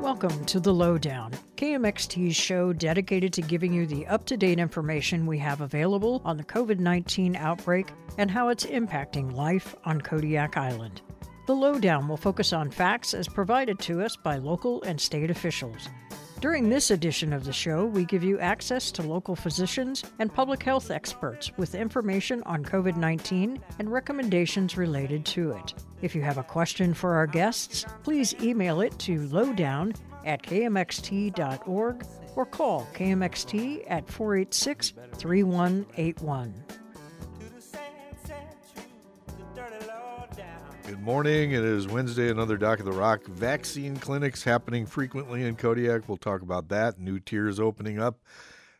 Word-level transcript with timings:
Welcome 0.00 0.44
to 0.46 0.60
The 0.60 0.72
Lowdown, 0.72 1.32
KMXT's 1.56 2.36
show 2.36 2.72
dedicated 2.72 3.32
to 3.32 3.42
giving 3.42 3.72
you 3.72 3.86
the 3.86 4.06
up 4.06 4.24
to 4.26 4.36
date 4.36 4.58
information 4.58 5.26
we 5.26 5.38
have 5.38 5.62
available 5.62 6.22
on 6.24 6.36
the 6.36 6.44
COVID 6.44 6.78
19 6.78 7.34
outbreak 7.34 7.88
and 8.18 8.30
how 8.30 8.48
it's 8.48 8.64
impacting 8.66 9.32
life 9.32 9.74
on 9.84 10.00
Kodiak 10.00 10.56
Island. 10.56 11.02
The 11.46 11.54
Lowdown 11.54 12.08
will 12.08 12.16
focus 12.16 12.52
on 12.52 12.70
facts 12.70 13.14
as 13.14 13.28
provided 13.28 13.78
to 13.80 14.02
us 14.02 14.16
by 14.16 14.36
local 14.36 14.82
and 14.82 15.00
state 15.00 15.30
officials. 15.30 15.88
During 16.40 16.68
this 16.68 16.90
edition 16.90 17.32
of 17.32 17.44
the 17.44 17.52
show, 17.52 17.86
we 17.86 18.04
give 18.04 18.22
you 18.22 18.38
access 18.38 18.90
to 18.92 19.02
local 19.02 19.34
physicians 19.34 20.04
and 20.18 20.32
public 20.32 20.62
health 20.62 20.90
experts 20.90 21.50
with 21.56 21.74
information 21.74 22.42
on 22.42 22.62
COVID 22.62 22.96
19 22.96 23.58
and 23.78 23.90
recommendations 23.90 24.76
related 24.76 25.24
to 25.26 25.52
it. 25.52 25.72
If 26.02 26.14
you 26.14 26.20
have 26.22 26.36
a 26.36 26.42
question 26.42 26.92
for 26.92 27.14
our 27.14 27.26
guests, 27.26 27.86
please 28.02 28.34
email 28.42 28.82
it 28.82 28.98
to 29.00 29.26
lowdown 29.28 29.94
at 30.26 30.42
kmxt.org 30.42 32.06
or 32.34 32.44
call 32.44 32.86
KMXT 32.92 33.84
at 33.88 34.06
486 34.06 34.92
3181. 35.14 36.54
Good 40.86 41.02
morning. 41.02 41.50
It 41.50 41.64
is 41.64 41.88
Wednesday, 41.88 42.30
another 42.30 42.56
Doc 42.56 42.78
of 42.78 42.84
the 42.84 42.92
Rock. 42.92 43.24
Vaccine 43.26 43.96
clinics 43.96 44.44
happening 44.44 44.86
frequently 44.86 45.42
in 45.42 45.56
Kodiak. 45.56 46.08
We'll 46.08 46.16
talk 46.16 46.42
about 46.42 46.68
that. 46.68 47.00
New 47.00 47.18
tiers 47.18 47.58
opening 47.58 47.98
up. 47.98 48.20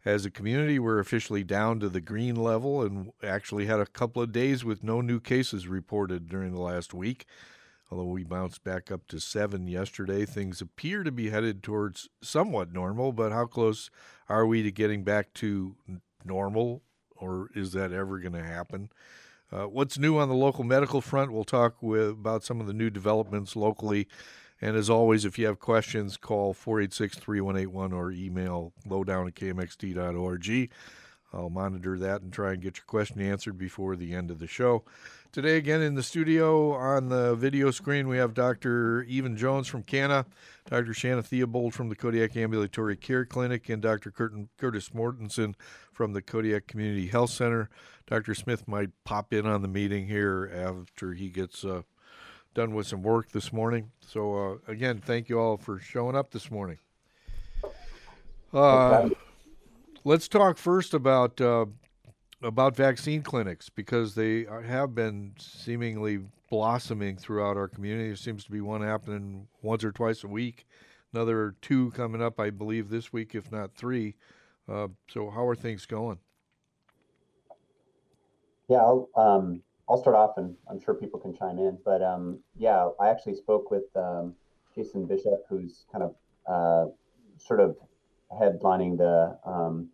As 0.04 0.24
a 0.24 0.30
community, 0.30 0.78
we're 0.78 1.00
officially 1.00 1.42
down 1.42 1.80
to 1.80 1.88
the 1.88 2.00
green 2.00 2.36
level 2.36 2.82
and 2.82 3.10
actually 3.24 3.66
had 3.66 3.80
a 3.80 3.86
couple 3.86 4.22
of 4.22 4.30
days 4.30 4.64
with 4.64 4.84
no 4.84 5.00
new 5.00 5.18
cases 5.18 5.66
reported 5.66 6.28
during 6.28 6.52
the 6.52 6.60
last 6.60 6.94
week. 6.94 7.26
Although 7.90 8.04
we 8.04 8.22
bounced 8.22 8.62
back 8.62 8.92
up 8.92 9.08
to 9.08 9.18
seven 9.18 9.66
yesterday, 9.66 10.24
things 10.24 10.60
appear 10.60 11.02
to 11.02 11.10
be 11.10 11.30
headed 11.30 11.60
towards 11.60 12.08
somewhat 12.22 12.72
normal, 12.72 13.10
but 13.10 13.32
how 13.32 13.46
close 13.46 13.90
are 14.28 14.46
we 14.46 14.62
to 14.62 14.70
getting 14.70 15.02
back 15.02 15.34
to 15.34 15.74
normal, 16.24 16.82
or 17.16 17.50
is 17.56 17.72
that 17.72 17.90
ever 17.90 18.20
going 18.20 18.34
to 18.34 18.44
happen? 18.44 18.90
Uh, 19.52 19.64
what's 19.64 19.98
new 19.98 20.18
on 20.18 20.28
the 20.28 20.34
local 20.34 20.64
medical 20.64 21.00
front? 21.00 21.32
We'll 21.32 21.44
talk 21.44 21.80
with, 21.80 22.10
about 22.10 22.42
some 22.42 22.60
of 22.60 22.66
the 22.66 22.72
new 22.72 22.90
developments 22.90 23.54
locally. 23.54 24.08
And 24.60 24.76
as 24.76 24.90
always, 24.90 25.24
if 25.24 25.38
you 25.38 25.46
have 25.46 25.60
questions, 25.60 26.16
call 26.16 26.52
486 26.54 27.18
3181 27.18 27.92
or 27.92 28.10
email 28.10 28.72
lowdown 28.86 29.28
at. 29.28 30.70
I'll 31.32 31.50
monitor 31.50 31.98
that 31.98 32.22
and 32.22 32.32
try 32.32 32.52
and 32.52 32.62
get 32.62 32.78
your 32.78 32.86
question 32.86 33.20
answered 33.20 33.58
before 33.58 33.94
the 33.94 34.14
end 34.14 34.30
of 34.30 34.38
the 34.38 34.46
show. 34.46 34.84
Today, 35.32 35.56
again 35.56 35.82
in 35.82 35.94
the 35.94 36.02
studio 36.02 36.72
on 36.72 37.10
the 37.10 37.34
video 37.34 37.70
screen, 37.70 38.08
we 38.08 38.16
have 38.16 38.32
Dr. 38.32 39.06
Evan 39.10 39.36
Jones 39.36 39.68
from 39.68 39.82
KANA, 39.82 40.24
Dr. 40.66 40.92
Shana 40.92 41.24
Theobald 41.24 41.74
from 41.74 41.88
the 41.88 41.94
Kodiak 41.94 42.36
Ambulatory 42.36 42.96
Care 42.96 43.24
Clinic, 43.24 43.68
and 43.68 43.80
Dr. 43.80 44.10
Curtin, 44.10 44.48
Curtis 44.58 44.90
Mortenson 44.90 45.54
from 45.92 46.12
the 46.12 46.20
Kodiak 46.20 46.66
Community 46.66 47.06
Health 47.06 47.30
Center. 47.30 47.70
Dr. 48.06 48.34
Smith 48.34 48.66
might 48.66 48.90
pop 49.04 49.32
in 49.32 49.46
on 49.46 49.62
the 49.62 49.68
meeting 49.68 50.08
here 50.08 50.50
after 50.52 51.12
he 51.14 51.28
gets 51.28 51.64
uh, 51.64 51.82
done 52.54 52.74
with 52.74 52.86
some 52.86 53.02
work 53.02 53.30
this 53.30 53.52
morning. 53.52 53.92
So, 54.00 54.34
uh, 54.66 54.72
again, 54.72 55.00
thank 55.04 55.28
you 55.28 55.38
all 55.38 55.56
for 55.56 55.78
showing 55.78 56.16
up 56.16 56.30
this 56.32 56.50
morning. 56.50 56.78
Uh, 58.52 59.10
let's 60.04 60.28
talk 60.28 60.58
first 60.58 60.94
about 60.94 61.40
uh, 61.40 61.66
about 62.46 62.76
vaccine 62.76 63.22
clinics 63.22 63.68
because 63.68 64.14
they 64.14 64.46
have 64.64 64.94
been 64.94 65.34
seemingly 65.38 66.20
blossoming 66.48 67.16
throughout 67.16 67.56
our 67.56 67.68
community. 67.68 68.08
There 68.08 68.16
seems 68.16 68.44
to 68.44 68.52
be 68.52 68.60
one 68.60 68.82
happening 68.82 69.48
once 69.62 69.82
or 69.82 69.90
twice 69.90 70.22
a 70.22 70.28
week. 70.28 70.66
Another 71.12 71.54
two 71.60 71.90
coming 71.92 72.22
up, 72.22 72.38
I 72.38 72.50
believe, 72.50 72.88
this 72.88 73.12
week, 73.12 73.34
if 73.34 73.50
not 73.50 73.74
three. 73.74 74.14
Uh, 74.68 74.88
so, 75.08 75.30
how 75.30 75.46
are 75.46 75.54
things 75.54 75.86
going? 75.86 76.18
Yeah, 78.68 78.78
I'll, 78.78 79.08
um, 79.16 79.62
I'll 79.88 80.00
start 80.00 80.16
off, 80.16 80.36
and 80.36 80.54
I'm 80.68 80.80
sure 80.80 80.94
people 80.94 81.20
can 81.20 81.34
chime 81.34 81.58
in. 81.58 81.78
But 81.84 82.02
um, 82.02 82.40
yeah, 82.56 82.88
I 83.00 83.08
actually 83.08 83.34
spoke 83.34 83.70
with 83.70 83.84
um, 83.96 84.34
Jason 84.74 85.06
Bishop, 85.06 85.44
who's 85.48 85.86
kind 85.90 86.04
of 86.04 86.14
uh, 86.46 86.90
sort 87.38 87.60
of 87.60 87.76
headlining 88.32 88.98
the 88.98 89.38
um, 89.48 89.88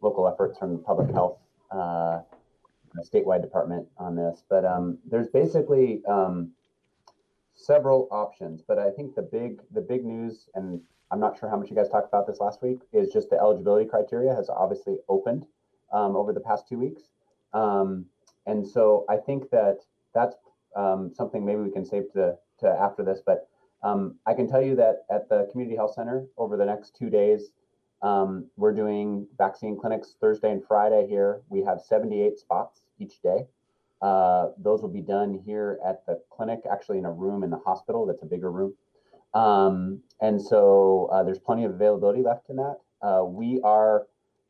local 0.00 0.28
efforts 0.28 0.58
from 0.58 0.72
the 0.72 0.78
public 0.78 1.10
health 1.10 1.38
uh, 1.70 2.20
statewide 3.02 3.42
department 3.42 3.86
on 3.98 4.16
this. 4.16 4.42
But 4.48 4.64
um, 4.64 4.98
there's 5.08 5.28
basically 5.28 6.02
um, 6.06 6.52
several 7.54 8.08
options. 8.10 8.62
But 8.66 8.78
I 8.78 8.90
think 8.90 9.14
the 9.14 9.22
big 9.22 9.60
the 9.72 9.80
big 9.80 10.04
news, 10.04 10.48
and 10.54 10.80
I'm 11.10 11.20
not 11.20 11.38
sure 11.38 11.48
how 11.48 11.56
much 11.56 11.70
you 11.70 11.76
guys 11.76 11.88
talked 11.88 12.08
about 12.08 12.26
this 12.26 12.40
last 12.40 12.62
week, 12.62 12.80
is 12.92 13.12
just 13.12 13.30
the 13.30 13.36
eligibility 13.36 13.88
criteria 13.88 14.34
has 14.34 14.48
obviously 14.48 14.98
opened 15.08 15.46
um, 15.92 16.16
over 16.16 16.32
the 16.32 16.40
past 16.40 16.68
two 16.68 16.78
weeks. 16.78 17.02
Um, 17.54 18.06
and 18.46 18.66
so 18.66 19.04
I 19.08 19.16
think 19.16 19.50
that 19.50 19.78
that's 20.14 20.36
um, 20.76 21.12
something 21.14 21.44
maybe 21.44 21.60
we 21.60 21.70
can 21.70 21.84
save 21.84 22.12
to, 22.12 22.36
to 22.60 22.68
after 22.68 23.02
this. 23.02 23.20
But 23.24 23.48
um, 23.82 24.16
I 24.26 24.34
can 24.34 24.48
tell 24.48 24.62
you 24.62 24.74
that 24.76 25.04
at 25.10 25.28
the 25.28 25.48
community 25.50 25.76
health 25.76 25.94
center 25.94 26.26
over 26.36 26.56
the 26.56 26.64
next 26.64 26.96
two 26.96 27.10
days, 27.10 27.52
um, 28.02 28.46
we're 28.56 28.72
doing 28.72 29.26
vaccine 29.36 29.78
clinics 29.78 30.14
Thursday 30.20 30.52
and 30.52 30.62
Friday 30.66 31.06
here. 31.08 31.42
We 31.48 31.62
have 31.64 31.80
78 31.80 32.38
spots 32.38 32.82
each 32.98 33.20
day. 33.22 33.46
Uh, 34.00 34.48
those 34.58 34.80
will 34.80 34.88
be 34.88 35.00
done 35.00 35.42
here 35.44 35.78
at 35.84 36.06
the 36.06 36.20
clinic, 36.30 36.60
actually 36.70 36.98
in 36.98 37.04
a 37.04 37.12
room 37.12 37.42
in 37.42 37.50
the 37.50 37.58
hospital 37.58 38.06
that's 38.06 38.22
a 38.22 38.26
bigger 38.26 38.50
room. 38.50 38.74
Um, 39.34 40.00
and 40.20 40.40
so 40.40 41.08
uh, 41.12 41.24
there's 41.24 41.38
plenty 41.38 41.64
of 41.64 41.72
availability 41.72 42.22
left 42.22 42.48
in 42.48 42.56
that. 42.56 42.76
Uh, 43.02 43.24
we 43.24 43.60
are 43.64 44.06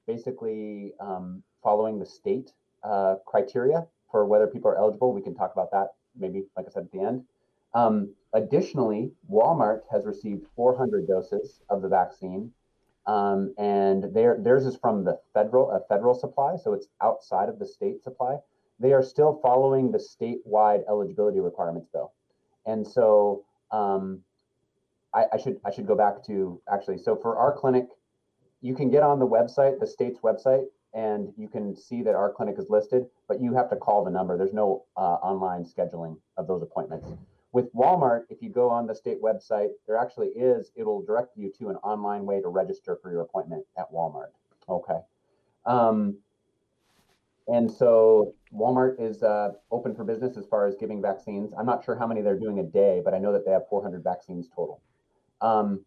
basically 0.07 0.93
um, 1.01 1.43
following 1.63 1.99
the 1.99 2.07
state 2.07 2.53
uh, 2.85 3.17
criteria 3.27 3.87
for 4.11 4.27
whether 4.27 4.47
people 4.47 4.71
are 4.71 4.79
eligible. 4.79 5.13
We 5.13 5.23
can 5.23 5.35
talk 5.35 5.53
about 5.53 5.71
that 5.73 5.89
maybe, 6.19 6.45
like 6.57 6.67
I 6.67 6.71
said, 6.71 6.85
at 6.85 6.93
the 6.93 7.01
end. 7.01 7.25
Um, 7.75 8.15
additionally, 8.33 9.13
Walmart 9.31 9.83
has 9.91 10.07
received 10.07 10.47
400 10.57 11.07
doses 11.07 11.61
of 11.69 11.83
the 11.83 11.89
vaccine, 11.89 12.53
um, 13.09 13.55
and 13.57 14.05
theirs 14.15 14.67
is 14.67 14.77
from 14.77 15.03
the 15.03 15.19
federal 15.33 15.71
a 15.71 15.81
federal 15.89 16.15
supply, 16.15 16.57
so 16.57 16.75
it's 16.75 16.89
outside 17.03 17.49
of 17.49 17.59
the 17.59 17.67
state 17.67 18.05
supply. 18.05 18.37
They 18.79 18.93
are 18.93 19.03
still 19.03 19.41
following 19.43 19.91
the 19.91 19.99
statewide 19.99 20.83
eligibility 20.89 21.41
requirements, 21.41 21.89
though, 21.93 22.13
and 22.67 22.87
so 22.87 23.45
um, 23.73 24.21
I, 25.15 25.25
I 25.33 25.39
should 25.39 25.59
I 25.65 25.71
should 25.71 25.87
go 25.87 25.97
back 25.97 26.23
to 26.27 26.61
actually. 26.71 26.99
So 26.99 27.17
for 27.17 27.39
our 27.39 27.51
clinic, 27.51 27.87
you 28.61 28.75
can 28.75 28.91
get 28.91 29.03
on 29.03 29.19
the 29.19 29.27
website, 29.27 29.81
the 29.81 29.87
state's 29.87 30.21
website, 30.21 30.67
and 30.93 31.33
you 31.39 31.49
can 31.49 31.75
see 31.75 32.03
that 32.03 32.15
our 32.15 32.31
clinic 32.31 32.57
is 32.59 32.67
listed, 32.69 33.07
but 33.27 33.41
you 33.41 33.55
have 33.55 33.71
to 33.71 33.77
call 33.77 34.05
the 34.05 34.11
number. 34.11 34.37
There's 34.37 34.53
no 34.53 34.85
uh, 34.99 35.01
online 35.01 35.65
scheduling 35.65 36.19
of 36.37 36.47
those 36.47 36.61
appointments. 36.61 37.09
With 37.53 37.73
Walmart, 37.75 38.25
if 38.29 38.43
you 38.43 38.51
go 38.51 38.69
on 38.69 38.87
the 38.87 38.95
state 38.95 39.23
website, 39.23 39.71
there 39.87 39.97
actually 39.97 40.29
is, 40.29 40.71
it'll 40.77 41.03
direct 41.03 41.37
you 41.37 41.51
to 41.59 41.69
an 41.71 41.77
online 41.77 42.27
way 42.27 42.41
to 42.43 42.49
register 42.49 42.99
for 43.03 43.11
your 43.11 43.23
appointment 43.23 43.65
at 43.79 43.91
Walmart. 43.91 44.33
Okay. 44.69 44.99
Um, 45.65 46.19
and 47.47 47.71
so 47.71 48.35
Walmart 48.55 49.01
is 49.01 49.23
uh, 49.23 49.53
open 49.71 49.95
for 49.95 50.05
business 50.05 50.37
as 50.37 50.45
far 50.47 50.67
as 50.67 50.77
giving 50.77 51.01
vaccines. 51.01 51.55
I'm 51.59 51.65
not 51.65 51.83
sure 51.83 51.97
how 51.97 52.07
many 52.07 52.21
they're 52.21 52.39
doing 52.39 52.59
a 52.59 52.63
day, 52.63 53.01
but 53.03 53.15
I 53.15 53.19
know 53.19 53.33
that 53.33 53.47
they 53.47 53.53
have 53.53 53.67
400 53.71 54.05
vaccines 54.05 54.49
total. 54.55 54.83
Um, 55.41 55.85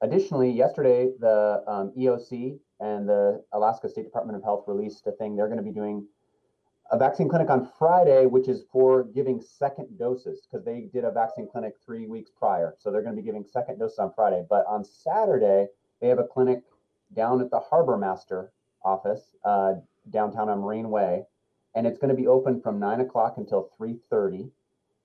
additionally, 0.00 0.50
yesterday, 0.50 1.10
the 1.20 1.62
um, 1.68 1.92
EOC 1.96 2.58
and 2.80 3.08
the 3.08 3.44
Alaska 3.52 3.88
State 3.88 4.04
Department 4.04 4.36
of 4.36 4.42
Health 4.42 4.64
released 4.66 5.06
a 5.06 5.12
thing. 5.12 5.36
They're 5.36 5.46
going 5.46 5.58
to 5.58 5.64
be 5.64 5.70
doing 5.70 6.06
a 6.90 6.98
vaccine 6.98 7.28
clinic 7.28 7.50
on 7.50 7.68
Friday, 7.78 8.26
which 8.26 8.48
is 8.48 8.64
for 8.72 9.04
giving 9.04 9.40
second 9.40 9.98
doses 9.98 10.40
because 10.40 10.64
they 10.64 10.88
did 10.92 11.04
a 11.04 11.10
vaccine 11.10 11.48
clinic 11.50 11.74
three 11.84 12.06
weeks 12.06 12.30
prior. 12.36 12.74
So 12.78 12.90
they're 12.90 13.02
going 13.02 13.14
to 13.14 13.22
be 13.22 13.26
giving 13.26 13.44
second 13.44 13.78
doses 13.78 13.98
on 13.98 14.12
Friday. 14.14 14.44
But 14.48 14.66
on 14.66 14.84
Saturday, 14.84 15.68
they 16.00 16.08
have 16.08 16.18
a 16.18 16.24
clinic 16.24 16.62
down 17.14 17.40
at 17.40 17.50
the 17.50 17.60
Harbor 17.60 17.96
Master 17.96 18.52
office 18.84 19.36
uh, 19.44 19.74
downtown 20.10 20.48
on 20.48 20.60
Marine 20.60 20.90
Way, 20.90 21.24
and 21.74 21.86
it's 21.86 21.98
going 21.98 22.10
to 22.10 22.16
be 22.16 22.26
open 22.26 22.60
from 22.60 22.80
nine 22.80 23.00
o'clock 23.00 23.34
until 23.36 23.70
three 23.76 23.98
thirty. 24.10 24.50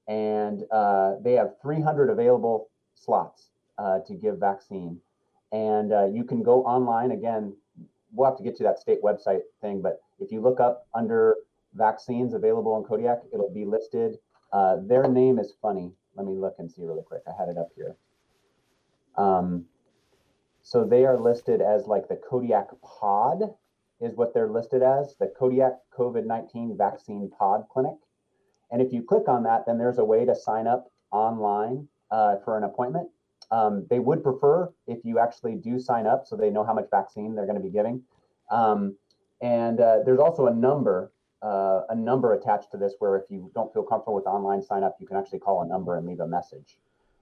And 0.07 0.65
uh, 0.71 1.15
they 1.23 1.33
have 1.33 1.55
300 1.63 2.11
available 2.11 2.69
slots 2.93 3.49
uh, 3.79 3.99
to 4.05 4.13
give 4.13 4.37
vaccine. 4.37 4.99
And 5.51 5.91
uh, 5.91 6.05
you 6.05 6.23
can 6.23 6.43
go 6.43 6.63
online 6.63 7.11
again 7.11 7.53
we'll 8.15 8.29
have 8.29 8.37
to 8.37 8.43
get 8.43 8.55
to 8.57 8.63
that 8.63 8.79
state 8.79 9.01
website 9.03 9.41
thing, 9.61 9.81
but 9.81 10.01
if 10.19 10.31
you 10.31 10.41
look 10.41 10.59
up 10.59 10.87
under 10.95 11.35
vaccines 11.75 12.33
available 12.33 12.77
in 12.77 12.83
Kodiak, 12.83 13.19
it'll 13.33 13.53
be 13.53 13.65
listed. 13.65 14.17
Uh, 14.51 14.77
their 14.81 15.07
name 15.07 15.39
is 15.39 15.53
funny. 15.61 15.91
Let 16.15 16.25
me 16.25 16.35
look 16.35 16.55
and 16.59 16.71
see 16.71 16.83
really 16.83 17.03
quick. 17.03 17.21
I 17.27 17.31
had 17.37 17.49
it 17.49 17.57
up 17.57 17.69
here. 17.75 17.95
Um, 19.17 19.65
so 20.61 20.83
they 20.83 21.05
are 21.05 21.19
listed 21.19 21.61
as 21.61 21.85
like 21.87 22.07
the 22.07 22.15
Kodiak 22.15 22.69
Pod 22.81 23.53
is 24.01 24.15
what 24.15 24.33
they're 24.33 24.49
listed 24.49 24.81
as, 24.81 25.15
the 25.19 25.27
Kodiak 25.27 25.73
COVID-19 25.97 26.77
Vaccine 26.77 27.29
Pod 27.29 27.65
Clinic. 27.71 27.95
And 28.71 28.81
if 28.81 28.91
you 28.91 29.03
click 29.03 29.27
on 29.27 29.43
that, 29.43 29.65
then 29.65 29.77
there's 29.77 29.99
a 29.99 30.03
way 30.03 30.25
to 30.25 30.35
sign 30.35 30.67
up 30.67 30.91
online 31.11 31.87
uh, 32.11 32.37
for 32.43 32.57
an 32.57 32.63
appointment. 32.63 33.09
Um, 33.51 33.85
they 33.89 33.99
would 33.99 34.23
prefer 34.23 34.73
if 34.87 35.05
you 35.05 35.19
actually 35.19 35.55
do 35.55 35.79
sign 35.79 36.07
up 36.07 36.25
so 36.25 36.35
they 36.35 36.49
know 36.49 36.63
how 36.63 36.73
much 36.73 36.87
vaccine 36.89 37.35
they're 37.35 37.45
going 37.45 37.61
to 37.61 37.63
be 37.63 37.69
giving. 37.69 38.01
Um, 38.49 38.95
and 39.41 39.79
uh, 39.79 39.99
there's 40.05 40.19
also 40.19 40.47
a 40.47 40.53
number, 40.53 41.11
uh, 41.41 41.81
a 41.89 41.95
number 41.95 42.33
attached 42.33 42.71
to 42.71 42.77
this 42.77 42.95
where 42.99 43.15
if 43.17 43.29
you 43.29 43.51
don't 43.53 43.71
feel 43.73 43.83
comfortable 43.83 44.15
with 44.15 44.25
online 44.25 44.61
sign 44.61 44.83
up, 44.83 44.97
you 44.99 45.07
can 45.07 45.17
actually 45.17 45.39
call 45.39 45.61
a 45.61 45.67
number 45.67 45.97
and 45.97 46.07
leave 46.07 46.19
a 46.19 46.27
message. 46.27 46.77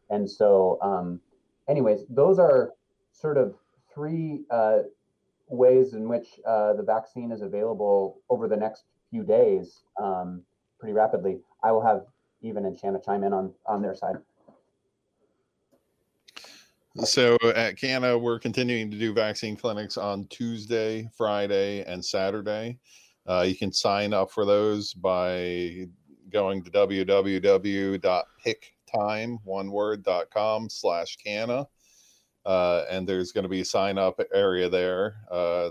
And 0.09 0.29
so, 0.29 0.77
um, 0.81 1.19
anyways, 1.67 2.05
those 2.09 2.39
are 2.39 2.73
sort 3.11 3.37
of 3.37 3.55
three 3.93 4.41
uh, 4.49 4.79
ways 5.47 5.93
in 5.93 6.07
which 6.07 6.39
uh, 6.45 6.73
the 6.73 6.83
vaccine 6.83 7.31
is 7.31 7.41
available 7.41 8.19
over 8.29 8.47
the 8.47 8.57
next 8.57 8.85
few 9.09 9.23
days 9.23 9.83
um, 10.01 10.41
pretty 10.79 10.93
rapidly. 10.93 11.39
I 11.63 11.71
will 11.71 11.85
have 11.85 12.05
Evan 12.43 12.65
and 12.65 12.77
Shana 12.77 13.03
chime 13.03 13.23
in 13.23 13.33
on, 13.33 13.53
on 13.65 13.81
their 13.81 13.95
side. 13.95 14.15
So 17.05 17.37
at 17.55 17.77
KANA, 17.77 18.17
we're 18.19 18.37
continuing 18.37 18.91
to 18.91 18.99
do 18.99 19.13
vaccine 19.13 19.55
clinics 19.55 19.97
on 19.97 20.27
Tuesday, 20.27 21.09
Friday, 21.17 21.83
and 21.85 22.05
Saturday. 22.05 22.77
Uh, 23.27 23.45
you 23.47 23.55
can 23.55 23.71
sign 23.71 24.13
up 24.13 24.31
for 24.31 24.45
those 24.45 24.93
by 24.93 25.87
going 26.29 26.61
to 26.63 26.71
www.picktime, 26.71 27.89
slash 30.69 31.17
KANA. 31.17 31.67
Uh, 32.45 32.83
and 32.89 33.07
there's 33.07 33.31
going 33.31 33.43
to 33.43 33.49
be 33.49 33.61
a 33.61 33.65
sign 33.65 33.97
up 33.97 34.19
area 34.33 34.67
there. 34.67 35.15
Uh, 35.31 35.69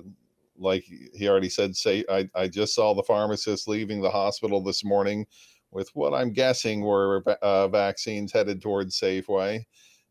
like 0.57 0.85
he 0.85 1.29
already 1.29 1.49
said, 1.49 1.77
say 1.77 2.05
I, 2.11 2.29
I 2.35 2.49
just 2.49 2.75
saw 2.75 2.95
the 2.95 3.03
pharmacist 3.03 3.69
leaving 3.69 4.01
the 4.01 4.11
hospital 4.11 4.63
this 4.63 4.85
morning 4.85 5.27
with 5.71 5.91
what 5.95 6.15
I'm 6.15 6.33
guessing 6.33 6.83
were 6.83 7.23
uh, 7.43 7.69
vaccines 7.69 8.33
headed 8.33 8.63
towards 8.63 8.99
Safeway. 8.99 9.65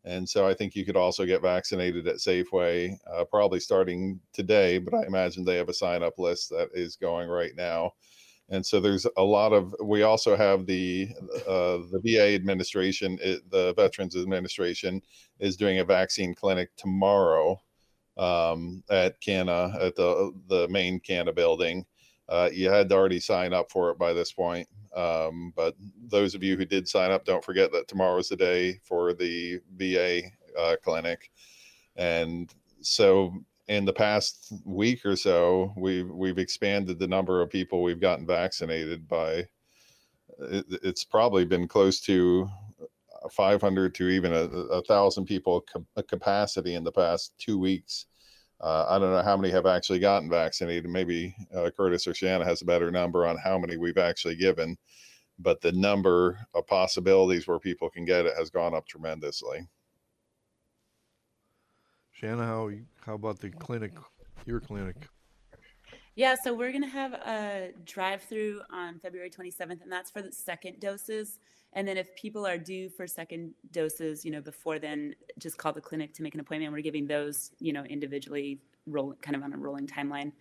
And 0.04 0.28
so 0.28 0.46
I 0.46 0.54
think 0.54 0.74
you 0.74 0.84
could 0.84 0.96
also 0.96 1.24
get 1.24 1.42
vaccinated 1.42 2.08
at 2.08 2.16
Safeway, 2.16 2.96
uh, 3.12 3.24
probably 3.24 3.60
starting 3.60 4.18
today, 4.32 4.78
but 4.78 4.94
I 4.94 5.06
imagine 5.06 5.44
they 5.44 5.56
have 5.56 5.68
a 5.68 5.74
sign 5.74 6.02
up 6.02 6.18
list 6.18 6.50
that 6.50 6.70
is 6.74 6.96
going 6.96 7.28
right 7.28 7.52
now. 7.56 7.92
And 8.48 8.66
so 8.66 8.80
there's 8.80 9.06
a 9.16 9.22
lot 9.22 9.52
of, 9.52 9.74
we 9.82 10.02
also 10.02 10.36
have 10.36 10.66
the, 10.66 11.08
uh, 11.46 11.78
the 11.90 12.00
VA 12.04 12.34
administration, 12.34 13.16
it, 13.22 13.48
the 13.50 13.72
Veterans 13.74 14.16
Administration 14.16 15.00
is 15.38 15.56
doing 15.56 15.78
a 15.78 15.84
vaccine 15.84 16.34
clinic 16.34 16.70
tomorrow 16.76 17.60
um, 18.18 18.82
at 18.90 19.20
KANA, 19.20 19.78
at 19.80 19.94
the, 19.94 20.32
the 20.48 20.68
main 20.68 21.00
KANA 21.00 21.32
building. 21.32 21.86
Uh, 22.32 22.48
you 22.50 22.70
had 22.70 22.88
to 22.88 22.94
already 22.94 23.20
sign 23.20 23.52
up 23.52 23.70
for 23.70 23.90
it 23.90 23.98
by 23.98 24.14
this 24.14 24.32
point. 24.32 24.66
Um, 24.96 25.52
but 25.54 25.76
those 26.08 26.34
of 26.34 26.42
you 26.42 26.56
who 26.56 26.64
did 26.64 26.88
sign 26.88 27.10
up, 27.10 27.26
don't 27.26 27.44
forget 27.44 27.70
that 27.72 27.88
tomorrow 27.88 28.16
is 28.16 28.30
the 28.30 28.36
day 28.36 28.80
for 28.84 29.12
the 29.12 29.60
VA 29.76 30.22
uh, 30.58 30.76
clinic. 30.82 31.30
And 31.96 32.50
so 32.80 33.34
in 33.68 33.84
the 33.84 33.92
past 33.92 34.50
week 34.64 35.04
or 35.04 35.14
so, 35.14 35.74
we've 35.76 36.08
we've 36.08 36.38
expanded 36.38 36.98
the 36.98 37.06
number 37.06 37.42
of 37.42 37.50
people 37.50 37.82
we've 37.82 38.00
gotten 38.00 38.26
vaccinated 38.26 39.06
by. 39.06 39.46
It, 40.38 40.64
it's 40.82 41.04
probably 41.04 41.44
been 41.44 41.68
close 41.68 42.00
to 42.00 42.48
500 43.30 43.94
to 43.94 44.08
even 44.08 44.32
a, 44.32 44.44
a 44.44 44.82
thousand 44.84 45.26
people 45.26 45.66
capacity 46.08 46.76
in 46.76 46.82
the 46.82 46.92
past 46.92 47.34
two 47.38 47.58
weeks. 47.58 48.06
Uh, 48.62 48.86
I 48.88 48.98
don't 48.98 49.10
know 49.10 49.22
how 49.22 49.36
many 49.36 49.52
have 49.52 49.66
actually 49.66 49.98
gotten 49.98 50.30
vaccinated. 50.30 50.88
Maybe 50.88 51.34
uh, 51.54 51.70
Curtis 51.76 52.06
or 52.06 52.12
Shana 52.12 52.44
has 52.44 52.62
a 52.62 52.64
better 52.64 52.92
number 52.92 53.26
on 53.26 53.36
how 53.36 53.58
many 53.58 53.76
we've 53.76 53.98
actually 53.98 54.36
given, 54.36 54.76
but 55.38 55.60
the 55.60 55.72
number 55.72 56.38
of 56.54 56.66
possibilities 56.68 57.48
where 57.48 57.58
people 57.58 57.90
can 57.90 58.04
get 58.04 58.24
it 58.24 58.34
has 58.38 58.50
gone 58.50 58.72
up 58.72 58.86
tremendously. 58.86 59.66
Shana, 62.20 62.46
how 62.46 62.70
how 63.04 63.14
about 63.14 63.40
the 63.40 63.50
clinic, 63.50 63.92
your 64.46 64.60
clinic? 64.60 65.08
Yeah, 66.14 66.36
so 66.44 66.54
we're 66.54 66.70
going 66.70 66.82
to 66.82 66.88
have 66.88 67.14
a 67.14 67.72
drive 67.84 68.22
through 68.22 68.60
on 68.70 69.00
February 69.00 69.30
27th, 69.30 69.82
and 69.82 69.90
that's 69.90 70.10
for 70.10 70.22
the 70.22 70.30
second 70.30 70.78
doses. 70.78 71.38
And 71.74 71.88
then 71.88 71.96
if 71.96 72.14
people 72.14 72.46
are 72.46 72.58
due 72.58 72.90
for 72.90 73.06
second 73.06 73.54
doses, 73.70 74.24
you 74.24 74.30
know, 74.30 74.40
before 74.40 74.78
then, 74.78 75.14
just 75.38 75.56
call 75.56 75.72
the 75.72 75.80
clinic 75.80 76.12
to 76.14 76.22
make 76.22 76.34
an 76.34 76.40
appointment. 76.40 76.72
We're 76.72 76.82
giving 76.82 77.06
those, 77.06 77.50
you 77.60 77.72
know, 77.72 77.84
individually, 77.84 78.60
roll 78.86 79.14
kind 79.22 79.36
of 79.36 79.42
on 79.42 79.52
a 79.52 79.56
rolling 79.56 79.86
timeline. 79.86 80.32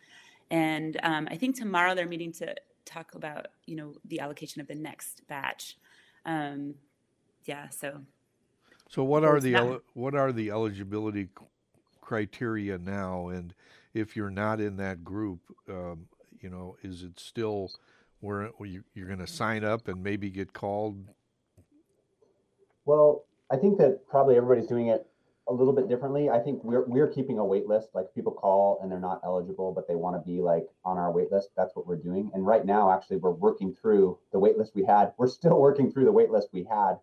And 0.50 1.00
um, 1.04 1.28
I 1.32 1.38
think 1.38 1.56
tomorrow 1.56 1.96
they're 1.96 2.08
meeting 2.08 2.34
to 2.34 2.54
talk 2.84 3.16
about, 3.16 3.48
you 3.66 3.76
know, 3.76 3.94
the 4.06 4.20
allocation 4.20 4.60
of 4.60 4.68
the 4.68 4.76
next 4.76 5.22
batch. 5.28 5.78
Um, 6.26 6.76
yeah, 7.46 7.70
so. 7.70 8.02
So 8.90 9.04
what 9.04 9.24
are 9.24 9.40
the 9.40 9.56
el- 9.56 9.82
what 9.94 10.16
are 10.16 10.34
the 10.34 10.52
eligibility 10.52 11.30
criteria 12.02 12.78
now? 12.78 13.30
And 13.30 13.54
if 13.94 14.18
you're 14.18 14.30
not 14.30 14.60
in 14.60 14.76
that 14.78 15.06
group, 15.06 15.40
um, 15.70 16.08
you 16.42 16.50
know, 16.50 16.76
is 16.84 17.04
it 17.04 17.18
still 17.18 17.72
where 18.20 18.52
you're 18.94 19.08
going 19.08 19.20
to 19.20 19.28
sign 19.28 19.64
up 19.64 19.88
and 19.88 20.04
maybe 20.04 20.30
get 20.30 20.52
called 20.52 21.08
well, 22.92 23.24
I 23.50 23.56
think 23.56 23.78
that 23.78 24.06
probably 24.10 24.36
everybody's 24.36 24.68
doing 24.68 24.88
it 24.88 25.08
a 25.48 25.54
little 25.54 25.72
bit 25.72 25.88
differently. 25.88 26.30
I 26.30 26.40
think 26.40 26.62
we're 26.62 26.84
we're 26.86 27.08
keeping 27.08 27.40
a 27.40 27.46
wait 27.46 27.66
list. 27.66 27.88
Like 27.94 28.14
people 28.14 28.34
call 28.34 28.80
and 28.82 28.92
they're 28.92 29.00
not 29.00 29.22
eligible, 29.24 29.72
but 29.72 29.88
they 29.88 29.96
want 29.96 30.18
to 30.18 30.30
be 30.30 30.42
like 30.42 30.68
on 30.84 30.98
our 30.98 31.10
wait 31.10 31.32
list. 31.32 31.52
That's 31.56 31.74
what 31.74 31.88
we're 31.88 31.96
doing. 31.96 32.30
And 32.34 32.46
right 32.46 32.66
now, 32.66 32.92
actually, 32.92 33.16
we're 33.18 33.32
working 33.32 33.74
through 33.74 34.20
the 34.34 34.40
wait 34.40 34.58
list 34.58 34.74
we 34.76 34.84
had. 34.84 35.14
We're 35.18 35.30
still 35.30 35.58
working 35.58 35.90
through 35.90 36.04
the 36.04 36.12
wait 36.12 36.32
list 36.32 36.50
we 36.52 36.66
had 36.66 36.96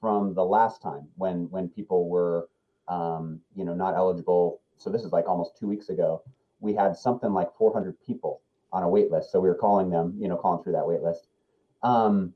from 0.00 0.32
the 0.32 0.44
last 0.44 0.80
time 0.80 1.08
when 1.16 1.50
when 1.50 1.68
people 1.68 2.08
were 2.08 2.48
um, 2.88 3.40
you 3.54 3.66
know 3.66 3.74
not 3.74 3.96
eligible. 3.96 4.62
So 4.78 4.88
this 4.88 5.04
is 5.04 5.12
like 5.12 5.28
almost 5.28 5.58
two 5.58 5.66
weeks 5.66 5.90
ago. 5.90 6.22
We 6.60 6.72
had 6.72 6.96
something 6.96 7.34
like 7.34 7.54
400 7.58 8.00
people 8.06 8.40
on 8.72 8.82
a 8.82 8.88
wait 8.88 9.10
list. 9.10 9.30
So 9.30 9.40
we 9.40 9.48
were 9.50 9.60
calling 9.66 9.90
them, 9.90 10.14
you 10.18 10.26
know, 10.26 10.38
calling 10.38 10.62
through 10.62 10.72
that 10.72 10.86
wait 10.86 11.02
list. 11.02 11.28
Um, 11.82 12.32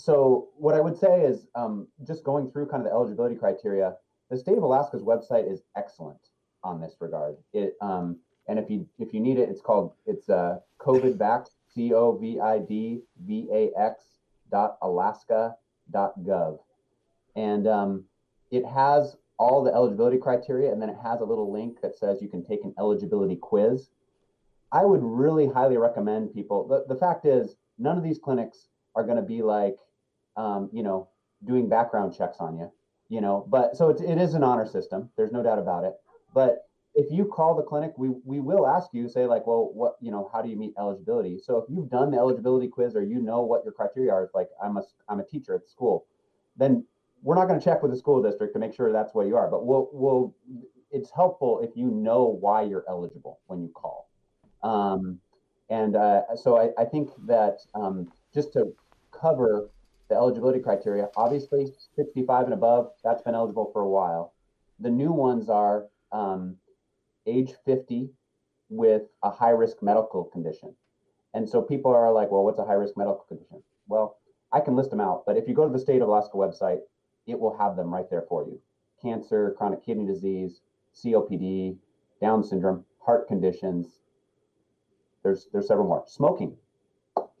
so 0.00 0.48
what 0.56 0.74
I 0.74 0.80
would 0.80 0.96
say 0.96 1.22
is 1.22 1.46
um, 1.54 1.86
just 2.06 2.24
going 2.24 2.50
through 2.50 2.66
kind 2.68 2.82
of 2.82 2.88
the 2.88 2.92
eligibility 2.92 3.34
criteria. 3.34 3.94
The 4.30 4.38
state 4.38 4.56
of 4.56 4.62
Alaska's 4.62 5.02
website 5.02 5.50
is 5.50 5.62
excellent 5.76 6.20
on 6.62 6.80
this 6.80 6.96
regard. 7.00 7.36
It 7.52 7.76
um, 7.80 8.18
and 8.48 8.58
if 8.58 8.70
you 8.70 8.88
if 8.98 9.12
you 9.12 9.20
need 9.20 9.38
it, 9.38 9.48
it's 9.48 9.60
called 9.60 9.92
it's 10.06 10.28
uh, 10.28 10.58
COVID 10.80 11.16
Vax 11.16 11.50
C 11.74 11.92
O 11.92 12.16
V 12.16 12.40
I 12.40 12.58
D 12.58 13.02
V 13.26 13.48
A 13.52 13.70
X 13.78 14.04
dot 14.50 14.76
Alaska 14.82 15.54
dot 15.90 16.18
gov, 16.20 16.58
and 17.36 17.66
um, 17.66 18.04
it 18.50 18.64
has 18.64 19.16
all 19.38 19.64
the 19.64 19.72
eligibility 19.72 20.18
criteria, 20.18 20.72
and 20.72 20.80
then 20.80 20.90
it 20.90 20.96
has 21.02 21.20
a 21.20 21.24
little 21.24 21.52
link 21.52 21.80
that 21.82 21.96
says 21.96 22.20
you 22.20 22.28
can 22.28 22.44
take 22.44 22.64
an 22.64 22.74
eligibility 22.78 23.36
quiz. 23.36 23.90
I 24.72 24.84
would 24.84 25.02
really 25.02 25.48
highly 25.48 25.78
recommend 25.78 26.32
people. 26.32 26.68
The, 26.68 26.84
the 26.92 26.98
fact 26.98 27.24
is, 27.24 27.56
none 27.78 27.98
of 27.98 28.04
these 28.04 28.18
clinics 28.18 28.68
are 28.94 29.04
going 29.04 29.16
to 29.16 29.22
be 29.22 29.42
like 29.42 29.76
um, 30.40 30.70
you 30.72 30.82
know, 30.82 31.08
doing 31.44 31.68
background 31.68 32.14
checks 32.16 32.38
on 32.40 32.56
you, 32.56 32.70
you 33.08 33.20
know, 33.20 33.46
but 33.48 33.76
so 33.76 33.90
it's, 33.90 34.00
it 34.00 34.18
is 34.18 34.34
an 34.34 34.42
honor 34.42 34.66
system. 34.66 35.10
There's 35.16 35.32
no 35.32 35.42
doubt 35.42 35.58
about 35.58 35.84
it. 35.84 35.94
But 36.32 36.66
if 36.94 37.06
you 37.10 37.24
call 37.24 37.54
the 37.54 37.62
clinic, 37.62 37.92
we, 37.96 38.08
we 38.24 38.40
will 38.40 38.66
ask 38.66 38.88
you, 38.92 39.08
say 39.08 39.26
like, 39.26 39.46
well, 39.46 39.70
what, 39.74 39.96
you 40.00 40.10
know, 40.10 40.30
how 40.32 40.40
do 40.42 40.48
you 40.48 40.56
meet 40.56 40.72
eligibility? 40.78 41.38
So 41.38 41.58
if 41.58 41.64
you've 41.68 41.90
done 41.90 42.10
the 42.10 42.16
eligibility 42.16 42.68
quiz 42.68 42.96
or 42.96 43.02
you 43.02 43.20
know 43.20 43.42
what 43.42 43.64
your 43.64 43.72
criteria 43.72 44.12
are, 44.12 44.30
like, 44.34 44.48
I'm 44.62 44.76
a, 44.76 44.82
I'm 45.08 45.20
a 45.20 45.24
teacher 45.24 45.54
at 45.54 45.62
the 45.62 45.68
school, 45.68 46.06
then 46.56 46.84
we're 47.22 47.34
not 47.34 47.46
going 47.46 47.58
to 47.60 47.64
check 47.64 47.82
with 47.82 47.92
the 47.92 47.98
school 47.98 48.22
district 48.22 48.54
to 48.54 48.58
make 48.58 48.74
sure 48.74 48.92
that's 48.92 49.14
what 49.14 49.26
you 49.26 49.36
are, 49.36 49.48
but 49.50 49.66
we'll, 49.66 49.90
we'll, 49.92 50.34
it's 50.90 51.10
helpful 51.10 51.60
if 51.60 51.70
you 51.76 51.90
know 51.90 52.24
why 52.24 52.62
you're 52.62 52.84
eligible 52.88 53.40
when 53.46 53.60
you 53.60 53.68
call. 53.68 54.08
Um, 54.62 55.20
and 55.68 55.96
uh, 55.96 56.22
so 56.34 56.56
I, 56.56 56.82
I 56.82 56.84
think 56.86 57.10
that 57.26 57.58
um, 57.74 58.10
just 58.34 58.52
to 58.54 58.72
cover 59.12 59.70
the 60.10 60.16
eligibility 60.16 60.58
criteria. 60.58 61.08
Obviously, 61.16 61.72
65 61.96 62.44
and 62.44 62.54
above, 62.54 62.90
that's 63.02 63.22
been 63.22 63.34
eligible 63.34 63.70
for 63.72 63.80
a 63.82 63.88
while. 63.88 64.34
The 64.80 64.90
new 64.90 65.12
ones 65.12 65.48
are 65.48 65.86
um, 66.12 66.56
age 67.26 67.52
50 67.64 68.10
with 68.68 69.02
a 69.22 69.30
high 69.30 69.50
risk 69.50 69.82
medical 69.82 70.24
condition. 70.24 70.74
And 71.32 71.48
so 71.48 71.62
people 71.62 71.92
are 71.92 72.12
like, 72.12 72.30
well, 72.30 72.44
what's 72.44 72.58
a 72.58 72.64
high 72.64 72.74
risk 72.74 72.96
medical 72.96 73.24
condition? 73.28 73.62
Well, 73.88 74.18
I 74.52 74.60
can 74.60 74.76
list 74.76 74.90
them 74.90 75.00
out, 75.00 75.24
but 75.26 75.36
if 75.36 75.46
you 75.48 75.54
go 75.54 75.66
to 75.66 75.72
the 75.72 75.78
state 75.78 76.02
of 76.02 76.08
Alaska 76.08 76.36
website, 76.36 76.80
it 77.26 77.38
will 77.38 77.56
have 77.56 77.76
them 77.76 77.92
right 77.94 78.08
there 78.10 78.24
for 78.28 78.44
you 78.44 78.60
cancer, 79.00 79.54
chronic 79.56 79.84
kidney 79.84 80.04
disease, 80.06 80.60
COPD, 80.94 81.76
Down 82.20 82.44
syndrome, 82.44 82.84
heart 82.98 83.28
conditions. 83.28 84.00
There's, 85.22 85.48
there's 85.52 85.68
several 85.68 85.86
more. 85.86 86.04
Smoking. 86.06 86.54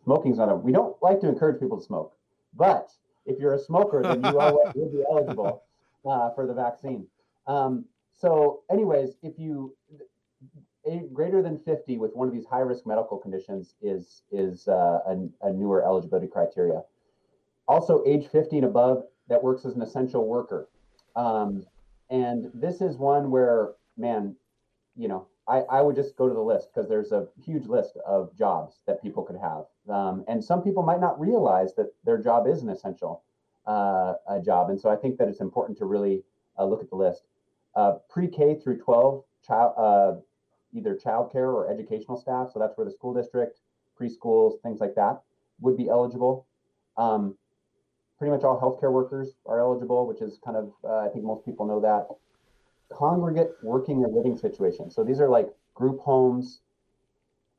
Smoking's 0.04 0.38
not 0.38 0.48
a, 0.48 0.56
we 0.56 0.72
don't 0.72 0.96
like 1.02 1.20
to 1.20 1.28
encourage 1.28 1.60
people 1.60 1.78
to 1.78 1.84
smoke. 1.84 2.14
But 2.54 2.90
if 3.26 3.38
you're 3.38 3.54
a 3.54 3.58
smoker, 3.58 4.02
then 4.02 4.24
you 4.24 4.32
will 4.74 4.90
be 4.92 5.04
eligible 5.10 5.62
uh, 6.04 6.30
for 6.34 6.46
the 6.46 6.54
vaccine. 6.54 7.06
Um, 7.46 7.84
so, 8.12 8.62
anyways, 8.70 9.16
if 9.22 9.38
you 9.38 9.74
a, 10.86 11.02
greater 11.12 11.42
than 11.42 11.58
50 11.58 11.98
with 11.98 12.14
one 12.14 12.28
of 12.28 12.34
these 12.34 12.46
high 12.46 12.60
risk 12.60 12.86
medical 12.86 13.18
conditions 13.18 13.74
is 13.82 14.22
is 14.30 14.68
uh, 14.68 15.00
a, 15.06 15.28
a, 15.42 15.52
newer 15.52 15.84
eligibility 15.84 16.26
criteria. 16.26 16.82
Also, 17.68 18.02
age 18.06 18.26
50 18.28 18.58
and 18.58 18.66
above 18.66 19.04
that 19.28 19.42
works 19.42 19.64
as 19.64 19.74
an 19.74 19.82
essential 19.82 20.26
worker. 20.26 20.68
Um, 21.16 21.64
and 22.10 22.50
this 22.54 22.80
is 22.80 22.96
one 22.96 23.30
where, 23.30 23.70
man, 23.96 24.34
you 24.96 25.06
know, 25.06 25.28
I, 25.50 25.78
I 25.78 25.80
would 25.82 25.96
just 25.96 26.16
go 26.16 26.28
to 26.28 26.34
the 26.34 26.40
list 26.40 26.68
because 26.72 26.88
there's 26.88 27.10
a 27.10 27.26
huge 27.44 27.66
list 27.66 27.98
of 28.06 28.36
jobs 28.36 28.80
that 28.86 29.02
people 29.02 29.24
could 29.24 29.36
have. 29.36 29.64
Um, 29.88 30.24
and 30.28 30.42
some 30.42 30.62
people 30.62 30.84
might 30.84 31.00
not 31.00 31.20
realize 31.20 31.74
that 31.74 31.92
their 32.04 32.18
job 32.18 32.46
is 32.46 32.62
an 32.62 32.68
essential 32.68 33.24
uh, 33.66 34.14
a 34.28 34.40
job. 34.40 34.70
And 34.70 34.80
so 34.80 34.90
I 34.90 34.96
think 34.96 35.18
that 35.18 35.28
it's 35.28 35.40
important 35.40 35.76
to 35.78 35.84
really 35.84 36.22
uh, 36.58 36.64
look 36.64 36.82
at 36.82 36.90
the 36.90 36.96
list. 36.96 37.22
Uh, 37.74 37.94
pre-K 38.08 38.58
through 38.62 38.78
12, 38.78 39.24
child, 39.46 39.74
uh, 39.76 40.20
either 40.72 40.94
childcare 40.94 41.52
or 41.52 41.70
educational 41.70 42.16
staff. 42.16 42.50
So 42.52 42.58
that's 42.58 42.76
where 42.76 42.84
the 42.84 42.90
school 42.90 43.14
district, 43.14 43.58
preschools, 44.00 44.60
things 44.62 44.80
like 44.80 44.94
that 44.94 45.20
would 45.60 45.76
be 45.76 45.88
eligible. 45.88 46.46
Um, 46.96 47.36
pretty 48.18 48.32
much 48.32 48.42
all 48.44 48.60
healthcare 48.60 48.92
workers 48.92 49.34
are 49.46 49.60
eligible, 49.60 50.06
which 50.06 50.20
is 50.20 50.38
kind 50.44 50.56
of, 50.56 50.72
uh, 50.84 50.98
I 50.98 51.08
think 51.08 51.24
most 51.24 51.44
people 51.44 51.66
know 51.66 51.80
that. 51.80 52.08
Congregate 52.92 53.50
working 53.62 54.04
or 54.04 54.08
living 54.08 54.36
situations. 54.36 54.94
So 54.94 55.04
these 55.04 55.20
are 55.20 55.28
like 55.28 55.48
group 55.74 56.00
homes, 56.00 56.60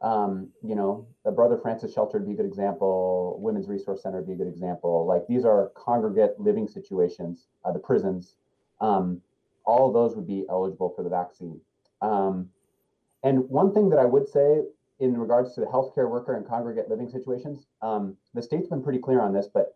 um, 0.02 0.50
you 0.64 0.76
know, 0.76 1.08
the 1.24 1.32
Brother 1.32 1.58
Francis 1.58 1.94
Shelter 1.94 2.18
would 2.18 2.28
be 2.28 2.34
a 2.34 2.36
good 2.36 2.46
example. 2.46 3.38
Women's 3.40 3.68
Resource 3.68 4.02
Center 4.02 4.18
would 4.18 4.28
be 4.28 4.34
a 4.34 4.36
good 4.36 4.48
example. 4.48 5.06
Like 5.06 5.28
these 5.28 5.46
are 5.46 5.72
congregate 5.76 6.40
living 6.40 6.68
situations, 6.68 7.48
uh, 7.64 7.72
the 7.72 7.80
prisons. 7.80 8.36
Um, 8.80 9.22
all 9.64 9.88
of 9.88 9.94
those 9.94 10.16
would 10.16 10.28
be 10.28 10.46
eligible 10.50 10.92
for 10.96 11.04
the 11.04 11.10
vaccine. 11.10 11.62
Um, 12.02 12.50
and 13.24 13.48
one 13.50 13.74
thing 13.74 13.90
that 13.90 14.00
I 14.00 14.06
would 14.06 14.28
say 14.28 14.62
in 15.00 15.18
regards 15.18 15.54
to 15.54 15.62
the 15.62 15.68
healthcare 15.68 16.10
worker 16.10 16.36
and 16.36 16.48
congregate 16.48 16.90
living 16.90 17.10
situations, 17.10 17.68
um, 17.82 18.18
the 18.34 18.42
state's 18.42 18.68
been 18.68 18.84
pretty 18.84 19.00
clear 19.00 19.22
on 19.22 19.34
this, 19.34 19.48
but 19.48 19.76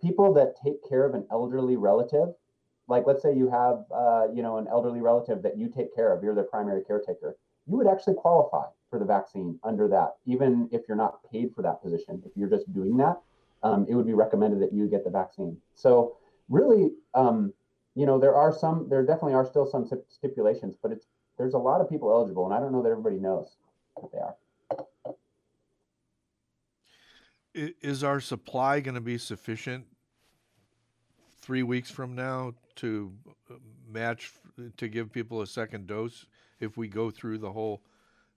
people 0.00 0.32
that 0.34 0.56
take 0.62 0.86
care 0.88 1.04
of 1.04 1.14
an 1.14 1.26
elderly 1.30 1.76
relative, 1.76 2.28
like 2.88 3.04
let's 3.06 3.22
say 3.22 3.34
you 3.34 3.50
have, 3.50 3.84
uh, 3.94 4.26
you 4.32 4.42
know, 4.42 4.58
an 4.58 4.66
elderly 4.68 5.00
relative 5.00 5.42
that 5.42 5.58
you 5.58 5.68
take 5.68 5.94
care 5.94 6.12
of, 6.12 6.22
you're 6.22 6.34
their 6.34 6.44
primary 6.44 6.82
caretaker, 6.84 7.36
you 7.66 7.76
would 7.76 7.88
actually 7.88 8.14
qualify 8.14 8.64
for 8.90 8.98
the 8.98 9.04
vaccine 9.04 9.58
under 9.64 9.88
that, 9.88 10.14
even 10.24 10.68
if 10.70 10.82
you're 10.86 10.96
not 10.96 11.18
paid 11.30 11.52
for 11.54 11.62
that 11.62 11.82
position. 11.82 12.22
If 12.24 12.32
you're 12.36 12.48
just 12.48 12.72
doing 12.72 12.96
that, 12.98 13.20
um, 13.62 13.86
it 13.88 13.94
would 13.94 14.06
be 14.06 14.14
recommended 14.14 14.60
that 14.60 14.72
you 14.72 14.86
get 14.86 15.04
the 15.04 15.10
vaccine. 15.10 15.56
So 15.74 16.16
really, 16.48 16.90
um, 17.14 17.52
you 17.94 18.06
know, 18.06 18.18
there 18.20 18.34
are 18.34 18.52
some, 18.52 18.88
there 18.88 19.04
definitely 19.04 19.34
are 19.34 19.46
still 19.46 19.66
some 19.66 19.88
stipulations, 20.08 20.76
but 20.80 20.92
it's 20.92 21.06
there's 21.38 21.54
a 21.54 21.58
lot 21.58 21.80
of 21.80 21.90
people 21.90 22.10
eligible, 22.10 22.46
and 22.46 22.54
I 22.54 22.60
don't 22.60 22.72
know 22.72 22.82
that 22.82 22.90
everybody 22.90 23.16
knows 23.16 23.56
what 23.94 24.10
they 24.12 24.18
are. 24.18 24.36
Is 27.54 28.04
our 28.04 28.20
supply 28.20 28.80
going 28.80 28.94
to 28.94 29.00
be 29.00 29.18
sufficient 29.18 29.86
three 31.40 31.62
weeks 31.62 31.90
from 31.90 32.14
now 32.14 32.54
to 32.76 33.12
uh, 33.50 33.54
match 33.90 34.32
to 34.76 34.88
give 34.88 35.12
people 35.12 35.42
a 35.42 35.46
second 35.46 35.86
dose 35.86 36.26
if 36.60 36.76
we 36.76 36.88
go 36.88 37.10
through 37.10 37.38
the 37.38 37.52
whole? 37.52 37.82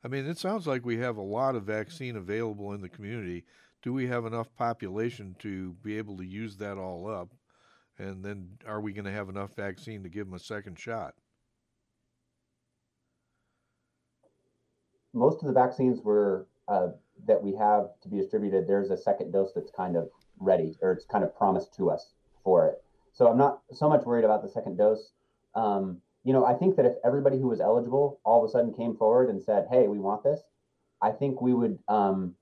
I 0.04 0.08
mean, 0.08 0.26
it 0.26 0.38
sounds 0.38 0.68
like 0.68 0.86
we 0.86 0.98
have 0.98 1.18
a 1.18 1.22
lot 1.22 1.56
of 1.56 1.64
vaccine 1.64 2.16
available 2.16 2.74
in 2.74 2.82
the 2.82 2.90
community. 2.90 3.46
Do 3.82 3.94
we 3.94 4.08
have 4.08 4.26
enough 4.26 4.54
population 4.56 5.36
to 5.40 5.74
be 5.84 5.98
able 5.98 6.18
to 6.18 6.26
use 6.26 6.58
that 6.58 6.78
all 6.78 7.10
up? 7.10 7.34
And 7.98 8.24
then 8.24 8.58
are 8.66 8.80
we 8.80 8.94
going 8.94 9.06
to 9.06 9.12
have 9.12 9.30
enough 9.30 9.56
vaccine 9.56 10.04
to 10.04 10.10
give 10.10 10.26
them 10.26 10.36
a 10.36 10.40
second 10.40 10.80
shot? 10.80 11.16
most 15.14 15.42
of 15.42 15.48
the 15.48 15.54
vaccines 15.54 16.02
were 16.02 16.48
uh, 16.68 16.90
that 17.28 17.42
we 17.42 17.56
have 17.56 17.90
to 18.02 18.10
be 18.10 18.18
distributed. 18.18 18.68
There's 18.68 18.92
a 18.92 18.98
second 18.98 19.32
dose 19.32 19.52
that's 19.54 19.72
kind 19.72 19.96
of 19.96 20.10
ready, 20.40 20.78
or 20.82 20.92
it's 20.92 21.06
kind 21.06 21.24
of 21.24 21.36
promised 21.36 21.76
to 21.76 21.90
us 21.90 22.14
for 22.44 22.68
it. 22.68 22.84
So 23.20 23.28
I'm 23.28 23.38
not 23.38 23.60
so 23.74 23.90
much 23.90 24.06
worried 24.06 24.24
about 24.24 24.42
the 24.44 24.48
second 24.48 24.78
dose. 24.78 25.12
Um, 25.54 25.98
you 26.24 26.32
know, 26.32 26.46
I 26.46 26.54
think 26.54 26.78
that 26.78 26.86
if 26.86 26.94
everybody 27.04 27.38
who 27.38 27.50
was 27.50 27.60
eligible 27.60 28.18
all 28.24 28.42
of 28.42 28.50
a 28.50 28.52
sudden 28.52 28.74
came 28.74 28.96
forward 28.96 29.30
and 29.30 29.44
said, 29.44 29.68
"Hey, 29.70 29.90
we 29.90 30.00
want 30.00 30.24
this," 30.24 30.40
I 31.02 31.12
think 31.12 31.42
we 31.42 31.54
would 31.54 31.78
um, 31.90 32.34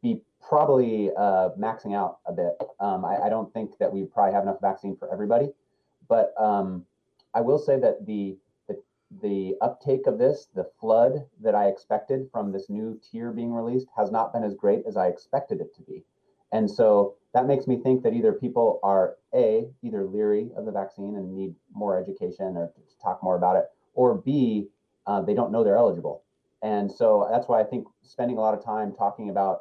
be 0.00 0.22
probably 0.40 1.10
uh, 1.14 1.50
maxing 1.58 1.94
out 1.94 2.20
a 2.24 2.32
bit. 2.32 2.56
Um, 2.80 3.04
I, 3.04 3.26
I, 3.26 3.28
don't 3.28 3.52
think 3.52 3.76
that 3.80 3.92
we 3.92 4.04
probably 4.04 4.32
have 4.32 4.44
enough 4.44 4.62
vaccine 4.62 4.96
for 4.96 5.12
everybody, 5.12 5.52
but 6.08 6.32
um, 6.40 6.86
I 7.34 7.42
will 7.42 7.58
say 7.58 7.78
that 7.78 8.06
the 8.06 8.38
the 9.22 9.56
uptake 9.60 10.06
of 10.06 10.18
this, 10.18 10.48
the 10.54 10.70
flood 10.80 11.26
that 11.42 11.54
I 11.54 11.68
expected 11.68 12.30
from 12.32 12.50
this 12.50 12.70
new 12.70 12.98
tier 13.10 13.30
being 13.30 13.52
released, 13.52 13.88
has 13.94 14.10
not 14.10 14.32
been 14.32 14.44
as 14.44 14.54
great 14.54 14.86
as 14.86 14.96
I 14.96 15.08
expected 15.08 15.60
it 15.60 15.74
to 15.76 15.82
be. 15.82 16.02
And 16.52 16.70
so 16.70 17.14
that 17.34 17.46
makes 17.46 17.66
me 17.66 17.76
think 17.76 18.02
that 18.02 18.14
either 18.14 18.32
people 18.32 18.80
are 18.82 19.16
A, 19.34 19.68
either 19.82 20.04
leery 20.04 20.50
of 20.56 20.64
the 20.64 20.72
vaccine 20.72 21.16
and 21.16 21.34
need 21.34 21.54
more 21.72 22.00
education 22.00 22.56
or 22.56 22.72
to 22.74 22.98
talk 23.02 23.22
more 23.22 23.36
about 23.36 23.56
it, 23.56 23.66
or 23.94 24.14
B, 24.14 24.68
uh, 25.06 25.20
they 25.22 25.34
don't 25.34 25.52
know 25.52 25.62
they're 25.62 25.76
eligible. 25.76 26.22
And 26.62 26.90
so 26.90 27.28
that's 27.30 27.48
why 27.48 27.60
I 27.60 27.64
think 27.64 27.86
spending 28.02 28.38
a 28.38 28.40
lot 28.40 28.54
of 28.54 28.64
time 28.64 28.92
talking 28.92 29.30
about 29.30 29.60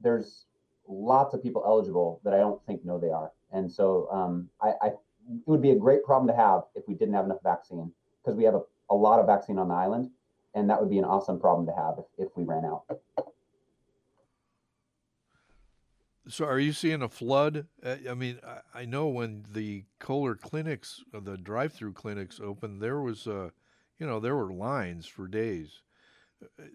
there's 0.00 0.46
lots 0.88 1.34
of 1.34 1.42
people 1.42 1.62
eligible 1.66 2.20
that 2.24 2.34
I 2.34 2.38
don't 2.38 2.64
think 2.66 2.84
know 2.84 2.98
they 2.98 3.10
are. 3.10 3.32
And 3.52 3.70
so 3.70 4.08
um, 4.10 4.48
I, 4.60 4.72
I, 4.82 4.86
it 4.88 5.46
would 5.46 5.62
be 5.62 5.70
a 5.70 5.76
great 5.76 6.04
problem 6.04 6.28
to 6.28 6.40
have 6.40 6.62
if 6.74 6.84
we 6.88 6.94
didn't 6.94 7.14
have 7.14 7.24
enough 7.24 7.42
vaccine 7.42 7.92
because 8.22 8.36
we 8.36 8.44
have 8.44 8.54
a, 8.54 8.62
a 8.90 8.94
lot 8.94 9.20
of 9.20 9.26
vaccine 9.26 9.58
on 9.58 9.68
the 9.68 9.74
island, 9.74 10.10
and 10.54 10.68
that 10.70 10.80
would 10.80 10.90
be 10.90 10.98
an 10.98 11.04
awesome 11.04 11.38
problem 11.38 11.66
to 11.66 11.72
have 11.72 11.94
if, 11.98 12.26
if 12.26 12.36
we 12.36 12.44
ran 12.44 12.64
out. 12.64 12.84
So, 16.28 16.44
are 16.44 16.58
you 16.58 16.72
seeing 16.72 17.02
a 17.02 17.08
flood? 17.08 17.68
Uh, 17.84 17.96
I 18.10 18.14
mean, 18.14 18.40
I 18.74 18.84
know 18.84 19.06
when 19.06 19.44
the 19.52 19.84
Kohler 20.00 20.34
clinics, 20.34 21.04
uh, 21.14 21.20
the 21.20 21.36
drive-through 21.36 21.92
clinics 21.92 22.40
opened, 22.42 22.80
there 22.80 23.00
was, 23.00 23.28
uh, 23.28 23.50
you 23.98 24.06
know, 24.06 24.18
there 24.18 24.34
were 24.34 24.52
lines 24.52 25.06
for 25.06 25.28
days. 25.28 25.82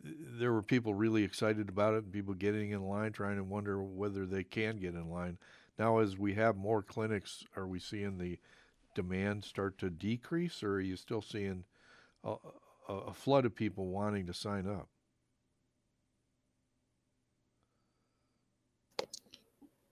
There 0.03 0.53
were 0.53 0.63
people 0.63 0.93
really 0.93 1.24
excited 1.24 1.67
about 1.67 1.96
it, 1.96 2.03
and 2.05 2.13
people 2.13 2.34
getting 2.34 2.72
in 2.72 2.81
line, 2.84 3.12
trying 3.12 3.36
to 3.38 3.43
wonder 3.43 3.84
whether 3.84 4.25
they 4.25 4.43
can 4.46 4.77
get 4.77 4.96
in 4.96 5.10
line. 5.10 5.38
Now, 5.77 6.00
as 6.00 6.17
we 6.17 6.34
have 6.36 6.55
more 6.55 6.81
clinics, 6.81 7.43
are 7.58 7.67
we 7.67 7.79
seeing 7.79 8.17
the 8.17 8.39
demand 8.96 9.43
start 9.43 9.77
to 9.79 9.89
decrease, 9.89 10.63
or 10.63 10.75
are 10.75 10.81
you 10.81 10.96
still 10.96 11.22
seeing 11.22 11.65
a, 12.24 12.36
a, 12.88 12.93
a 12.93 13.13
flood 13.13 13.46
of 13.46 13.55
people 13.55 13.88
wanting 13.88 14.27
to 14.27 14.34
sign 14.34 14.65
up? 14.65 14.90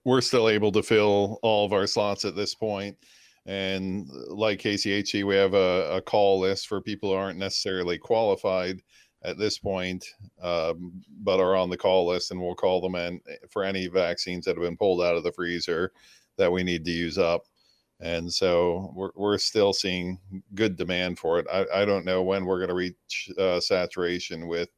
We're 0.04 0.20
still 0.20 0.48
able 0.48 0.72
to 0.72 0.82
fill 0.82 1.38
all 1.42 1.66
of 1.66 1.72
our 1.72 1.86
slots 1.86 2.24
at 2.24 2.36
this 2.36 2.54
point. 2.54 2.96
And 3.46 4.08
like 4.28 4.60
KCHC, 4.60 5.24
we 5.24 5.34
have 5.36 5.54
a, 5.54 5.96
a 5.96 6.02
call 6.02 6.40
list 6.40 6.68
for 6.68 6.80
people 6.80 7.10
who 7.10 7.16
aren't 7.16 7.38
necessarily 7.38 7.98
qualified 7.98 8.80
at 9.22 9.38
this 9.38 9.58
point, 9.58 10.04
um, 10.42 11.02
but 11.22 11.40
are 11.40 11.56
on 11.56 11.68
the 11.68 11.76
call 11.76 12.06
list, 12.06 12.30
and 12.30 12.40
we'll 12.40 12.54
call 12.54 12.80
them 12.80 12.94
in 12.94 13.20
for 13.50 13.64
any 13.64 13.86
vaccines 13.86 14.44
that 14.44 14.56
have 14.56 14.64
been 14.64 14.76
pulled 14.76 15.02
out 15.02 15.16
of 15.16 15.24
the 15.24 15.32
freezer 15.32 15.92
that 16.38 16.50
we 16.50 16.62
need 16.62 16.84
to 16.84 16.90
use 16.90 17.18
up 17.18 17.42
and 18.00 18.32
so 18.32 18.92
we're, 18.94 19.10
we're 19.14 19.38
still 19.38 19.72
seeing 19.72 20.18
good 20.54 20.76
demand 20.76 21.18
for 21.18 21.38
it. 21.38 21.46
I, 21.52 21.66
I 21.74 21.84
don't 21.84 22.04
know 22.04 22.22
when 22.22 22.44
we're 22.44 22.58
going 22.58 22.68
to 22.68 22.74
reach 22.74 23.30
uh, 23.38 23.60
saturation 23.60 24.48
with 24.48 24.70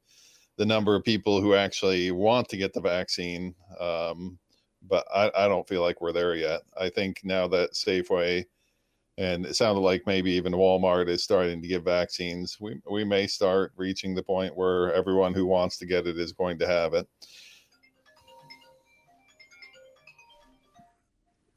the 0.58 0.66
number 0.66 0.94
of 0.94 1.04
people 1.04 1.40
who 1.40 1.54
actually 1.54 2.10
want 2.10 2.48
to 2.48 2.56
get 2.56 2.72
the 2.72 2.80
vaccine, 2.80 3.54
um, 3.80 4.38
but 4.88 5.06
I, 5.14 5.30
I 5.34 5.48
don't 5.48 5.68
feel 5.68 5.82
like 5.82 6.00
we're 6.00 6.12
there 6.12 6.34
yet. 6.34 6.62
I 6.78 6.88
think 6.88 7.20
now 7.24 7.48
that 7.48 7.72
Safeway 7.72 8.44
and 9.18 9.44
it 9.44 9.54
sounded 9.56 9.80
like 9.80 10.06
maybe 10.06 10.32
even 10.32 10.52
Walmart 10.52 11.08
is 11.08 11.22
starting 11.22 11.60
to 11.60 11.68
give 11.68 11.84
vaccines, 11.84 12.58
we, 12.60 12.80
we 12.90 13.04
may 13.04 13.26
start 13.26 13.72
reaching 13.76 14.14
the 14.14 14.22
point 14.22 14.56
where 14.56 14.92
everyone 14.94 15.34
who 15.34 15.46
wants 15.46 15.76
to 15.78 15.86
get 15.86 16.06
it 16.06 16.18
is 16.18 16.32
going 16.32 16.58
to 16.58 16.66
have 16.66 16.94
it. 16.94 17.06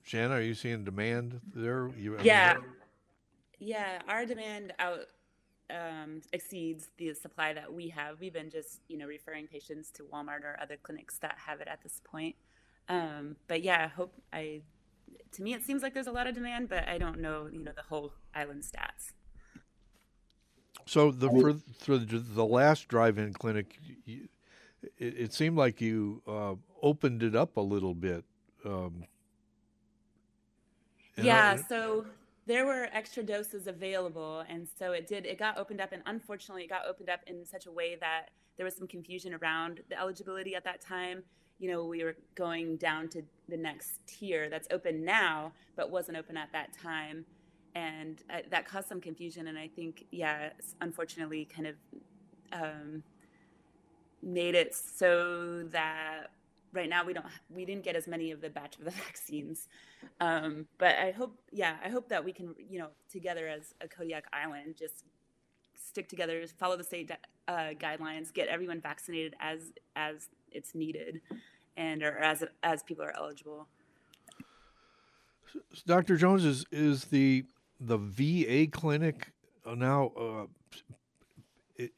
Shana, 0.05 0.31
are 0.31 0.41
you 0.41 0.53
seeing 0.53 0.83
demand 0.83 1.39
there? 1.55 1.89
You, 1.97 2.17
yeah, 2.21 2.55
mean, 2.55 2.63
yeah. 3.59 4.01
Our 4.07 4.25
demand 4.25 4.71
out 4.77 4.99
um, 5.71 6.21
exceeds 6.31 6.89
the 6.97 7.13
supply 7.15 7.53
that 7.53 7.73
we 7.73 7.89
have. 7.89 8.19
We've 8.19 8.33
been 8.33 8.51
just 8.51 8.81
you 8.87 8.99
know 8.99 9.07
referring 9.07 9.47
patients 9.47 9.89
to 9.91 10.03
Walmart 10.03 10.43
or 10.43 10.57
other 10.61 10.77
clinics 10.81 11.17
that 11.19 11.35
have 11.43 11.59
it 11.59 11.67
at 11.67 11.81
this 11.81 12.01
point. 12.03 12.35
Um, 12.87 13.35
but 13.47 13.63
yeah, 13.63 13.85
I 13.85 13.87
hope 13.87 14.13
I. 14.31 14.61
To 15.33 15.43
me, 15.43 15.53
it 15.53 15.63
seems 15.63 15.83
like 15.83 15.93
there's 15.93 16.07
a 16.07 16.11
lot 16.13 16.27
of 16.27 16.35
demand, 16.35 16.69
but 16.69 16.87
I 16.87 16.97
don't 16.97 17.19
know 17.19 17.47
you 17.51 17.59
know 17.59 17.71
the 17.75 17.81
whole 17.81 18.13
island 18.33 18.63
stats. 18.63 19.11
So 20.85 21.11
the 21.11 21.29
for, 21.29 21.53
for 21.79 21.97
the 21.97 22.45
last 22.45 22.87
drive-in 22.87 23.33
clinic, 23.33 23.79
you, 24.05 24.27
it, 24.97 25.17
it, 25.17 25.33
seemed 25.33 25.57
like 25.57 25.81
you 25.81 26.21
uh, 26.27 26.53
opened 26.81 27.23
it 27.23 27.35
up 27.35 27.57
a 27.57 27.61
little 27.61 27.95
bit. 27.95 28.23
Um, 28.63 29.05
yeah. 31.17 31.55
So 31.55 32.05
there 32.45 32.65
were 32.65 32.87
extra 32.93 33.23
doses 33.23 33.67
available 33.67 34.43
and 34.47 34.67
so 34.77 34.91
it 34.91 35.07
did 35.07 35.25
it 35.25 35.39
got 35.39 35.57
opened 35.57 35.81
up 35.81 35.91
and 35.91 36.03
unfortunately 36.05 36.63
it 36.63 36.69
got 36.69 36.85
opened 36.87 37.09
up 37.09 37.21
in 37.27 37.45
such 37.45 37.65
a 37.65 37.71
way 37.71 37.95
that 37.95 38.29
there 38.57 38.63
was 38.63 38.75
some 38.75 38.87
confusion 38.87 39.33
around 39.33 39.81
the 39.89 39.99
eligibility 39.99 40.55
at 40.55 40.63
that 40.63 40.81
time 40.81 41.23
you 41.59 41.71
know 41.71 41.85
we 41.85 42.03
were 42.03 42.15
going 42.35 42.77
down 42.77 43.07
to 43.09 43.21
the 43.47 43.57
next 43.57 43.99
tier 44.07 44.49
that's 44.49 44.67
open 44.71 45.05
now 45.05 45.51
but 45.75 45.91
wasn't 45.91 46.17
open 46.17 46.37
at 46.37 46.51
that 46.51 46.73
time. 46.73 47.25
And 47.75 48.23
uh, 48.29 48.37
that 48.51 48.65
caused 48.65 48.87
some 48.87 49.01
confusion 49.01 49.47
and 49.47 49.57
i 49.57 49.67
think 49.67 50.05
yeah 50.11 50.51
unfortunately 50.79 51.43
kind 51.43 51.67
of 51.67 51.75
um, 52.53 53.03
made 54.23 54.55
it 54.55 54.73
so 54.73 55.63
that 55.71 56.27
right 56.73 56.89
now 56.89 57.05
we 57.05 57.13
don't 57.13 57.25
we 57.49 57.65
didn't 57.65 57.83
get 57.83 57.95
as 57.95 58.07
many 58.07 58.31
of 58.31 58.41
the 58.41 58.49
batch 58.49 58.77
of 58.77 58.85
the 58.85 58.91
vaccines. 59.05 59.67
Um, 60.19 60.67
but 60.77 60.95
i 60.97 61.11
hope 61.11 61.37
yeah 61.51 61.75
i 61.83 61.89
hope 61.89 62.09
that 62.09 62.23
we 62.23 62.31
can 62.31 62.53
you 62.69 62.79
know 62.79 62.89
together 63.11 63.47
as 63.47 63.73
a 63.81 63.87
kodiak 63.87 64.25
island 64.31 64.75
just 64.77 65.05
stick 65.75 66.07
together 66.07 66.45
follow 66.59 66.77
the 66.77 66.83
state 66.83 67.09
uh, 67.47 67.69
guidelines 67.79 68.33
get 68.33 68.47
everyone 68.47 68.81
vaccinated 68.81 69.35
as 69.39 69.73
as 69.95 70.27
it's 70.55 70.73
needed 70.73 71.21
and 71.77 72.01
or 72.03 72.17
as 72.17 72.43
as 72.63 72.83
people 72.83 73.03
are 73.03 73.15
eligible 73.15 73.67
dr 75.85 76.15
jones 76.17 76.45
is 76.45 76.65
is 76.71 77.05
the 77.05 77.45
the 77.79 77.97
va 77.97 78.67
clinic 78.67 79.31
now 79.75 80.11
uh, 80.17 80.45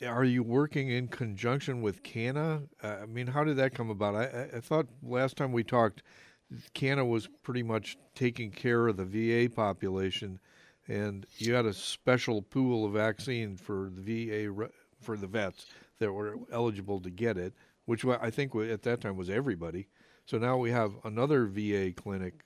are 0.06 0.24
you 0.24 0.44
working 0.44 0.90
in 0.90 1.08
conjunction 1.08 1.82
with 1.82 2.04
KANA? 2.04 2.64
Uh, 2.84 2.88
I 2.88 3.06
mean, 3.06 3.28
how 3.28 3.44
did 3.44 3.58
that 3.58 3.74
come 3.74 3.90
about? 3.90 4.16
I, 4.16 4.48
I 4.56 4.60
thought 4.60 4.88
last 5.04 5.38
time 5.38 5.52
we 5.52 5.64
talked, 5.64 6.02
KANA 6.74 7.06
was 7.06 7.30
pretty 7.44 7.64
much 7.64 7.98
taking 8.16 8.52
care 8.52 8.88
of 8.88 8.98
the 8.98 9.06
VA 9.06 9.50
population, 9.54 10.40
and 10.88 11.26
you 11.38 11.54
had 11.54 11.66
a 11.66 11.74
special 11.74 12.42
pool 12.42 12.86
of 12.86 12.94
vaccine 12.94 13.56
for 13.56 13.92
the 13.94 14.02
VA 14.02 14.70
for 15.00 15.16
the 15.16 15.28
vets 15.28 15.68
that 16.00 16.12
were 16.12 16.36
eligible 16.52 17.00
to 17.02 17.10
get 17.10 17.38
it, 17.38 17.54
which 17.88 18.06
I 18.06 18.30
think 18.30 18.54
at 18.56 18.84
that 18.84 19.02
time 19.02 19.16
was 19.16 19.30
everybody. 19.30 19.88
So 20.26 20.38
now 20.38 20.58
we 20.58 20.70
have 20.72 20.94
another 21.06 21.48
VA 21.48 21.94
clinic. 21.96 22.44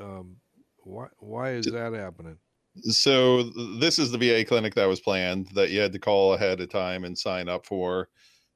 Um, 0.00 0.36
why 0.84 1.08
why 1.18 1.50
is 1.52 1.66
that 1.66 1.92
happening? 1.92 2.38
so 2.82 3.44
this 3.78 3.98
is 3.98 4.10
the 4.10 4.18
VA 4.18 4.44
clinic 4.44 4.74
that 4.74 4.86
was 4.86 5.00
planned 5.00 5.48
that 5.54 5.70
you 5.70 5.80
had 5.80 5.92
to 5.92 5.98
call 5.98 6.34
ahead 6.34 6.60
of 6.60 6.68
time 6.68 7.04
and 7.04 7.18
sign 7.18 7.48
up 7.48 7.66
for. 7.66 8.08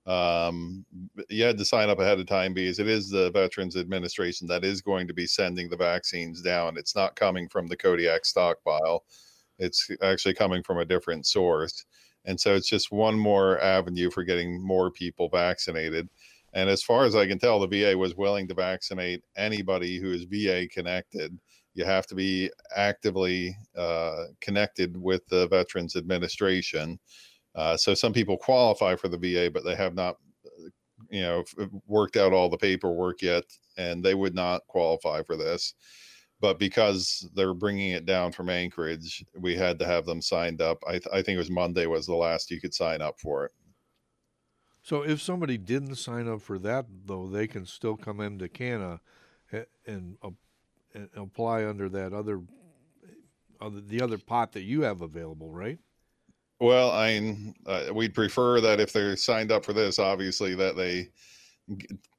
Um, 0.06 0.84
you 1.28 1.44
had 1.44 1.58
to 1.58 1.64
sign 1.64 1.88
up 1.88 1.98
ahead 1.98 2.20
of 2.20 2.26
time 2.26 2.54
because 2.54 2.78
it 2.78 2.86
is 2.86 3.10
the 3.10 3.30
Veterans 3.30 3.76
Administration 3.76 4.46
that 4.48 4.64
is 4.64 4.80
going 4.80 5.06
to 5.08 5.14
be 5.14 5.26
sending 5.26 5.68
the 5.68 5.76
vaccines 5.76 6.42
down. 6.42 6.76
It's 6.76 6.94
not 6.94 7.16
coming 7.16 7.48
from 7.48 7.66
the 7.66 7.76
Kodiak 7.76 8.24
stockpile. 8.24 9.04
It's 9.58 9.90
actually 10.02 10.34
coming 10.34 10.62
from 10.62 10.78
a 10.78 10.84
different 10.84 11.26
source. 11.26 11.84
And 12.24 12.38
so 12.38 12.54
it's 12.54 12.68
just 12.68 12.92
one 12.92 13.18
more 13.18 13.58
avenue 13.60 14.10
for 14.10 14.24
getting 14.24 14.62
more 14.62 14.90
people 14.90 15.28
vaccinated. 15.28 16.08
And 16.52 16.68
as 16.68 16.82
far 16.82 17.04
as 17.04 17.14
I 17.14 17.26
can 17.26 17.38
tell, 17.38 17.60
the 17.60 17.66
VA 17.66 17.96
was 17.96 18.16
willing 18.16 18.48
to 18.48 18.54
vaccinate 18.54 19.22
anybody 19.36 19.98
who 19.98 20.12
is 20.12 20.24
VA 20.24 20.66
connected 20.68 21.38
you 21.74 21.84
have 21.84 22.06
to 22.08 22.14
be 22.14 22.50
actively 22.76 23.56
uh, 23.76 24.24
connected 24.40 24.96
with 24.96 25.26
the 25.28 25.46
Veterans 25.48 25.96
Administration. 25.96 26.98
Uh, 27.54 27.76
so 27.76 27.94
some 27.94 28.12
people 28.12 28.36
qualify 28.36 28.96
for 28.96 29.08
the 29.08 29.18
VA, 29.18 29.50
but 29.50 29.64
they 29.64 29.74
have 29.74 29.94
not, 29.94 30.16
you 31.10 31.22
know, 31.22 31.44
worked 31.86 32.16
out 32.16 32.32
all 32.32 32.48
the 32.48 32.58
paperwork 32.58 33.22
yet, 33.22 33.44
and 33.76 34.04
they 34.04 34.14
would 34.14 34.34
not 34.34 34.66
qualify 34.66 35.22
for 35.22 35.36
this. 35.36 35.74
But 36.40 36.58
because 36.58 37.28
they're 37.34 37.54
bringing 37.54 37.90
it 37.90 38.06
down 38.06 38.32
from 38.32 38.48
Anchorage, 38.48 39.24
we 39.38 39.54
had 39.54 39.78
to 39.78 39.86
have 39.86 40.06
them 40.06 40.22
signed 40.22 40.62
up. 40.62 40.82
I, 40.86 40.92
th- 40.92 41.08
I 41.12 41.22
think 41.22 41.36
it 41.36 41.38
was 41.38 41.50
Monday 41.50 41.86
was 41.86 42.06
the 42.06 42.14
last 42.14 42.50
you 42.50 42.60
could 42.60 42.74
sign 42.74 43.02
up 43.02 43.20
for 43.20 43.44
it. 43.44 43.52
So 44.82 45.02
if 45.02 45.20
somebody 45.20 45.58
didn't 45.58 45.96
sign 45.96 46.26
up 46.26 46.40
for 46.40 46.58
that, 46.60 46.86
though, 47.04 47.26
they 47.26 47.46
can 47.46 47.66
still 47.66 47.96
come 47.96 48.20
into 48.20 48.48
KANA 48.48 49.00
and 49.86 50.16
apply 51.14 51.66
under 51.66 51.88
that 51.90 52.14
other, 52.14 52.40
other 53.60 53.80
the 53.82 54.00
other 54.00 54.16
pot 54.16 54.52
that 54.52 54.62
you 54.62 54.82
have 54.82 55.02
available, 55.02 55.50
right? 55.50 55.78
Well, 56.60 56.90
I 56.90 57.36
uh, 57.66 57.92
we'd 57.92 58.14
prefer 58.14 58.60
that 58.60 58.80
if 58.80 58.92
they're 58.92 59.16
signed 59.16 59.52
up 59.52 59.64
for 59.64 59.72
this, 59.72 59.98
obviously 59.98 60.54
that 60.54 60.76
they 60.76 61.08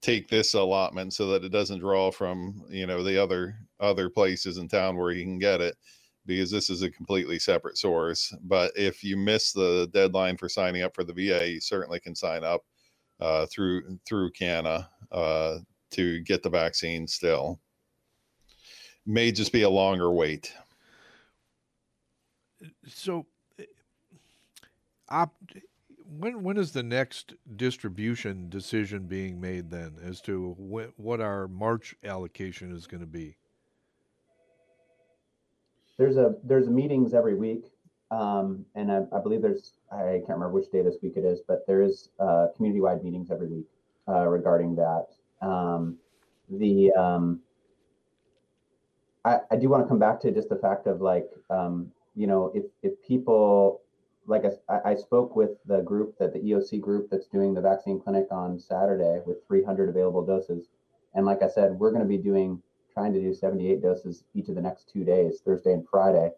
take 0.01 0.27
this 0.27 0.53
allotment 0.53 1.13
so 1.13 1.27
that 1.27 1.43
it 1.43 1.51
doesn't 1.51 1.79
draw 1.79 2.11
from 2.11 2.63
you 2.69 2.87
know 2.87 3.03
the 3.03 3.21
other 3.21 3.55
other 3.79 4.09
places 4.09 4.57
in 4.57 4.67
town 4.67 4.97
where 4.97 5.11
you 5.11 5.23
can 5.23 5.39
get 5.39 5.61
it 5.61 5.75
because 6.25 6.51
this 6.51 6.69
is 6.69 6.83
a 6.83 6.89
completely 6.89 7.39
separate 7.39 7.77
source. 7.77 8.33
But 8.43 8.71
if 8.75 9.03
you 9.03 9.17
miss 9.17 9.51
the 9.51 9.89
deadline 9.93 10.37
for 10.37 10.47
signing 10.47 10.83
up 10.83 10.95
for 10.95 11.03
the 11.03 11.13
VA, 11.13 11.49
you 11.49 11.61
certainly 11.61 11.99
can 11.99 12.15
sign 12.15 12.43
up 12.43 12.61
uh, 13.19 13.47
through 13.47 13.99
through 14.07 14.31
KANA 14.31 14.89
uh, 15.11 15.57
to 15.91 16.21
get 16.21 16.43
the 16.43 16.49
vaccine 16.49 17.07
still 17.07 17.59
may 19.05 19.31
just 19.31 19.51
be 19.51 19.63
a 19.63 19.69
longer 19.69 20.11
wait. 20.11 20.53
So, 22.87 23.25
op, 25.09 25.33
when 26.17 26.43
when 26.43 26.57
is 26.57 26.71
the 26.71 26.83
next 26.83 27.33
distribution 27.55 28.49
decision 28.49 29.07
being 29.07 29.39
made 29.39 29.69
then 29.69 29.95
as 30.03 30.21
to 30.21 30.53
wh- 30.53 30.99
what 30.99 31.21
our 31.21 31.47
March 31.47 31.95
allocation 32.03 32.71
is 32.75 32.87
going 32.87 33.01
to 33.01 33.07
be? 33.07 33.37
There's 35.97 36.17
a 36.17 36.35
there's 36.43 36.67
meetings 36.67 37.13
every 37.13 37.35
week, 37.35 37.65
um, 38.09 38.65
and 38.75 38.91
I, 38.91 39.03
I, 39.15 39.21
believe 39.21 39.41
there's 39.41 39.73
I 39.91 40.21
can't 40.25 40.29
remember 40.29 40.49
which 40.49 40.71
day 40.71 40.81
this 40.81 40.97
week 41.01 41.13
it 41.15 41.23
is, 41.23 41.41
but 41.47 41.65
there 41.67 41.81
is 41.81 42.09
uh, 42.19 42.47
community 42.55 42.81
wide 42.81 43.03
meetings 43.03 43.31
every 43.31 43.47
week 43.47 43.67
uh, 44.07 44.27
regarding 44.27 44.75
that. 44.75 45.07
Um, 45.41 45.97
the 46.49 46.91
um, 46.93 47.41
I, 49.23 49.39
I 49.51 49.55
do 49.55 49.69
want 49.69 49.83
to 49.83 49.87
come 49.87 49.99
back 49.99 50.19
to 50.21 50.31
just 50.31 50.49
the 50.49 50.55
fact 50.55 50.87
of 50.87 51.01
like, 51.01 51.29
um, 51.49 51.91
you 52.15 52.27
know, 52.27 52.51
if, 52.55 52.63
if 52.81 52.93
people, 53.07 53.81
like 54.31 54.45
I, 54.69 54.91
I 54.91 54.95
spoke 54.95 55.35
with 55.35 55.51
the 55.65 55.81
group 55.81 56.17
that 56.17 56.31
the 56.33 56.39
EOC 56.39 56.79
group 56.79 57.09
that's 57.11 57.27
doing 57.27 57.53
the 57.53 57.61
vaccine 57.61 57.99
clinic 57.99 58.27
on 58.31 58.57
Saturday 58.57 59.21
with 59.25 59.45
300 59.45 59.89
available 59.89 60.25
doses. 60.25 60.69
And 61.13 61.25
like 61.25 61.43
I 61.43 61.49
said, 61.49 61.73
we're 61.73 61.91
going 61.91 62.01
to 62.01 62.07
be 62.07 62.17
doing, 62.17 62.61
trying 62.93 63.13
to 63.13 63.19
do 63.19 63.33
78 63.33 63.81
doses 63.81 64.23
each 64.33 64.47
of 64.47 64.55
the 64.55 64.61
next 64.61 64.89
two 64.91 65.03
days, 65.03 65.41
Thursday 65.43 65.73
and 65.73 65.85
Friday. 65.91 66.31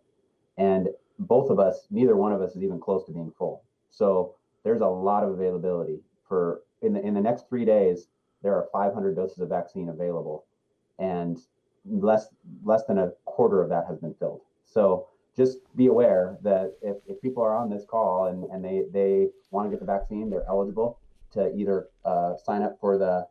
And 0.58 0.90
both 1.20 1.52
of 1.52 1.60
us, 1.60 1.88
neither 1.92 2.16
one 2.16 2.34
of 2.34 2.42
us 2.42 2.56
is 2.56 2.64
even 2.64 2.80
close 2.80 3.06
to 3.06 3.12
being 3.12 3.32
full. 3.38 3.64
So 3.92 4.36
there's 4.64 4.82
a 4.82 4.88
lot 4.88 5.24
of 5.24 5.30
availability 5.30 6.00
for 6.28 6.62
in 6.82 6.94
the 6.94 7.02
in 7.06 7.14
the 7.14 7.22
next 7.22 7.48
three 7.48 7.64
days. 7.64 8.08
There 8.42 8.54
are 8.56 8.68
500 8.74 9.16
doses 9.16 9.40
of 9.40 9.50
vaccine 9.50 9.90
available, 9.90 10.46
and 10.98 11.38
less 11.86 12.30
less 12.64 12.84
than 12.86 12.98
a 12.98 13.12
quarter 13.26 13.62
of 13.62 13.70
that 13.70 13.86
has 13.88 14.00
been 14.00 14.16
filled. 14.16 14.42
So 14.66 15.08
just 15.36 15.60
be 15.76 15.88
aware 15.88 16.38
that 16.44 16.74
if, 16.82 16.98
if 17.08 17.22
people 17.22 17.44
are 17.44 17.56
on 17.56 17.70
this 17.70 17.86
call 17.86 18.28
and, 18.28 18.44
and 18.52 18.64
they, 18.64 18.84
they 18.92 19.28
want 19.52 19.66
to 19.66 19.70
get 19.72 19.80
the 19.80 19.86
vaccine, 19.86 20.30
they're 20.30 20.46
eligible 20.48 21.00
to 21.32 21.54
either 21.56 21.88
uh, 22.06 22.36
sign 22.38 22.62
up 22.62 22.78
for 22.80 22.98
the 22.98 23.28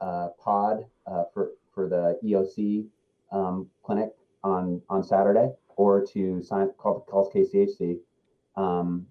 uh, 0.00 0.28
pod 0.42 0.84
uh, 1.06 1.24
for, 1.32 1.52
for 1.72 1.88
the 1.88 2.18
EOC 2.24 2.86
um, 3.32 3.68
clinic 3.84 4.10
on, 4.42 4.82
on 4.88 5.04
Saturday 5.04 5.50
or 5.76 6.04
to 6.04 6.42
sign 6.42 6.70
call 6.78 7.00
calls 7.00 7.32
KCHC 7.32 7.98
because 8.54 8.80
um, 8.82 9.06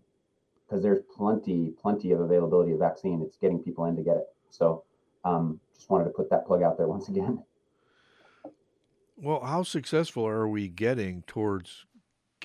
there's 0.70 1.04
plenty 1.16 1.72
plenty 1.82 2.12
of 2.12 2.20
availability 2.20 2.72
of 2.72 2.80
vaccine. 2.80 3.22
It's 3.22 3.38
getting 3.38 3.60
people 3.60 3.86
in 3.86 3.96
to 3.96 4.02
get 4.02 4.18
it. 4.18 4.26
So 4.50 4.84
um, 5.24 5.60
just 5.76 5.90
wanted 5.90 6.06
to 6.06 6.10
put 6.10 6.30
that 6.32 6.46
plug 6.46 6.64
out 6.64 6.78
there 6.78 6.88
once 6.88 7.08
again. 7.08 7.44
Well, 9.18 9.40
how 9.42 9.64
successful 9.64 10.28
are 10.28 10.48
we 10.48 10.68
getting 10.68 11.24
towards 11.26 11.86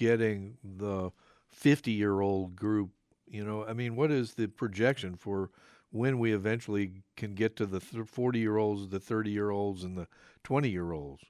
getting 0.00 0.56
the 0.64 1.10
50 1.50 1.92
year 1.92 2.22
old 2.22 2.56
group? 2.56 2.90
You 3.28 3.44
know, 3.44 3.64
I 3.66 3.74
mean, 3.74 3.94
what 3.94 4.10
is 4.10 4.34
the 4.34 4.48
projection 4.48 5.14
for 5.14 5.50
when 5.92 6.18
we 6.18 6.32
eventually 6.32 7.02
can 7.16 7.34
get 7.34 7.54
to 7.56 7.66
the 7.66 7.80
40 7.80 8.38
year 8.38 8.56
olds, 8.56 8.88
the 8.88 8.98
30 8.98 9.30
year 9.30 9.50
olds, 9.50 9.84
and 9.84 9.96
the 9.96 10.08
20 10.42 10.70
year 10.70 10.92
olds? 10.92 11.22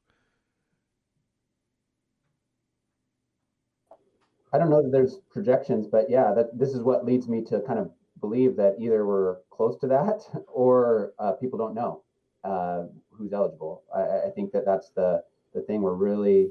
I 4.52 4.59
don't 4.59 4.70
know 4.70 4.83
that 4.83 4.92
there's 4.92 5.18
projections, 5.30 5.87
but 5.87 6.09
yeah, 6.09 6.33
that 6.35 6.56
this 6.59 6.70
is 6.70 6.83
what 6.83 7.04
leads 7.04 7.28
me 7.28 7.42
to 7.46 7.61
kind 7.61 7.78
of 7.78 7.90
believe 8.20 8.56
that 8.56 8.76
either 8.78 9.04
we're 9.06 9.37
close 9.50 9.76
to 9.78 9.88
that 9.88 10.22
or 10.48 11.12
uh, 11.18 11.33
people 11.33 11.59
don't 11.59 11.74
know 11.74 12.02
uh, 12.44 12.85
who's 13.11 13.33
eligible. 13.33 13.83
I, 13.94 14.28
I, 14.28 14.30
think 14.35 14.52
that 14.52 14.64
that's 14.64 14.90
the 14.90 15.22
the 15.54 15.61
thing 15.62 15.83
we're 15.83 15.94
really. 15.94 16.50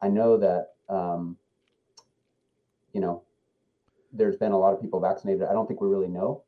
I 0.00 0.08
know 0.08 0.36
that 0.36 0.70
um, 0.88 1.36
you 2.98 3.02
know 3.02 3.22
there's 4.12 4.34
been 4.34 4.50
a 4.50 4.58
lot 4.58 4.74
of 4.74 4.80
people 4.80 4.98
vaccinated. 4.98 5.44
I 5.44 5.52
don't 5.52 5.68
think 5.68 5.80
we 5.80 5.86
really 5.86 6.08
know 6.08 6.42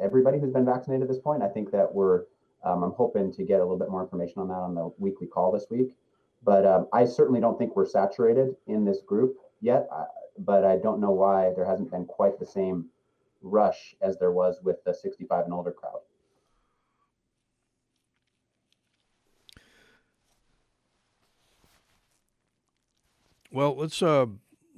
everybody 0.00 0.38
who's 0.38 0.52
been 0.52 0.64
vaccinated 0.64 1.02
at 1.02 1.08
this 1.08 1.18
point. 1.18 1.42
I 1.42 1.48
think 1.48 1.72
that 1.72 1.92
we're. 1.92 2.24
Um, 2.64 2.84
I'm 2.84 2.92
hoping 2.92 3.32
to 3.32 3.42
get 3.42 3.60
a 3.60 3.64
little 3.64 3.78
bit 3.78 3.90
more 3.90 4.02
information 4.02 4.38
on 4.38 4.48
that 4.48 4.54
on 4.54 4.74
the 4.74 4.92
weekly 4.98 5.26
call 5.26 5.50
this 5.50 5.66
week. 5.68 5.96
But 6.44 6.64
um, 6.64 6.86
I 6.92 7.04
certainly 7.04 7.40
don't 7.40 7.58
think 7.58 7.74
we're 7.74 7.86
saturated 7.86 8.54
in 8.68 8.84
this 8.84 9.00
group. 9.00 9.36
yet, 9.60 9.88
uh, 9.92 10.04
but 10.38 10.64
I 10.64 10.76
don't 10.76 11.00
know 11.00 11.10
why 11.10 11.52
there 11.56 11.64
hasn't 11.64 11.90
been 11.90 12.04
quite 12.06 12.38
the 12.38 12.46
same 12.46 12.86
rush 13.42 13.96
as 14.00 14.16
there 14.18 14.32
was 14.32 14.60
with 14.62 14.82
the 14.84 14.94
65 14.94 15.44
and 15.44 15.52
older 15.52 15.72
crowd. 15.72 16.00
Well, 23.56 23.74
let's 23.76 24.02
uh, 24.02 24.26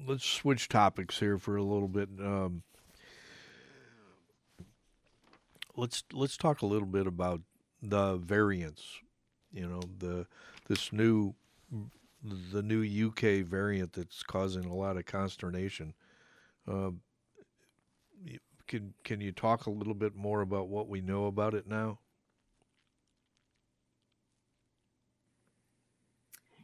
let's 0.06 0.24
switch 0.24 0.68
topics 0.68 1.20
here 1.20 1.38
for 1.38 1.56
a 1.56 1.62
little 1.62 1.88
bit. 1.88 2.08
Um, 2.20 2.62
let's 5.76 6.02
let's 6.12 6.36
talk 6.36 6.62
a 6.62 6.66
little 6.66 6.86
bit 6.86 7.06
about 7.06 7.40
the 7.82 8.16
variants. 8.16 9.00
You 9.52 9.68
know, 9.68 9.80
the 9.98 10.26
this 10.68 10.92
new 10.92 11.34
the 12.22 12.62
new 12.62 13.08
UK 13.08 13.44
variant 13.46 13.92
that's 13.92 14.22
causing 14.22 14.64
a 14.64 14.74
lot 14.74 14.96
of 14.96 15.06
consternation. 15.06 15.94
Uh, 16.66 16.90
can 18.66 18.92
can 19.04 19.20
you 19.20 19.32
talk 19.32 19.66
a 19.66 19.70
little 19.70 19.94
bit 19.94 20.14
more 20.14 20.42
about 20.42 20.68
what 20.68 20.88
we 20.88 21.00
know 21.00 21.26
about 21.26 21.54
it 21.54 21.66
now? 21.66 21.98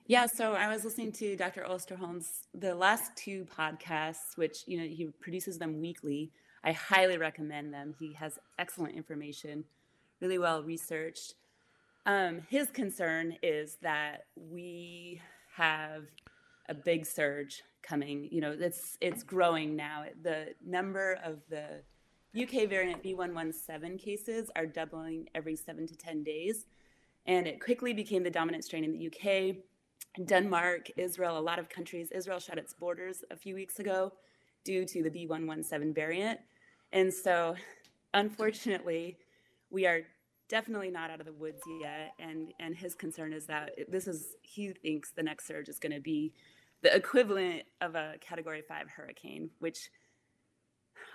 Yeah, 0.06 0.26
so 0.26 0.52
I 0.52 0.68
was 0.68 0.84
listening 0.84 1.12
to 1.12 1.34
Dr. 1.34 1.62
Osterholm's 1.62 2.46
the 2.52 2.74
last 2.74 3.16
two 3.16 3.46
podcasts, 3.46 4.36
which 4.36 4.64
you 4.66 4.76
know 4.76 4.84
he 4.84 5.06
produces 5.18 5.56
them 5.56 5.80
weekly. 5.80 6.30
I 6.62 6.72
highly 6.72 7.16
recommend 7.16 7.72
them. 7.72 7.94
He 7.98 8.12
has 8.12 8.38
excellent 8.58 8.96
information, 8.96 9.64
really 10.20 10.38
well 10.38 10.62
researched. 10.62 11.36
Um, 12.04 12.42
his 12.50 12.68
concern 12.70 13.38
is 13.42 13.78
that 13.80 14.26
we 14.36 15.22
have 15.54 16.04
a 16.68 16.74
big 16.74 17.06
surge 17.06 17.62
coming. 17.82 18.28
You 18.30 18.42
know, 18.42 18.54
it's 18.60 18.98
it's 19.00 19.22
growing 19.22 19.74
now. 19.74 20.04
The 20.22 20.48
number 20.62 21.18
of 21.24 21.38
the 21.48 21.80
UK 22.38 22.68
variant 22.68 23.02
B117 23.02 23.98
cases 23.98 24.50
are 24.54 24.66
doubling 24.66 25.30
every 25.34 25.56
seven 25.56 25.86
to 25.86 25.96
ten 25.96 26.22
days, 26.22 26.66
and 27.24 27.46
it 27.46 27.58
quickly 27.58 27.94
became 27.94 28.22
the 28.22 28.28
dominant 28.28 28.64
strain 28.64 28.84
in 28.84 28.92
the 28.92 29.06
UK 29.06 29.56
Denmark, 30.22 30.90
Israel, 30.96 31.38
a 31.38 31.40
lot 31.40 31.58
of 31.58 31.68
countries. 31.68 32.10
Israel 32.12 32.38
shut 32.38 32.58
its 32.58 32.72
borders 32.72 33.24
a 33.30 33.36
few 33.36 33.54
weeks 33.54 33.78
ago 33.78 34.12
due 34.64 34.84
to 34.84 35.02
the 35.02 35.10
B117 35.10 35.94
variant. 35.94 36.40
And 36.92 37.12
so, 37.12 37.56
unfortunately, 38.12 39.18
we 39.70 39.86
are 39.86 40.02
definitely 40.48 40.90
not 40.90 41.10
out 41.10 41.20
of 41.20 41.26
the 41.26 41.32
woods 41.32 41.62
yet. 41.80 42.14
And, 42.18 42.52
and 42.60 42.76
his 42.76 42.94
concern 42.94 43.32
is 43.32 43.46
that 43.46 43.72
this 43.88 44.06
is, 44.06 44.36
he 44.42 44.72
thinks 44.72 45.10
the 45.10 45.22
next 45.22 45.46
surge 45.46 45.68
is 45.68 45.78
going 45.78 45.92
to 45.92 46.00
be 46.00 46.32
the 46.82 46.94
equivalent 46.94 47.62
of 47.80 47.94
a 47.94 48.14
category 48.20 48.62
five 48.62 48.88
hurricane, 48.88 49.50
which 49.58 49.90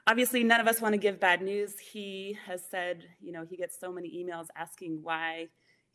obviously 0.07 0.43
none 0.43 0.59
of 0.59 0.67
us 0.67 0.81
want 0.81 0.93
to 0.93 0.97
give 0.97 1.19
bad 1.19 1.41
news. 1.41 1.79
He 1.79 2.37
has 2.45 2.63
said, 2.69 3.05
you 3.21 3.31
know, 3.31 3.45
he 3.47 3.55
gets 3.55 3.79
so 3.79 3.91
many 3.91 4.09
emails 4.09 4.47
asking 4.55 4.99
why 5.03 5.47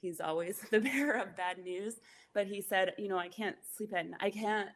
he's 0.04 0.20
always 0.20 0.58
the 0.70 0.80
bearer 0.80 1.18
of 1.18 1.36
bad 1.36 1.58
news. 1.64 1.96
But 2.32 2.46
he 2.46 2.60
said, 2.60 2.92
you 2.98 3.08
know, 3.08 3.18
I 3.18 3.28
can't 3.28 3.56
sleep 3.76 3.92
at 3.94 4.08
night. 4.08 4.20
I 4.20 4.30
can't. 4.30 4.68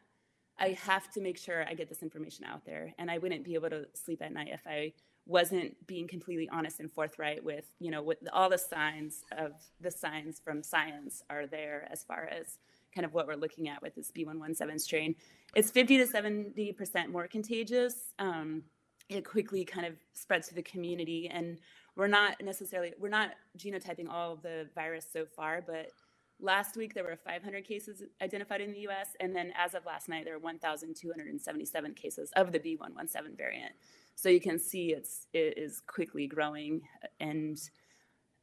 I 0.61 0.77
have 0.83 1.09
to 1.13 1.21
make 1.21 1.37
sure 1.37 1.65
I 1.65 1.73
get 1.73 1.87
this 1.87 2.03
information 2.03 2.43
out 2.43 2.65
there, 2.65 2.93
and 2.97 3.09
I 3.09 3.17
wouldn't 3.17 3.45
be 3.45 3.53
able 3.53 3.69
to 3.69 3.85
sleep 3.93 4.21
at 4.21 4.33
night 4.33 4.49
if 4.51 4.67
I 4.67 4.91
wasn't 5.25 5.87
being 5.87 6.05
completely 6.05 6.49
honest 6.51 6.81
and 6.81 6.91
forthright 6.91 7.41
with, 7.45 7.65
you 7.79 7.91
know, 7.91 8.01
with 8.01 8.17
all 8.33 8.49
the 8.49 8.57
signs 8.57 9.23
of 9.37 9.53
the 9.79 9.91
signs 9.91 10.41
from 10.43 10.61
science 10.61 11.23
are 11.29 11.47
there 11.47 11.87
as 11.89 12.03
far 12.03 12.27
as 12.27 12.57
kind 12.93 13.05
of 13.05 13.13
what 13.13 13.27
we're 13.27 13.35
looking 13.35 13.69
at 13.69 13.81
with 13.81 13.95
this 13.95 14.11
B117 14.11 14.81
strain. 14.81 15.15
It's 15.55 15.71
50 15.71 15.97
to 15.99 16.07
70 16.07 16.73
percent 16.73 17.09
more 17.09 17.27
contagious. 17.27 18.13
Um, 18.17 18.63
it 19.07 19.23
quickly 19.23 19.63
kind 19.63 19.85
of 19.85 19.93
spreads 20.13 20.49
to 20.49 20.55
the 20.55 20.61
community, 20.61 21.29
and 21.31 21.57
we're 21.99 22.07
not 22.07 22.41
necessarily 22.41 22.93
we're 22.97 23.09
not 23.09 23.31
genotyping 23.57 24.09
all 24.09 24.31
of 24.31 24.41
the 24.41 24.67
virus 24.73 25.05
so 25.11 25.25
far, 25.25 25.61
but 25.61 25.91
last 26.39 26.77
week 26.77 26.93
there 26.93 27.03
were 27.03 27.17
500 27.17 27.65
cases 27.65 28.01
identified 28.21 28.61
in 28.61 28.71
the 28.71 28.79
U.S., 28.79 29.09
and 29.19 29.35
then 29.35 29.51
as 29.57 29.73
of 29.73 29.85
last 29.85 30.07
night 30.07 30.23
there 30.23 30.33
were 30.33 30.39
1,277 30.39 31.93
cases 31.95 32.31
of 32.37 32.53
the 32.53 32.59
B117 32.59 33.37
variant. 33.37 33.73
So 34.15 34.29
you 34.29 34.39
can 34.39 34.57
see 34.57 34.93
it's 34.93 35.27
it 35.33 35.57
is 35.57 35.81
quickly 35.81 36.25
growing, 36.25 36.81
and 37.19 37.59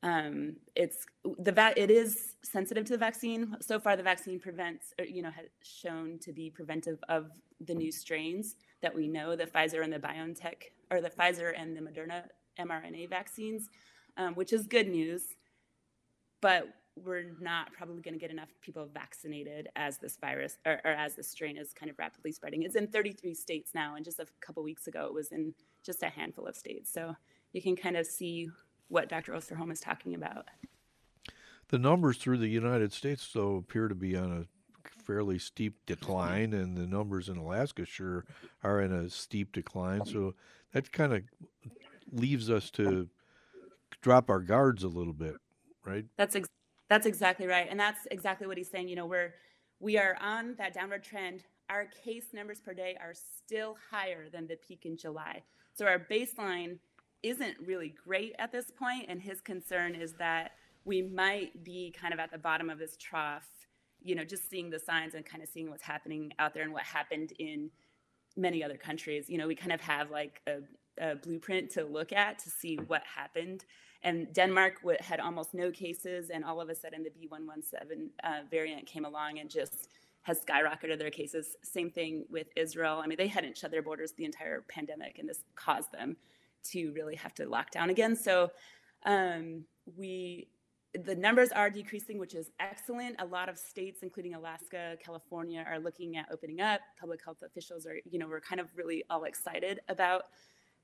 um, 0.03 0.57
it's 0.75 1.07
the 1.39 1.53
va- 1.53 1.75
it 1.79 1.91
is 1.91 2.35
sensitive 2.43 2.85
to 2.85 2.93
the 2.93 2.99
vaccine. 2.99 3.57
So 3.63 3.81
far, 3.81 3.97
the 3.97 4.03
vaccine 4.03 4.39
prevents, 4.39 4.93
or, 4.99 5.07
you 5.07 5.23
know, 5.23 5.31
has 5.31 5.47
shown 5.63 6.19
to 6.21 6.33
be 6.33 6.51
preventive 6.51 6.99
of 7.09 7.31
the 7.67 7.75
new 7.75 7.91
strains 7.91 8.57
that 8.83 8.95
we 8.95 9.09
know. 9.09 9.35
The 9.35 9.47
Pfizer 9.47 9.83
and 9.83 9.93
the 9.93 9.99
BioNTech, 9.99 10.73
or 10.91 11.01
the 11.01 11.11
Pfizer 11.11 11.53
and 11.59 11.75
the 11.75 11.81
Moderna 11.81 12.25
mRNA 12.59 13.09
vaccines, 13.09 13.69
um, 14.17 14.35
which 14.35 14.53
is 14.53 14.67
good 14.67 14.89
news. 14.89 15.23
But 16.41 16.69
we're 16.97 17.33
not 17.41 17.73
probably 17.73 18.01
going 18.01 18.15
to 18.15 18.21
get 18.21 18.31
enough 18.31 18.49
people 18.63 18.89
vaccinated 18.93 19.69
as 19.77 19.99
this 19.99 20.17
virus 20.17 20.59
or, 20.65 20.81
or, 20.85 20.93
as 20.93 21.15
this 21.15 21.29
strain 21.29 21.59
is 21.59 21.73
kind 21.73 21.91
of 21.91 21.99
rapidly 21.99 22.33
spreading. 22.33 22.63
It's 22.63 22.77
in 22.77 22.87
33 22.87 23.35
states 23.35 23.73
now, 23.75 23.97
and 23.97 24.05
just 24.05 24.19
a 24.19 24.27
couple 24.41 24.63
weeks 24.63 24.87
ago, 24.87 25.07
it 25.07 25.13
was 25.13 25.29
in 25.29 25.53
just 25.85 26.03
a 26.03 26.09
handful 26.09 26.47
of 26.47 26.57
states. 26.57 26.91
So 26.93 27.15
you 27.53 27.61
can 27.61 27.77
kind 27.77 27.97
of 27.97 28.07
see 28.07 28.49
what 28.89 29.09
Dr. 29.09 29.33
Osterholm 29.33 29.71
is 29.73 29.81
talking 29.81 30.15
about. 30.15 30.47
The 31.69 31.79
numbers 31.79 32.17
through 32.17 32.39
the 32.39 32.49
United 32.49 32.93
States, 32.93 33.29
though, 33.33 33.57
appear 33.57 33.89
to 33.89 33.95
be 33.95 34.17
on 34.17 34.33
a 34.33 34.45
fairly 35.03 35.39
steep 35.39 35.85
decline, 35.85 36.53
and 36.53 36.77
the 36.77 36.87
numbers 36.87 37.29
in 37.29 37.37
Alaska 37.37 37.85
sure 37.85 38.25
are 38.63 38.81
in 38.81 38.93
a 38.93 39.11
steep 39.11 39.53
decline. 39.53 40.05
So 40.07 40.35
that 40.73 40.93
kind 40.93 41.13
of 41.13 41.23
leaves 42.13 42.51
us 42.51 42.71
to 42.73 43.09
drop 44.03 44.31
our 44.31 44.41
guards 44.41 44.83
a 44.85 44.89
little 44.89 45.13
bit, 45.13 45.35
right? 45.85 46.05
That's 46.17 46.37
ex- 46.37 46.49
that's 46.89 47.07
exactly 47.07 47.47
right, 47.47 47.67
and 47.69 47.79
that's 47.79 48.07
exactly 48.11 48.47
what 48.47 48.57
he's 48.57 48.71
saying. 48.71 48.89
You 48.89 48.97
know, 48.97 49.07
we're 49.07 49.35
we 49.81 49.99
are 49.99 50.17
on 50.21 50.55
that 50.59 50.75
downward 50.75 51.03
trend. 51.03 51.45
Our 51.69 51.87
case 52.05 52.27
numbers 52.33 52.61
per 52.61 52.75
day 52.75 52.97
are 53.01 53.15
still 53.15 53.77
higher 53.91 54.29
than 54.29 54.47
the 54.47 54.57
peak 54.57 54.87
in 54.87 54.97
July. 54.97 55.43
So 55.75 55.85
our 55.85 55.99
baseline 55.99 56.79
isn't 57.23 57.57
really 57.65 57.95
great 58.05 58.35
at 58.39 58.53
this 58.53 58.67
point. 58.71 58.77
point, 58.79 59.11
and 59.11 59.21
his 59.21 59.41
concern 59.41 59.95
is 59.95 60.13
that 60.15 60.53
we 60.85 61.03
might 61.03 61.65
be 61.65 61.93
kind 61.99 62.15
of 62.15 62.21
at 62.21 62.31
the 62.31 62.39
bottom 62.39 62.71
of 62.71 62.79
this 62.79 62.97
trough. 62.97 63.49
You 64.03 64.15
know, 64.15 64.25
just 64.25 64.49
seeing 64.49 64.71
the 64.71 64.79
signs 64.79 65.15
and 65.15 65.25
kind 65.25 65.43
of 65.43 65.49
seeing 65.49 65.69
what's 65.69 65.83
happening 65.83 66.33
out 66.39 66.55
there 66.55 66.63
and 66.63 66.73
what 66.73 66.85
happened 66.85 67.33
in 67.39 67.71
many 68.37 68.63
other 68.63 68.77
countries. 68.77 69.29
You 69.29 69.39
know, 69.39 69.49
we 69.49 69.57
kind 69.57 69.73
of 69.73 69.81
have 69.81 70.11
like 70.11 70.41
a, 70.47 70.59
blueprint 71.23 71.71
to 71.73 71.85
look 71.85 72.13
at 72.13 72.39
to 72.41 72.51
see 72.51 72.77
what 72.87 73.03
happened. 73.05 73.65
And 74.03 74.33
Denmark 74.33 74.81
w- 74.83 74.99
had 75.01 75.21
almost 75.21 75.55
no 75.55 75.71
cases, 75.71 76.31
and 76.31 76.45
all 76.45 76.61
of 76.61 76.69
a 76.69 76.75
sudden 76.75 77.03
the 77.03 77.11
B117 77.11 78.09
uh, 78.23 78.43
variant 78.51 78.87
came 78.87 79.05
along 79.05 79.39
and 79.39 79.51
just 79.51 79.89
has 80.23 80.41
skyrocketed 80.41 80.99
their 80.99 81.11
cases. 81.11 81.57
Same 81.63 81.91
thing 81.91 82.25
with 82.31 82.49
Israel. 82.57 83.01
I 83.03 83.07
mean, 83.07 83.17
they 83.17 83.29
hadn't 83.29 83.57
shut 83.57 83.71
their 83.71 83.83
borders 83.83 84.13
the 84.13 84.25
entire 84.25 84.65
pandemic, 84.69 85.19
and 85.19 85.29
this 85.29 85.45
caused 85.55 85.93
them 85.93 86.17
to 86.71 86.93
really 86.93 87.15
have 87.15 87.35
to 87.35 87.49
lock 87.49 87.71
down 87.71 87.91
again. 87.91 88.17
So 88.17 88.51
um, 89.05 89.65
we 89.97 90.49
the 91.05 91.15
numbers 91.15 91.53
are 91.53 91.69
decreasing, 91.69 92.19
which 92.19 92.35
is 92.35 92.51
excellent. 92.59 93.17
A 93.19 93.27
lot 93.27 93.49
of 93.49 93.59
states, 93.59 94.01
including 94.03 94.35
Alaska, 94.35 94.97
California, 95.05 95.65
are 95.69 95.79
looking 95.79 96.17
at 96.17 96.27
opening 96.33 96.61
up. 96.61 96.81
Public 96.99 97.23
health 97.25 97.43
officials 97.45 97.87
are, 97.87 97.97
you 98.11 98.19
know, 98.19 98.27
we're 98.27 98.41
kind 98.41 98.61
of 98.61 98.69
really 98.75 99.05
all 99.11 99.25
excited 99.25 99.81
about 99.89 100.23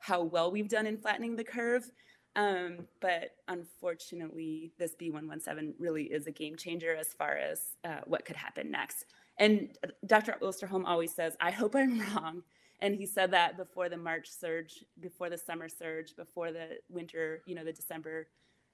how 0.03 0.21
well 0.21 0.51
we've 0.51 0.69
done 0.69 0.85
in 0.87 0.99
flattening 0.99 1.37
the 1.37 1.45
curve. 1.45 1.89
Um, 2.35 2.89
but 3.01 3.37
unfortunately, 3.47 4.73
this 4.79 4.97
B117 5.01 5.75
really 5.79 6.05
is 6.05 6.27
a 6.27 6.33
game 6.33 6.57
changer 6.57 6.95
as 6.95 7.09
far 7.09 7.37
as 7.37 7.77
uh, 7.85 8.01
what 8.07 8.25
could 8.25 8.35
happen 8.35 8.71
next. 8.71 9.07
And 9.39 9.79
Dr. 10.05 10.37
Osterholm 10.43 10.85
always 10.87 11.15
says, 11.15 11.37
I 11.41 11.53
hope 11.53 11.77
I'm 11.77 12.01
wrong. 12.17 12.43
And 12.81 12.97
he 12.97 13.07
said 13.07 13.31
that 13.31 13.57
before 13.57 13.89
the 13.89 13.97
March 13.97 14.29
surge, 14.29 14.85
before 14.99 15.31
the 15.31 15.39
summer 15.39 15.69
surge, 15.69 16.17
before 16.17 16.51
the 16.51 16.79
winter, 16.89 17.43
you 17.47 17.55
know, 17.55 17.65
the 17.65 17.73
December 17.73 18.27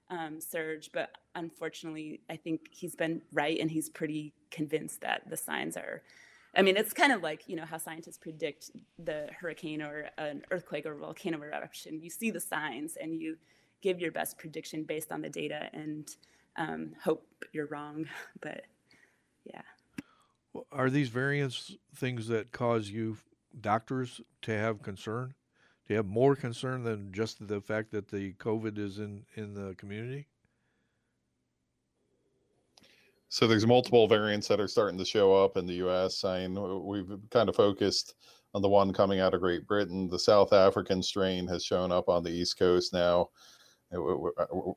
um, 0.09 0.41
surge. 0.41 0.89
But 0.91 1.11
unfortunately, 1.35 2.21
I 2.27 2.37
think 2.37 2.61
he's 2.71 2.95
been 2.95 3.21
right 3.31 3.59
and 3.59 3.69
he's 3.69 3.87
pretty 3.87 4.33
convinced 4.49 5.01
that 5.01 5.29
the 5.29 5.37
signs 5.37 5.77
are 5.77 6.01
I 6.55 6.61
mean, 6.61 6.77
it's 6.77 6.93
kind 6.93 7.11
of 7.11 7.21
like, 7.21 7.47
you 7.47 7.55
know, 7.55 7.65
how 7.65 7.77
scientists 7.77 8.17
predict 8.17 8.71
the 8.97 9.29
hurricane 9.39 9.81
or 9.81 10.09
an 10.17 10.43
earthquake 10.51 10.85
or 10.85 10.95
volcano 10.95 11.41
eruption. 11.41 12.01
You 12.01 12.09
see 12.09 12.31
the 12.31 12.39
signs 12.39 12.97
and 12.99 13.21
you 13.21 13.37
give 13.81 13.99
your 13.99 14.11
best 14.11 14.37
prediction 14.37 14.83
based 14.83 15.11
on 15.11 15.21
the 15.21 15.29
data 15.29 15.69
and 15.73 16.09
um, 16.57 16.93
hope 17.03 17.25
you're 17.53 17.67
wrong. 17.67 18.07
But 18.41 18.65
yeah. 19.45 19.61
Are 20.71 20.89
these 20.89 21.09
variants 21.09 21.75
things 21.95 22.27
that 22.27 22.51
cause 22.51 22.89
you 22.89 23.17
doctors 23.61 24.21
to 24.43 24.51
have 24.51 24.81
concern? 24.81 25.35
Do 25.87 25.93
you 25.93 25.97
have 25.97 26.07
more 26.07 26.35
concern 26.35 26.83
than 26.83 27.11
just 27.11 27.47
the 27.47 27.61
fact 27.61 27.91
that 27.91 28.09
the 28.09 28.33
COVID 28.33 28.77
is 28.77 28.99
in, 28.99 29.25
in 29.35 29.53
the 29.53 29.75
community? 29.75 30.27
So 33.31 33.45
there's 33.45 33.67
multiple 33.67 34.07
variants 34.07 34.47
that 34.47 34.59
are 34.59 34.67
starting 34.67 34.97
to 34.97 35.05
show 35.05 35.35
up 35.35 35.55
in 35.55 35.67
the 35.67 35.75
U.S. 35.75 36.23
I 36.23 36.47
mean, 36.47 36.83
we've 36.83 37.11
kind 37.29 37.47
of 37.47 37.55
focused 37.55 38.15
on 38.55 38.63
the 38.63 38.69
one 38.69 38.91
coming 38.91 39.19
out 39.19 39.35
of 39.35 39.41
Great 39.41 39.67
Britain. 39.67 40.07
The 40.09 40.17
South 40.17 40.51
African 40.51 41.03
strain 41.03 41.47
has 41.47 41.63
shown 41.63 41.91
up 41.91 42.09
on 42.09 42.23
the 42.23 42.31
East 42.31 42.57
Coast 42.57 42.91
now. 42.91 43.29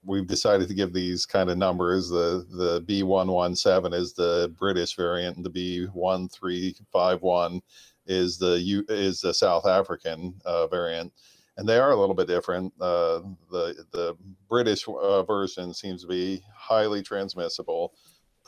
We've 0.05 0.27
decided 0.27 0.69
to 0.69 0.75
give 0.75 0.93
these 0.93 1.25
kind 1.25 1.49
of 1.49 1.57
numbers. 1.57 2.11
The 2.11 2.47
the 2.51 2.83
B117 2.83 3.95
is 3.95 4.13
the 4.13 4.55
British 4.59 4.97
variant, 4.97 5.39
and 5.39 5.47
the 5.47 5.87
B1351 5.87 7.61
is 8.07 8.37
the 8.37 8.61
U, 8.61 8.85
is 8.89 9.23
the 9.23 9.33
South 9.33 9.67
African 9.67 10.35
uh, 10.45 10.67
variant, 10.67 11.11
and 11.57 11.67
they 11.67 11.79
are 11.79 11.93
a 11.93 11.97
little 11.97 12.15
bit 12.15 12.29
different. 12.29 12.73
Uh, 12.81 13.21
the 13.51 13.85
the 13.93 14.15
British 14.49 14.87
uh, 14.89 15.23
version 15.23 15.73
seems 15.73 16.03
to 16.03 16.09
be 16.09 16.43
highly 16.55 17.03
transmissible 17.03 17.95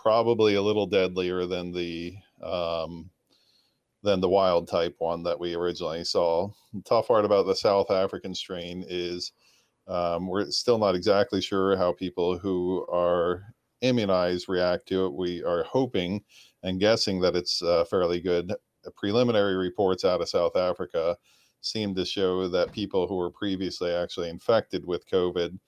probably 0.04 0.54
a 0.54 0.62
little 0.62 0.86
deadlier 0.86 1.46
than 1.46 1.72
the 1.72 2.14
um, 2.42 3.10
than 4.02 4.20
the 4.20 4.28
wild 4.28 4.68
type 4.68 4.94
one 4.98 5.22
that 5.22 5.40
we 5.40 5.54
originally 5.54 6.04
saw. 6.04 6.46
The 6.74 6.82
tough 6.82 7.08
part 7.08 7.24
about 7.24 7.46
the 7.46 7.56
South 7.56 7.90
African 7.90 8.34
strain 8.34 8.84
is 8.86 9.32
um, 9.88 10.28
we're 10.28 10.50
still 10.50 10.76
not 10.76 10.94
exactly 10.94 11.40
sure 11.40 11.74
how 11.76 11.94
people 11.94 12.36
who 12.36 12.86
are 12.92 13.54
immunized 13.80 14.46
react 14.46 14.86
to 14.88 15.06
it. 15.06 15.14
We 15.14 15.42
are 15.42 15.64
hoping 15.64 16.22
and 16.62 16.78
guessing 16.78 17.18
that 17.22 17.34
it's 17.34 17.62
uh, 17.62 17.84
fairly 17.86 18.20
good. 18.20 18.52
Preliminary 18.96 19.56
reports 19.56 20.04
out 20.04 20.20
of 20.20 20.28
South 20.28 20.54
Africa 20.54 21.16
seem 21.62 21.94
to 21.94 22.04
show 22.04 22.46
that 22.48 22.72
people 22.72 23.06
who 23.06 23.16
were 23.16 23.30
previously 23.30 23.90
actually 23.90 24.28
infected 24.28 24.84
with 24.84 25.08
COVID 25.08 25.58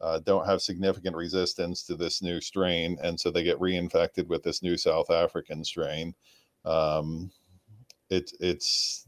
uh, 0.00 0.18
don't 0.20 0.46
have 0.46 0.62
significant 0.62 1.14
resistance 1.14 1.82
to 1.84 1.94
this 1.94 2.22
new 2.22 2.40
strain, 2.40 2.96
and 3.02 3.18
so 3.18 3.30
they 3.30 3.42
get 3.42 3.58
reinfected 3.58 4.26
with 4.28 4.42
this 4.42 4.62
new 4.62 4.76
South 4.76 5.10
African 5.10 5.62
strain. 5.64 6.14
Um, 6.64 7.30
it, 8.08 8.32
it's 8.40 9.06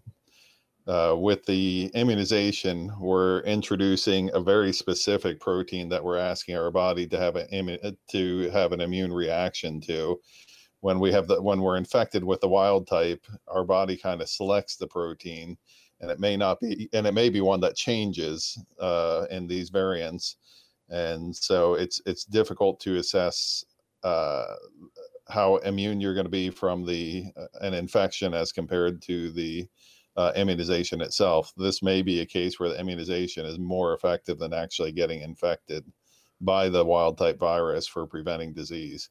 uh, 0.86 1.14
with 1.16 1.44
the 1.46 1.90
immunization, 1.94 2.92
we're 2.98 3.40
introducing 3.40 4.30
a 4.34 4.40
very 4.40 4.72
specific 4.72 5.38
protein 5.38 5.88
that 5.88 6.02
we're 6.02 6.18
asking 6.18 6.56
our 6.56 6.70
body 6.70 7.06
to 7.06 7.18
have 7.18 7.36
an 7.36 7.96
to 8.10 8.50
have 8.50 8.72
an 8.72 8.80
immune 8.80 9.12
reaction 9.12 9.80
to. 9.82 10.20
When 10.80 10.98
we 10.98 11.12
have 11.12 11.28
the 11.28 11.40
when 11.40 11.60
we're 11.60 11.76
infected 11.76 12.24
with 12.24 12.40
the 12.40 12.48
wild 12.48 12.88
type, 12.88 13.24
our 13.46 13.64
body 13.64 13.96
kind 13.96 14.20
of 14.20 14.28
selects 14.28 14.76
the 14.76 14.88
protein, 14.88 15.56
and 16.00 16.10
it 16.10 16.18
may 16.18 16.36
not 16.36 16.60
be, 16.60 16.90
and 16.92 17.06
it 17.06 17.14
may 17.14 17.28
be 17.28 17.40
one 17.40 17.60
that 17.60 17.76
changes 17.76 18.58
uh, 18.80 19.26
in 19.30 19.46
these 19.46 19.70
variants 19.70 20.36
and 20.92 21.34
so 21.34 21.74
it's 21.74 22.00
it's 22.06 22.24
difficult 22.24 22.78
to 22.80 22.96
assess 22.96 23.64
uh, 24.04 24.54
how 25.28 25.56
immune 25.56 26.00
you're 26.00 26.14
going 26.14 26.26
to 26.26 26.30
be 26.30 26.50
from 26.50 26.84
the 26.84 27.26
uh, 27.36 27.46
an 27.62 27.74
infection 27.74 28.34
as 28.34 28.52
compared 28.52 29.00
to 29.02 29.32
the 29.32 29.66
uh, 30.16 30.32
immunization 30.36 31.00
itself. 31.00 31.52
This 31.56 31.82
may 31.82 32.02
be 32.02 32.20
a 32.20 32.26
case 32.26 32.60
where 32.60 32.68
the 32.68 32.78
immunization 32.78 33.46
is 33.46 33.58
more 33.58 33.94
effective 33.94 34.38
than 34.38 34.52
actually 34.52 34.92
getting 34.92 35.22
infected 35.22 35.84
by 36.42 36.68
the 36.68 36.84
wild 36.84 37.16
type 37.16 37.38
virus 37.38 37.86
for 37.86 38.06
preventing 38.06 38.52
disease. 38.52 39.08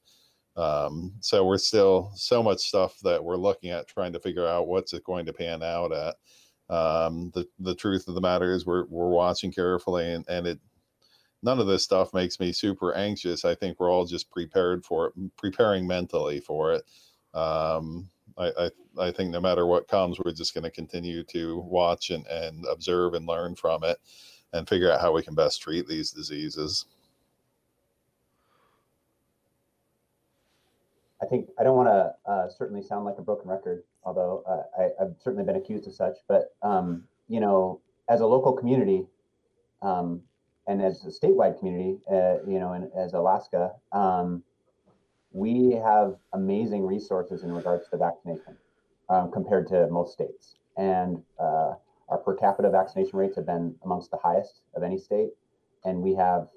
Um, 0.56 1.14
so 1.22 1.46
we're 1.46 1.58
still 1.58 2.12
so 2.14 2.44
much 2.44 2.60
stuff 2.60 3.00
that 3.04 3.24
we're 3.24 3.38
looking 3.38 3.72
at 3.72 3.88
trying 3.88 4.14
to 4.14 4.20
figure 4.20 4.46
out 4.46 4.68
what's 4.68 4.94
it 4.94 5.04
going 5.04 5.26
to 5.26 5.34
pan 5.34 5.64
out 5.64 5.92
at. 5.92 6.16
Um, 6.70 7.32
the 7.34 7.46
the 7.60 7.76
truth 7.76 8.08
of 8.08 8.16
the 8.16 8.22
matter 8.22 8.54
is 8.54 8.66
we're 8.66 8.86
we're 8.86 9.10
watching 9.10 9.52
carefully 9.52 10.14
and, 10.14 10.26
and 10.30 10.46
it 10.46 10.60
none 11.44 11.60
of 11.60 11.68
this 11.68 11.84
stuff 11.84 12.14
makes 12.14 12.40
me 12.40 12.52
super 12.52 12.94
anxious. 12.94 13.46
I 13.46 13.56
think 13.56 13.80
we're 13.80 13.92
all 13.92 14.06
just 14.06 14.30
prepared 14.30 14.86
for 14.86 15.08
it, 15.08 15.38
preparing 15.38 15.88
mentally 15.88 16.40
for 16.40 16.74
it. 16.74 16.84
Um, 17.34 18.10
I, 18.38 18.52
I, 18.58 18.72
I 19.00 19.12
think 19.12 19.32
no 19.32 19.42
matter 19.42 19.66
what 19.66 19.88
comes, 19.88 20.20
we're 20.20 20.32
just 20.32 20.54
going 20.54 20.64
to 20.64 20.72
continue 20.72 21.24
to 21.26 21.60
watch 21.60 22.10
and, 22.10 22.26
and 22.28 22.66
observe 22.66 23.14
and 23.14 23.26
learn 23.26 23.56
from 23.56 23.84
it 23.84 23.98
and 24.54 24.68
figure 24.68 24.92
out 24.92 25.02
how 25.02 25.12
we 25.12 25.24
can 25.24 25.36
best 25.36 25.62
treat 25.62 25.88
these 25.88 26.12
diseases. 26.12 26.86
I 31.22 31.26
think 31.28 31.50
I 31.60 31.64
don't 31.64 31.78
want 31.78 31.90
to 31.90 32.32
uh, 32.32 32.50
certainly 32.50 32.82
sound 32.82 33.06
like 33.06 33.20
a 33.20 33.22
broken 33.22 33.50
record, 33.50 33.84
although 34.04 34.44
uh, 34.48 34.82
I, 34.82 34.90
have 35.00 35.14
certainly 35.24 35.46
been 35.46 35.56
accused 35.56 35.88
of 35.88 35.94
such. 35.94 36.18
But 36.28 36.56
um, 36.64 37.04
you 37.30 37.40
know, 37.40 37.80
as 38.10 38.22
a 38.22 38.26
local 38.26 38.54
community, 38.54 39.06
um, 39.84 40.22
and 40.72 40.82
as 40.82 41.04
a 41.04 41.10
statewide 41.10 41.60
community, 41.60 41.98
uh, 42.10 42.36
you 42.48 42.58
know, 42.58 42.72
and 42.72 42.90
as 42.98 43.14
Alaska, 43.14 43.72
um, 43.92 44.42
we 45.34 45.72
have 45.72 46.16
amazing 46.34 46.86
resources 46.86 47.44
in 47.44 47.52
regards 47.52 47.90
to 47.90 47.98
vaccination 47.98 48.56
um, 49.10 49.32
compared 49.32 49.68
to 49.68 49.88
most 49.90 50.14
states. 50.14 50.56
And 50.78 51.22
uh, 51.38 51.74
our 52.08 52.18
per 52.24 52.36
capita 52.36 52.70
vaccination 52.70 53.20
rates 53.20 53.36
have 53.36 53.46
been 53.46 53.76
amongst 53.84 54.12
the 54.12 54.18
highest 54.24 54.62
of 54.74 54.84
any 54.84 54.98
state. 54.98 55.32
And 55.84 56.02
we 56.02 56.16
have 56.16 56.48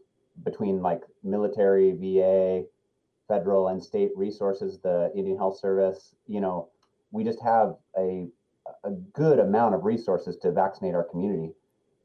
between 0.45 0.81
like 0.81 1.03
military, 1.25 1.93
VA, 1.93 2.65
federal, 3.27 3.69
and 3.69 3.83
state 3.83 4.11
resources, 4.15 4.79
the 4.81 5.11
Indian 5.17 5.39
Health 5.39 5.59
Service, 5.59 6.15
you 6.29 6.41
know, 6.41 6.69
we 7.11 7.25
just 7.25 7.43
have 7.43 7.75
a, 7.99 8.29
a 8.85 8.91
good 9.13 9.41
amount 9.41 9.75
of 9.75 9.85
resources 9.85 10.37
to 10.39 10.53
vaccinate 10.53 10.95
our 10.95 11.05
community. 11.05 11.53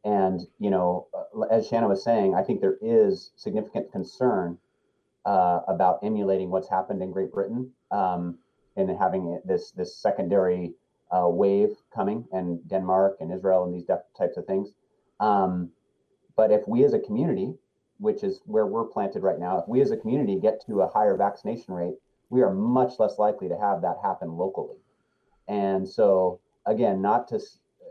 And, 0.05 0.41
you 0.59 0.69
know, 0.69 1.07
uh, 1.13 1.41
as 1.51 1.69
Shana 1.69 1.89
was 1.89 2.03
saying, 2.03 2.35
I 2.35 2.43
think 2.43 2.61
there 2.61 2.77
is 2.81 3.31
significant 3.35 3.91
concern 3.91 4.57
uh, 5.25 5.59
about 5.67 5.99
emulating 6.03 6.49
what's 6.49 6.69
happened 6.69 7.01
in 7.01 7.11
Great 7.11 7.31
Britain 7.31 7.71
um, 7.91 8.37
and 8.77 8.89
having 8.97 9.39
this, 9.45 9.71
this 9.71 9.95
secondary 9.95 10.73
uh, 11.11 11.27
wave 11.27 11.69
coming 11.93 12.25
and 12.31 12.65
Denmark 12.69 13.17
and 13.19 13.31
Israel 13.31 13.65
and 13.65 13.73
these 13.73 13.85
types 14.17 14.37
of 14.37 14.45
things. 14.45 14.69
Um, 15.19 15.71
but 16.35 16.51
if 16.51 16.67
we 16.67 16.85
as 16.85 16.93
a 16.93 16.99
community, 16.99 17.53
which 17.97 18.23
is 18.23 18.41
where 18.45 18.65
we're 18.65 18.85
planted 18.85 19.23
right 19.23 19.39
now, 19.39 19.59
if 19.59 19.67
we 19.67 19.81
as 19.81 19.91
a 19.91 19.97
community 19.97 20.39
get 20.39 20.65
to 20.67 20.81
a 20.81 20.87
higher 20.87 21.17
vaccination 21.17 21.73
rate, 21.73 21.95
we 22.29 22.41
are 22.41 22.53
much 22.53 22.93
less 22.99 23.17
likely 23.19 23.49
to 23.49 23.57
have 23.57 23.81
that 23.81 23.97
happen 24.01 24.37
locally. 24.37 24.77
And 25.49 25.87
so, 25.87 26.39
again, 26.65 27.01
not 27.01 27.27
to 27.29 27.41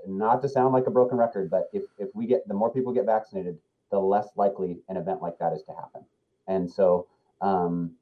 not 0.07 0.43
to 0.43 0.49
sound 0.49 0.73
like 0.73 0.87
a 0.87 0.91
broken 0.91 1.19
record, 1.19 1.51
but 1.51 1.69
if, 1.73 1.85
if 1.99 2.09
we 2.15 2.27
get 2.27 2.47
the 2.49 2.55
more 2.55 2.71
people 2.73 2.93
get 2.93 3.07
vaccinated, 3.07 3.59
the 3.91 3.99
less 3.99 4.29
likely 4.37 4.79
an 4.89 4.97
event 4.97 5.23
like 5.23 5.39
that 5.39 5.53
is 5.53 5.63
to 5.65 5.73
happen. 5.73 6.05
And 6.47 6.71
so 6.71 7.07
um, 7.41 7.93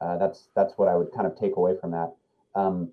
uh, 0.00 0.16
that's 0.18 0.48
that's 0.54 0.74
what 0.76 0.88
I 0.88 0.96
would 0.96 1.12
kind 1.12 1.26
of 1.26 1.38
take 1.38 1.56
away 1.56 1.76
from 1.80 1.90
that. 1.92 2.12
Um, 2.54 2.90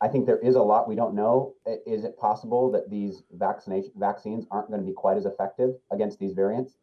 I 0.00 0.08
think 0.08 0.26
there 0.26 0.38
is 0.38 0.54
a 0.54 0.62
lot 0.62 0.88
we 0.88 0.94
don't 0.96 1.14
know. 1.14 1.54
Is 1.86 2.04
it 2.04 2.18
possible 2.18 2.70
that 2.72 2.88
these 2.88 3.22
vaccination 3.32 3.92
vaccines 3.96 4.46
aren't 4.50 4.68
going 4.68 4.80
to 4.80 4.86
be 4.86 4.94
quite 4.94 5.18
as 5.18 5.26
effective 5.26 5.74
against 5.90 6.18
these 6.18 6.32
variants? 6.32 6.78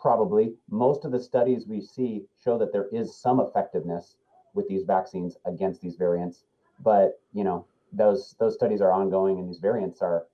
Probably. 0.00 0.54
Most 0.68 1.04
of 1.04 1.12
the 1.12 1.20
studies 1.20 1.66
we 1.68 1.80
see 1.80 2.24
show 2.42 2.58
that 2.58 2.72
there 2.72 2.88
is 2.90 3.14
some 3.14 3.38
effectiveness 3.38 4.16
with 4.54 4.66
these 4.68 4.82
vaccines 4.82 5.36
against 5.44 5.80
these 5.80 5.94
variants, 5.94 6.44
but 6.82 7.20
you 7.32 7.44
know 7.44 7.66
those 7.92 8.34
those 8.38 8.54
studies 8.54 8.80
are 8.80 8.92
ongoing 8.92 9.38
and 9.38 9.48
these 9.48 9.58
variants 9.58 10.02
are 10.02 10.26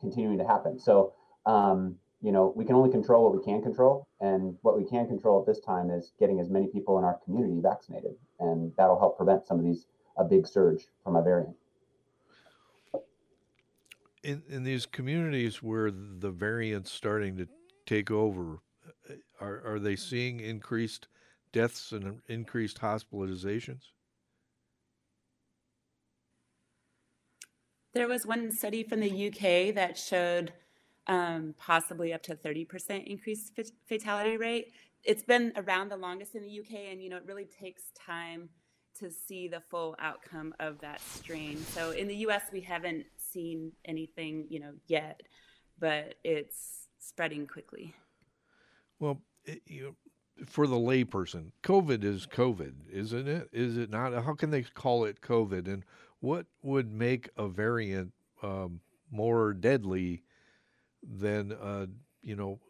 continuing 0.00 0.38
to 0.38 0.46
happen. 0.46 0.78
So 0.78 1.12
um, 1.46 1.96
you 2.20 2.32
know 2.32 2.52
we 2.56 2.64
can 2.64 2.74
only 2.74 2.90
control 2.90 3.24
what 3.24 3.38
we 3.38 3.44
can 3.44 3.62
control, 3.62 4.08
and 4.20 4.56
what 4.62 4.76
we 4.76 4.84
can 4.84 5.06
control 5.06 5.40
at 5.40 5.46
this 5.46 5.60
time 5.60 5.90
is 5.90 6.12
getting 6.18 6.40
as 6.40 6.50
many 6.50 6.66
people 6.66 6.98
in 6.98 7.04
our 7.04 7.18
community 7.24 7.60
vaccinated, 7.60 8.14
and 8.40 8.72
that'll 8.76 8.98
help 8.98 9.16
prevent 9.16 9.46
some 9.46 9.58
of 9.58 9.64
these 9.64 9.86
a 10.16 10.24
big 10.24 10.46
surge 10.46 10.86
from 11.04 11.16
a 11.16 11.22
variant. 11.22 11.56
In 14.22 14.42
in 14.48 14.64
these 14.64 14.84
communities 14.84 15.62
where 15.62 15.90
the 15.90 16.30
variant's 16.30 16.90
starting 16.90 17.36
to 17.36 17.46
take 17.86 18.10
over, 18.10 18.58
are 19.40 19.62
are 19.64 19.78
they 19.78 19.96
seeing 19.96 20.40
increased 20.40 21.08
deaths 21.52 21.92
and 21.92 22.20
increased 22.28 22.80
hospitalizations? 22.80 23.92
There 27.94 28.08
was 28.08 28.26
one 28.26 28.52
study 28.52 28.82
from 28.82 29.00
the 29.00 29.28
UK 29.28 29.74
that 29.74 29.96
showed 29.96 30.52
um, 31.06 31.54
possibly 31.56 32.12
up 32.12 32.22
to 32.24 32.34
30% 32.34 33.06
increased 33.06 33.58
fatality 33.86 34.36
rate. 34.36 34.72
It's 35.04 35.22
been 35.22 35.52
around 35.56 35.90
the 35.90 35.96
longest 35.96 36.34
in 36.34 36.42
the 36.42 36.60
UK, 36.60 36.90
and 36.90 37.02
you 37.02 37.08
know 37.08 37.16
it 37.16 37.24
really 37.26 37.46
takes 37.46 37.84
time 37.94 38.50
to 38.98 39.10
see 39.10 39.48
the 39.48 39.62
full 39.70 39.96
outcome 40.00 40.52
of 40.60 40.80
that 40.80 41.00
strain. 41.00 41.58
So 41.64 41.92
in 41.92 42.08
the 42.08 42.16
US, 42.26 42.42
we 42.52 42.60
haven't 42.60 43.06
seen 43.16 43.72
anything, 43.84 44.46
you 44.50 44.60
know, 44.60 44.72
yet, 44.86 45.22
but 45.78 46.16
it's 46.24 46.88
spreading 46.98 47.46
quickly. 47.46 47.94
Well, 48.98 49.22
it, 49.44 49.62
you 49.66 49.96
for 50.46 50.66
the 50.66 50.76
layperson, 50.76 51.50
COVID 51.62 52.04
is 52.04 52.26
COVID, 52.26 52.74
isn't 52.92 53.28
it? 53.28 53.48
Is 53.52 53.76
it 53.76 53.90
not? 53.90 54.12
How 54.24 54.34
can 54.34 54.50
they 54.50 54.62
call 54.62 55.04
it 55.04 55.20
COVID? 55.20 55.66
And 55.66 55.84
what 56.20 56.46
would 56.62 56.92
make 56.92 57.28
a 57.36 57.48
variant 57.48 58.12
um, 58.42 58.80
more 59.10 59.52
deadly 59.52 60.22
than 61.02 61.52
uh, 61.52 61.86
you 62.22 62.36
know 62.36 62.60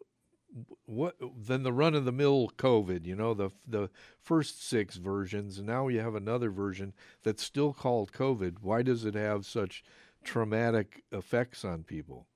what 0.86 1.16
than 1.46 1.62
the 1.62 1.72
run 1.72 1.94
of 1.94 2.04
the 2.04 2.12
mill 2.12 2.50
COVID, 2.56 3.06
you 3.06 3.14
know, 3.16 3.34
the 3.34 3.50
the 3.66 3.90
first 4.22 4.66
six 4.66 4.96
versions, 4.96 5.58
and 5.58 5.66
now 5.66 5.84
we 5.84 5.96
have 5.96 6.14
another 6.14 6.50
version 6.50 6.92
that's 7.22 7.42
still 7.42 7.72
called 7.72 8.12
COVID. 8.12 8.56
Why 8.62 8.82
does 8.82 9.04
it 9.04 9.14
have 9.14 9.46
such 9.46 9.84
traumatic 10.24 11.04
effects 11.12 11.64
on 11.64 11.84
people? 11.84 12.26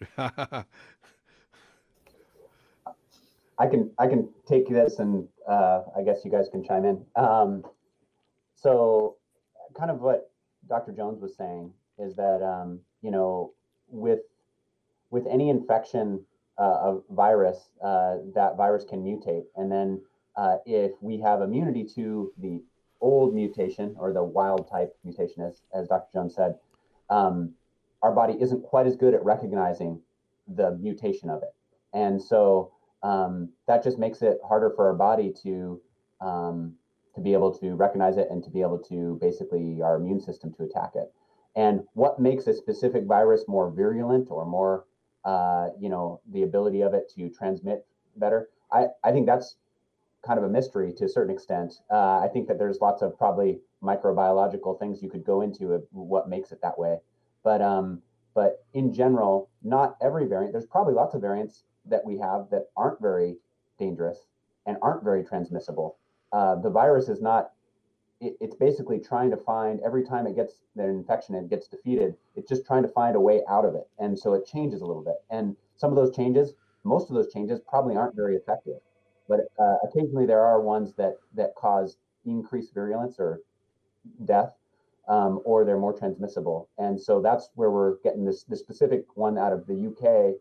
I 3.58 3.66
can 3.66 3.90
I 3.98 4.06
can 4.06 4.28
take 4.46 4.68
this, 4.68 4.98
and 4.98 5.26
uh, 5.48 5.82
I 5.96 6.02
guess 6.02 6.24
you 6.24 6.30
guys 6.30 6.48
can 6.50 6.62
chime 6.62 6.84
in. 6.84 7.04
Um, 7.16 7.64
so, 8.54 9.16
kind 9.78 9.90
of 9.90 10.00
what 10.00 10.30
Dr. 10.68 10.92
Jones 10.92 11.20
was 11.20 11.36
saying 11.36 11.72
is 11.98 12.14
that 12.16 12.42
um, 12.42 12.80
you 13.02 13.10
know 13.10 13.52
with 13.88 14.20
with 15.10 15.26
any 15.26 15.48
infection 15.48 16.24
uh, 16.58 16.78
of 16.82 17.04
virus, 17.10 17.70
uh, 17.82 18.16
that 18.34 18.56
virus 18.56 18.84
can 18.84 19.02
mutate, 19.02 19.44
and 19.56 19.72
then 19.72 20.02
uh, 20.36 20.56
if 20.66 20.92
we 21.00 21.18
have 21.20 21.40
immunity 21.40 21.84
to 21.94 22.32
the 22.38 22.62
old 23.00 23.34
mutation 23.34 23.94
or 23.98 24.12
the 24.12 24.22
wild 24.22 24.68
type 24.70 24.94
mutation, 25.02 25.42
as 25.42 25.62
as 25.74 25.88
Dr. 25.88 26.08
Jones 26.12 26.34
said, 26.34 26.56
um, 27.08 27.54
our 28.02 28.12
body 28.12 28.34
isn't 28.38 28.62
quite 28.64 28.86
as 28.86 28.96
good 28.96 29.14
at 29.14 29.24
recognizing 29.24 30.00
the 30.46 30.72
mutation 30.72 31.30
of 31.30 31.42
it, 31.42 31.54
and 31.94 32.20
so 32.20 32.72
um, 33.02 33.50
that 33.66 33.82
just 33.82 33.98
makes 33.98 34.22
it 34.22 34.38
harder 34.46 34.72
for 34.74 34.86
our 34.86 34.94
body 34.94 35.32
to 35.42 35.80
um, 36.20 36.74
to 37.14 37.20
be 37.20 37.32
able 37.32 37.52
to 37.58 37.74
recognize 37.74 38.16
it 38.16 38.28
and 38.30 38.44
to 38.44 38.50
be 38.50 38.60
able 38.60 38.78
to 38.78 39.18
basically 39.20 39.80
our 39.82 39.96
immune 39.96 40.20
system 40.20 40.52
to 40.54 40.64
attack 40.64 40.92
it. 40.94 41.12
And 41.56 41.84
what 41.94 42.20
makes 42.20 42.46
a 42.46 42.52
specific 42.52 43.04
virus 43.04 43.44
more 43.48 43.70
virulent 43.70 44.30
or 44.30 44.44
more, 44.44 44.84
uh, 45.24 45.68
you 45.80 45.88
know, 45.88 46.20
the 46.30 46.42
ability 46.42 46.82
of 46.82 46.92
it 46.92 47.10
to 47.16 47.30
transmit 47.30 47.86
better? 48.16 48.50
I, 48.70 48.88
I 49.02 49.12
think 49.12 49.26
that's 49.26 49.56
kind 50.24 50.38
of 50.38 50.44
a 50.44 50.48
mystery 50.48 50.92
to 50.98 51.04
a 51.04 51.08
certain 51.08 51.34
extent. 51.34 51.74
Uh, 51.90 52.18
I 52.18 52.28
think 52.30 52.48
that 52.48 52.58
there's 52.58 52.80
lots 52.80 53.00
of 53.00 53.16
probably 53.16 53.60
microbiological 53.82 54.78
things 54.78 55.02
you 55.02 55.08
could 55.08 55.24
go 55.24 55.40
into 55.40 55.82
what 55.92 56.28
makes 56.28 56.52
it 56.52 56.60
that 56.62 56.78
way. 56.78 56.98
But 57.42 57.62
um, 57.62 58.02
but 58.34 58.64
in 58.74 58.92
general, 58.92 59.48
not 59.62 59.96
every 60.02 60.26
variant. 60.26 60.52
There's 60.52 60.66
probably 60.66 60.92
lots 60.92 61.14
of 61.14 61.22
variants 61.22 61.64
that 61.88 62.04
we 62.04 62.18
have 62.18 62.48
that 62.50 62.66
aren't 62.76 63.00
very 63.00 63.36
dangerous 63.78 64.26
and 64.66 64.76
aren't 64.82 65.04
very 65.04 65.24
transmissible. 65.24 65.96
Uh, 66.32 66.56
the 66.56 66.70
virus 66.70 67.08
is 67.08 67.20
not. 67.20 67.52
It, 68.20 68.36
it's 68.40 68.56
basically 68.56 68.98
trying 68.98 69.30
to 69.30 69.36
find 69.36 69.80
every 69.84 70.04
time 70.04 70.26
it 70.26 70.34
gets 70.34 70.54
an 70.76 70.88
infection 70.88 71.34
and 71.34 71.48
gets 71.48 71.68
defeated. 71.68 72.16
It's 72.34 72.48
just 72.48 72.66
trying 72.66 72.82
to 72.82 72.88
find 72.88 73.14
a 73.14 73.20
way 73.20 73.42
out 73.48 73.64
of 73.64 73.74
it, 73.74 73.88
and 73.98 74.18
so 74.18 74.34
it 74.34 74.46
changes 74.46 74.80
a 74.80 74.86
little 74.86 75.02
bit. 75.02 75.16
And 75.30 75.56
some 75.76 75.90
of 75.90 75.96
those 75.96 76.14
changes, 76.14 76.54
most 76.84 77.10
of 77.10 77.14
those 77.14 77.32
changes, 77.32 77.60
probably 77.68 77.96
aren't 77.96 78.16
very 78.16 78.36
effective. 78.36 78.80
But 79.28 79.40
uh, 79.58 79.76
occasionally 79.84 80.26
there 80.26 80.44
are 80.44 80.60
ones 80.60 80.94
that 80.94 81.16
that 81.34 81.54
cause 81.56 81.98
increased 82.24 82.74
virulence 82.74 83.16
or 83.18 83.40
death, 84.24 84.52
um, 85.08 85.40
or 85.44 85.64
they're 85.64 85.78
more 85.78 85.92
transmissible. 85.92 86.68
And 86.78 87.00
so 87.00 87.20
that's 87.20 87.50
where 87.54 87.70
we're 87.70 87.96
getting 88.02 88.24
this 88.24 88.44
this 88.44 88.60
specific 88.60 89.04
one 89.14 89.38
out 89.38 89.52
of 89.52 89.66
the 89.66 89.74
UK. 89.74 90.36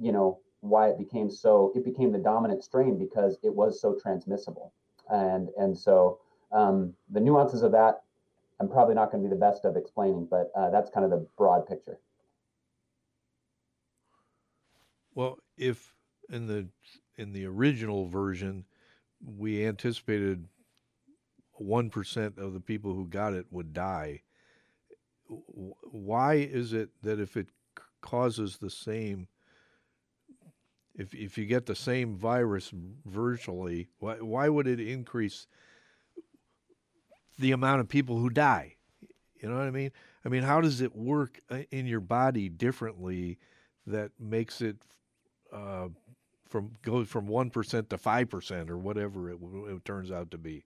You 0.00 0.12
know, 0.12 0.40
why 0.60 0.88
it 0.88 0.98
became 0.98 1.30
so 1.30 1.72
it 1.74 1.84
became 1.84 2.12
the 2.12 2.18
dominant 2.18 2.62
strain 2.62 2.98
because 2.98 3.38
it 3.42 3.54
was 3.54 3.80
so 3.80 3.94
transmissible. 3.94 4.72
And 5.10 5.48
and 5.58 5.76
so 5.76 6.18
um, 6.52 6.94
the 7.10 7.20
nuances 7.20 7.62
of 7.62 7.72
that 7.72 8.02
i'm 8.60 8.68
probably 8.68 8.94
not 8.94 9.10
going 9.10 9.22
to 9.22 9.28
be 9.28 9.34
the 9.34 9.38
best 9.38 9.64
of 9.64 9.76
explaining 9.76 10.26
but 10.30 10.50
uh, 10.56 10.70
that's 10.70 10.90
kind 10.90 11.04
of 11.04 11.10
the 11.10 11.26
broad 11.36 11.66
picture. 11.66 11.98
Well 15.14 15.38
if 15.56 15.94
in 16.30 16.46
the 16.46 16.68
in 17.16 17.32
the 17.32 17.46
original 17.46 18.06
version 18.08 18.64
we 19.24 19.66
anticipated 19.66 20.46
1% 21.60 22.38
of 22.38 22.52
the 22.52 22.60
people 22.60 22.94
who 22.94 23.08
got 23.08 23.32
it 23.34 23.46
would 23.50 23.72
die 23.72 24.22
why 25.26 26.34
is 26.34 26.72
it 26.72 26.90
that 27.02 27.18
if 27.18 27.36
it 27.36 27.48
causes 28.00 28.58
the 28.58 28.70
same 28.70 29.26
if 30.98 31.14
if 31.14 31.38
you 31.38 31.46
get 31.46 31.66
the 31.66 31.76
same 31.76 32.16
virus 32.16 32.72
virtually, 33.06 33.88
why 34.00 34.16
why 34.16 34.48
would 34.48 34.66
it 34.66 34.80
increase 34.80 35.46
the 37.38 37.52
amount 37.52 37.80
of 37.80 37.88
people 37.88 38.18
who 38.18 38.28
die? 38.28 38.74
You 39.40 39.48
know 39.48 39.56
what 39.56 39.68
I 39.68 39.70
mean? 39.70 39.92
I 40.24 40.28
mean, 40.28 40.42
how 40.42 40.60
does 40.60 40.80
it 40.80 40.94
work 40.94 41.38
uh, 41.48 41.60
in 41.70 41.86
your 41.86 42.00
body 42.00 42.48
differently 42.48 43.38
that 43.86 44.10
makes 44.18 44.60
it 44.60 44.76
uh, 45.52 45.88
from 46.48 46.72
goes 46.82 47.08
from 47.08 47.28
one 47.28 47.50
percent 47.50 47.88
to 47.90 47.98
five 47.98 48.28
percent 48.28 48.68
or 48.68 48.76
whatever 48.76 49.30
it, 49.30 49.38
it 49.68 49.84
turns 49.84 50.10
out 50.10 50.32
to 50.32 50.38
be? 50.38 50.64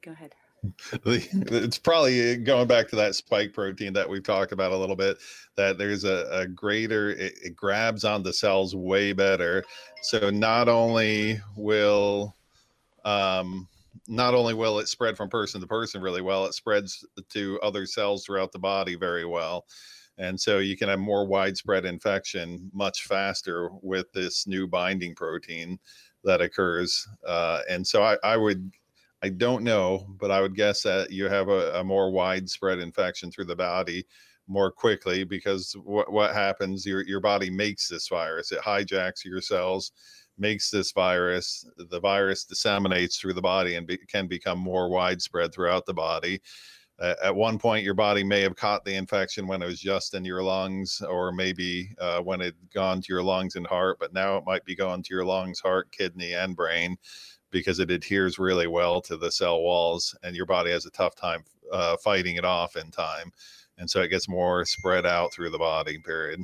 Go 0.00 0.12
ahead 0.12 0.32
it's 1.06 1.78
probably 1.78 2.36
going 2.36 2.66
back 2.66 2.88
to 2.88 2.96
that 2.96 3.14
spike 3.14 3.52
protein 3.52 3.92
that 3.92 4.08
we've 4.08 4.22
talked 4.22 4.52
about 4.52 4.72
a 4.72 4.76
little 4.76 4.96
bit 4.96 5.18
that 5.56 5.78
there's 5.78 6.04
a, 6.04 6.28
a 6.32 6.46
greater 6.46 7.10
it, 7.10 7.34
it, 7.44 7.56
grabs 7.56 8.04
on 8.04 8.22
the 8.22 8.32
cells 8.32 8.74
way 8.74 9.12
better. 9.12 9.64
So 10.02 10.30
not 10.30 10.68
only 10.68 11.40
will 11.56 12.34
um, 13.04 13.68
not 14.08 14.34
only 14.34 14.54
will 14.54 14.78
it 14.78 14.88
spread 14.88 15.16
from 15.16 15.28
person 15.28 15.60
to 15.60 15.66
person 15.66 16.00
really 16.00 16.22
well 16.22 16.44
it 16.44 16.54
spreads 16.54 17.04
to 17.30 17.60
other 17.62 17.86
cells 17.86 18.24
throughout 18.24 18.52
the 18.52 18.58
body 18.58 18.96
very 18.96 19.24
well. 19.24 19.66
And 20.20 20.40
so 20.40 20.58
you 20.58 20.76
can 20.76 20.88
have 20.88 20.98
more 20.98 21.24
widespread 21.24 21.84
infection 21.84 22.68
much 22.74 23.04
faster 23.04 23.70
with 23.82 24.10
this 24.12 24.48
new 24.48 24.66
binding 24.66 25.14
protein 25.14 25.78
that 26.24 26.40
occurs 26.40 27.06
uh, 27.26 27.60
and 27.70 27.86
so 27.86 28.02
I, 28.02 28.16
I 28.24 28.36
would 28.36 28.72
I 29.22 29.30
don't 29.30 29.64
know, 29.64 30.06
but 30.20 30.30
I 30.30 30.40
would 30.40 30.54
guess 30.54 30.82
that 30.82 31.10
you 31.10 31.24
have 31.28 31.48
a, 31.48 31.80
a 31.80 31.84
more 31.84 32.10
widespread 32.12 32.78
infection 32.78 33.30
through 33.30 33.46
the 33.46 33.56
body 33.56 34.06
more 34.46 34.70
quickly 34.70 35.24
because 35.24 35.72
what 35.84 36.10
what 36.10 36.34
happens 36.34 36.86
your 36.86 37.04
your 37.06 37.20
body 37.20 37.50
makes 37.50 37.88
this 37.88 38.08
virus. 38.08 38.52
It 38.52 38.60
hijacks 38.60 39.24
your 39.24 39.40
cells 39.40 39.92
makes 40.38 40.70
this 40.70 40.92
virus. 40.92 41.68
The 41.76 42.00
virus 42.00 42.44
disseminates 42.44 43.18
through 43.18 43.34
the 43.34 43.42
body 43.42 43.74
and 43.74 43.86
be, 43.86 43.98
can 43.98 44.28
become 44.28 44.58
more 44.58 44.88
widespread 44.88 45.52
throughout 45.52 45.84
the 45.84 45.94
body. 45.94 46.40
Uh, 47.00 47.14
at 47.22 47.34
one 47.34 47.58
point 47.58 47.84
your 47.84 47.94
body 47.94 48.24
may 48.24 48.40
have 48.40 48.56
caught 48.56 48.84
the 48.84 48.94
infection 48.94 49.46
when 49.46 49.62
it 49.62 49.66
was 49.66 49.80
just 49.80 50.14
in 50.14 50.24
your 50.24 50.42
lungs 50.42 51.00
or 51.08 51.30
maybe 51.30 51.94
uh, 52.00 52.20
when 52.20 52.40
it 52.40 52.46
had 52.46 52.70
gone 52.74 53.00
to 53.00 53.12
your 53.12 53.22
lungs 53.22 53.54
and 53.54 53.68
heart 53.68 53.96
but 54.00 54.12
now 54.12 54.36
it 54.36 54.42
might 54.44 54.64
be 54.64 54.74
going 54.74 55.00
to 55.00 55.14
your 55.14 55.24
lungs 55.24 55.60
heart 55.60 55.88
kidney 55.92 56.34
and 56.34 56.56
brain 56.56 56.96
because 57.50 57.78
it 57.78 57.90
adheres 57.90 58.38
really 58.38 58.66
well 58.66 59.00
to 59.00 59.16
the 59.16 59.30
cell 59.30 59.60
walls 59.60 60.16
and 60.22 60.36
your 60.36 60.46
body 60.46 60.70
has 60.70 60.86
a 60.86 60.90
tough 60.90 61.14
time 61.14 61.44
uh, 61.72 61.96
fighting 61.96 62.36
it 62.36 62.44
off 62.44 62.76
in 62.76 62.90
time 62.90 63.32
and 63.78 63.88
so 63.88 64.00
it 64.02 64.08
gets 64.08 64.28
more 64.28 64.64
spread 64.64 65.06
out 65.06 65.32
through 65.32 65.50
the 65.50 65.58
body 65.58 65.98
period. 65.98 66.40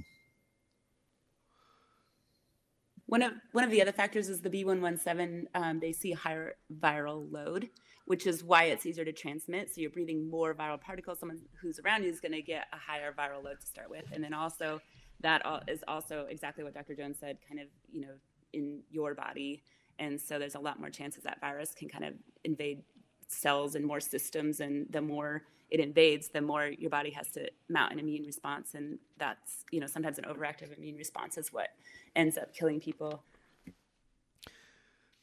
One 3.07 3.23
of 3.23 3.33
one 3.53 3.65
of 3.65 3.71
the 3.71 3.83
other 3.83 3.93
factors 3.93 4.29
is 4.29 4.41
the 4.41 4.49
b117 4.51 5.45
um, 5.55 5.79
they 5.79 5.93
see 5.93 6.13
higher 6.13 6.55
viral 6.81 7.31
load 7.31 7.69
which 8.07 8.27
is 8.27 8.43
why 8.43 8.65
it's 8.65 8.87
easier 8.87 9.05
to 9.05 9.13
transmit 9.13 9.69
so 9.69 9.81
you're 9.81 9.91
breathing 9.91 10.29
more 10.29 10.55
viral 10.55 10.81
particles 10.81 11.21
someone 11.21 11.39
who's 11.61 11.79
around 11.85 12.03
you 12.03 12.11
is 12.11 12.19
going 12.19 12.33
to 12.33 12.43
get 12.43 12.65
a 12.73 12.77
higher 12.77 13.13
viral 13.13 13.45
load 13.45 13.61
to 13.61 13.67
start 13.67 13.91
with 13.91 14.05
and 14.13 14.25
then 14.25 14.33
also 14.33 14.81
that 15.21 15.43
is 15.69 15.85
also 15.87 16.27
exactly 16.31 16.65
what 16.65 16.73
dr 16.73 16.95
jones 16.97 17.19
said 17.21 17.37
kind 17.47 17.61
of 17.61 17.67
you 17.93 18.01
know 18.01 18.15
in 18.55 18.81
your 18.91 19.15
body 19.15 19.63
and 19.99 20.21
so 20.21 20.39
there's 20.39 20.55
a 20.55 20.61
lot 20.61 20.81
more 20.81 20.91
chances 20.91 21.23
that 21.25 21.41
virus 21.41 21.75
can 21.75 21.89
kind 21.89 22.05
of 22.05 22.15
invade 22.45 22.83
cells 23.29 23.75
and 23.75 23.85
more 23.85 24.01
systems. 24.01 24.61
And 24.61 24.87
the 24.91 25.01
more 25.01 25.43
it 25.71 25.81
invades, 25.81 26.29
the 26.29 26.41
more 26.41 26.67
your 26.67 26.91
body 26.91 27.11
has 27.11 27.31
to 27.33 27.49
mount 27.69 27.93
an 27.93 27.99
immune 27.99 28.25
response. 28.25 28.75
And 28.75 28.99
that's, 29.19 29.65
you 29.71 29.81
know, 29.81 29.87
sometimes 29.87 30.19
an 30.19 30.25
overactive 30.25 30.77
immune 30.77 30.97
response 30.97 31.39
is 31.39 31.53
what 31.53 31.69
ends 32.15 32.37
up 32.39 32.55
killing 32.55 32.81
people. 32.81 33.23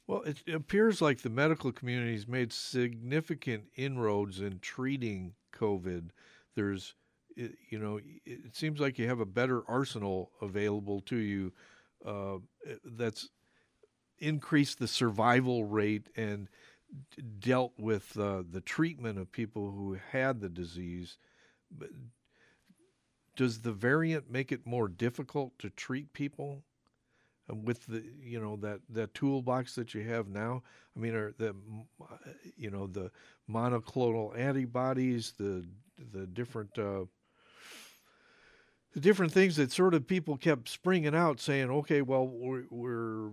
Well, 0.08 0.24
it 0.24 0.42
appears 0.54 1.02
like 1.02 1.22
the 1.22 1.30
medical 1.30 1.72
community 1.72 2.14
has 2.14 2.28
made 2.28 2.52
significant 2.52 3.66
inroads 3.76 4.42
in 4.42 4.60
treating 4.60 5.36
COVID. 5.54 6.10
There's, 6.56 6.96
you 7.36 7.80
know, 7.80 8.00
it 8.26 8.56
seems 8.56 8.82
like 8.82 9.00
you 9.00 9.08
have 9.08 9.22
a 9.22 9.26
better 9.26 9.64
arsenal 9.70 10.32
available 10.42 11.00
to 11.02 11.16
you 11.16 11.54
uh, 12.06 12.40
that's 12.84 13.30
increased 14.22 14.80
the 14.80 14.88
survival 14.88 15.66
rate 15.66 16.08
and 16.16 16.48
dealt 17.40 17.74
with 17.78 18.18
uh, 18.18 18.44
the 18.50 18.62
treatment 18.62 19.18
of 19.18 19.32
people 19.32 19.72
who 19.72 19.98
had 20.12 20.40
the 20.40 20.50
disease. 20.50 21.18
But 21.76 21.90
does 23.36 23.62
the 23.62 23.72
variant 23.72 24.30
make 24.30 24.52
it 24.52 24.66
more 24.66 24.88
difficult 24.88 25.58
to 25.60 25.70
treat 25.70 26.14
people? 26.14 26.64
with 27.54 27.86
the 27.88 28.04
you 28.22 28.40
know 28.40 28.56
that 28.56 28.80
that 28.90 29.14
toolbox 29.14 29.76
that 29.76 29.94
you 29.94 30.08
have 30.08 30.30
now 30.30 30.62
i 30.96 31.00
mean 31.00 31.14
are 31.14 31.34
the 31.38 31.56
you 32.56 32.70
know 32.70 32.88
the 32.88 33.12
monoclonal 33.50 34.38
antibodies 34.38 35.34
the 35.38 35.66
the 36.14 36.26
different 36.28 36.78
uh, 36.78 37.06
the 38.94 39.00
different 39.00 39.32
things 39.32 39.56
that 39.56 39.72
sort 39.72 39.94
of 39.94 40.08
people 40.08 40.38
kept 40.38 40.68
springing 40.68 41.16
out 41.16 41.40
saying 41.40 41.70
okay 41.70 42.02
well 42.02 42.28
we're, 42.28 42.64
we're 42.70 43.32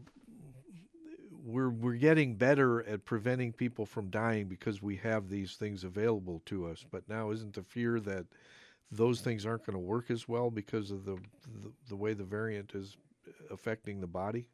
we're 1.48 1.70
we're 1.70 1.94
getting 1.94 2.34
better 2.34 2.82
at 2.84 3.04
preventing 3.04 3.52
people 3.52 3.86
from 3.86 4.10
dying 4.10 4.46
because 4.46 4.82
we 4.82 4.96
have 4.96 5.28
these 5.28 5.54
things 5.54 5.82
available 5.82 6.42
to 6.44 6.66
us 6.66 6.84
but 6.90 7.08
now 7.08 7.30
isn't 7.30 7.54
the 7.54 7.62
fear 7.62 7.98
that 8.00 8.26
those 8.90 9.20
things 9.20 9.44
aren't 9.44 9.64
going 9.66 9.74
to 9.74 9.80
work 9.80 10.10
as 10.10 10.28
well 10.28 10.50
because 10.50 10.90
of 10.90 11.04
the, 11.04 11.16
the, 11.62 11.72
the 11.88 11.96
way 11.96 12.14
the 12.14 12.24
variant 12.24 12.74
is 12.74 12.96
affecting 13.50 14.00
the 14.00 14.06
body? 14.06 14.46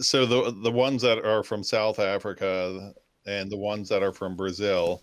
So 0.00 0.24
the 0.24 0.54
the 0.62 0.70
ones 0.70 1.02
that 1.02 1.24
are 1.24 1.42
from 1.42 1.62
South 1.62 1.98
Africa 1.98 2.94
and 3.26 3.50
the 3.50 3.58
ones 3.58 3.90
that 3.90 4.02
are 4.02 4.12
from 4.12 4.34
Brazil 4.34 5.02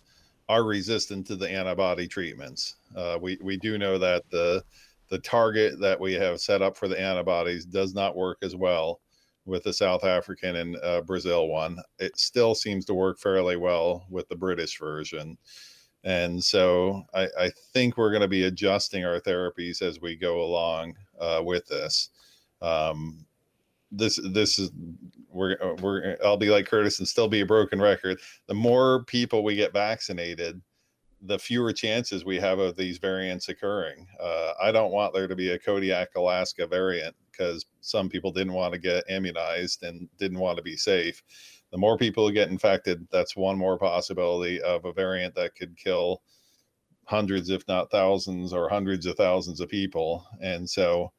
are 0.50 0.64
resistant 0.64 1.28
to 1.28 1.36
the 1.36 1.50
antibody 1.50 2.08
treatments. 2.08 2.78
Uh, 2.96 3.20
we 3.22 3.38
we 3.42 3.58
do 3.58 3.78
know 3.78 4.00
that 4.00 4.24
the 4.32 4.64
the 5.10 5.20
target 5.20 5.80
that 5.80 6.00
we 6.00 6.14
have 6.14 6.40
set 6.40 6.62
up 6.62 6.78
for 6.78 6.88
the 6.88 7.00
antibodies 7.00 7.66
does 7.66 7.94
not 7.94 8.16
work 8.16 8.38
as 8.42 8.56
well 8.56 9.02
with 9.46 9.64
the 9.64 9.74
South 9.74 10.04
African 10.04 10.58
and 10.58 10.78
uh, 10.78 11.02
Brazil 11.02 11.48
one. 11.48 11.80
It 12.00 12.18
still 12.20 12.54
seems 12.54 12.86
to 12.86 12.94
work 12.94 13.20
fairly 13.20 13.56
well 13.56 14.06
with 14.10 14.28
the 14.28 14.36
British 14.36 14.78
version. 14.78 15.38
And 16.04 16.44
so 16.44 17.04
I, 17.14 17.28
I 17.40 17.52
think 17.74 17.98
we're 17.98 18.12
going 18.12 18.22
to 18.22 18.28
be 18.28 18.44
adjusting 18.44 19.06
our 19.06 19.20
therapies 19.20 19.82
as 19.82 20.00
we 20.00 20.16
go 20.16 20.42
along 20.42 20.96
uh, 21.20 21.42
with 21.44 21.66
this. 21.68 22.10
Um, 22.62 23.26
this 23.92 24.20
this 24.32 24.60
is 24.60 24.72
we're 25.30 25.58
we're 25.82 26.18
I'll 26.24 26.38
be 26.38 26.50
like 26.50 26.68
Curtis 26.68 27.00
and 27.00 27.08
still 27.08 27.28
be 27.28 27.42
a 27.42 27.46
broken 27.46 27.82
record. 27.82 28.20
The 28.48 28.54
more 28.54 29.06
people 29.06 29.44
we 29.44 29.56
get 29.56 29.74
vaccinated, 29.74 30.62
the 31.22 31.40
fewer 31.40 31.74
chances 31.74 32.24
we 32.24 32.38
have 32.38 32.60
of 32.60 32.76
these 32.76 32.98
variants 33.00 33.50
occurring. 33.50 34.08
Uh, 34.20 34.54
I 34.62 34.72
don't 34.72 34.92
want 34.92 35.14
there 35.14 35.28
to 35.28 35.36
be 35.36 35.50
a 35.50 35.60
Kodiak 35.60 36.16
Alaska 36.16 36.68
variant 36.68 37.16
because 37.32 37.66
some 37.82 38.10
people 38.10 38.32
didn't 38.32 38.54
want 38.54 38.74
to 38.74 38.80
get 38.80 39.04
immunized 39.10 39.84
and 39.84 40.10
didn't 40.18 40.40
want 40.40 40.58
to 40.58 40.64
be 40.64 40.78
safe 40.78 41.24
the 41.72 41.78
more 41.78 41.98
people 41.98 42.30
get 42.32 42.50
infected, 42.50 43.08
that's 43.12 43.36
one 43.36 43.58
more 43.58 43.78
possibility 43.78 44.62
of 44.62 44.86
a 44.86 44.94
variant 44.94 45.36
that 45.36 45.56
could 45.56 45.76
kill 45.78 46.22
hundreds, 47.06 47.50
if 47.50 47.68
not 47.68 47.92
thousands, 47.92 48.54
or 48.54 48.70
hundreds 48.70 49.06
of 49.06 49.16
thousands 49.16 49.60
of 49.60 49.70
people. 49.70 50.26
And 50.42 50.70
so 50.70 51.12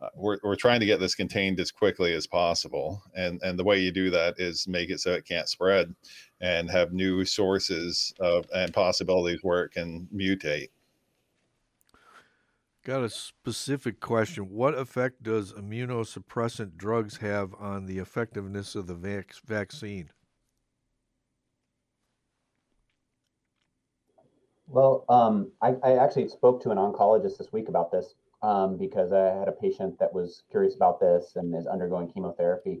uh, 0.00 0.08
we're, 0.16 0.38
we're 0.42 0.56
trying 0.56 0.80
to 0.80 0.86
get 0.86 0.98
this 0.98 1.14
contained 1.14 1.60
as 1.60 1.70
quickly 1.70 2.12
as 2.14 2.26
possible. 2.26 3.02
And, 3.14 3.40
and 3.42 3.58
the 3.58 3.64
way 3.64 3.78
you 3.78 3.92
do 3.92 4.10
that 4.10 4.34
is 4.38 4.66
make 4.66 4.90
it 4.90 5.00
so 5.00 5.12
it 5.12 5.26
can't 5.26 5.48
spread 5.48 5.94
and 6.42 6.68
have 6.68 6.92
new 6.92 7.24
sources 7.24 8.12
of 8.20 8.44
and 8.52 8.74
possibilities 8.74 9.38
where 9.42 9.62
it 9.62 9.70
can 9.70 10.08
mutate. 10.14 10.68
Got 12.84 13.04
a 13.04 13.10
specific 13.10 14.00
question. 14.00 14.50
What 14.50 14.74
effect 14.74 15.22
does 15.22 15.52
immunosuppressant 15.52 16.76
drugs 16.76 17.18
have 17.18 17.54
on 17.54 17.86
the 17.86 17.98
effectiveness 17.98 18.74
of 18.74 18.88
the 18.88 18.94
vac- 18.94 19.34
vaccine? 19.46 20.10
Well, 24.66 25.04
um, 25.08 25.52
I, 25.60 25.76
I, 25.84 25.92
actually 26.02 26.28
spoke 26.28 26.62
to 26.62 26.70
an 26.70 26.78
oncologist 26.78 27.36
this 27.36 27.52
week 27.52 27.68
about 27.68 27.92
this 27.92 28.14
um, 28.42 28.78
because 28.78 29.12
I 29.12 29.26
had 29.38 29.46
a 29.46 29.52
patient 29.52 29.98
that 29.98 30.12
was 30.12 30.42
curious 30.50 30.74
about 30.74 30.98
this 30.98 31.34
and 31.36 31.54
is 31.54 31.66
undergoing 31.66 32.10
chemotherapy. 32.10 32.80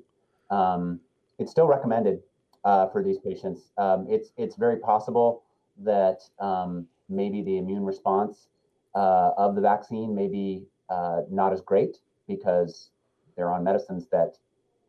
Um, 0.50 1.00
it's 1.38 1.50
still 1.50 1.66
recommended 1.66 2.22
uh, 2.64 2.88
for 2.88 3.02
these 3.02 3.18
patients. 3.18 3.72
Um, 3.78 4.06
it's 4.08 4.32
it's 4.36 4.56
very 4.56 4.78
possible 4.78 5.42
that 5.78 6.20
um, 6.38 6.86
maybe 7.08 7.42
the 7.42 7.58
immune 7.58 7.84
response 7.84 8.48
uh, 8.94 9.30
of 9.36 9.54
the 9.54 9.60
vaccine 9.60 10.14
may 10.14 10.28
be 10.28 10.64
uh, 10.90 11.22
not 11.30 11.52
as 11.52 11.60
great 11.60 11.98
because 12.28 12.90
they're 13.36 13.52
on 13.52 13.64
medicines 13.64 14.06
that 14.12 14.36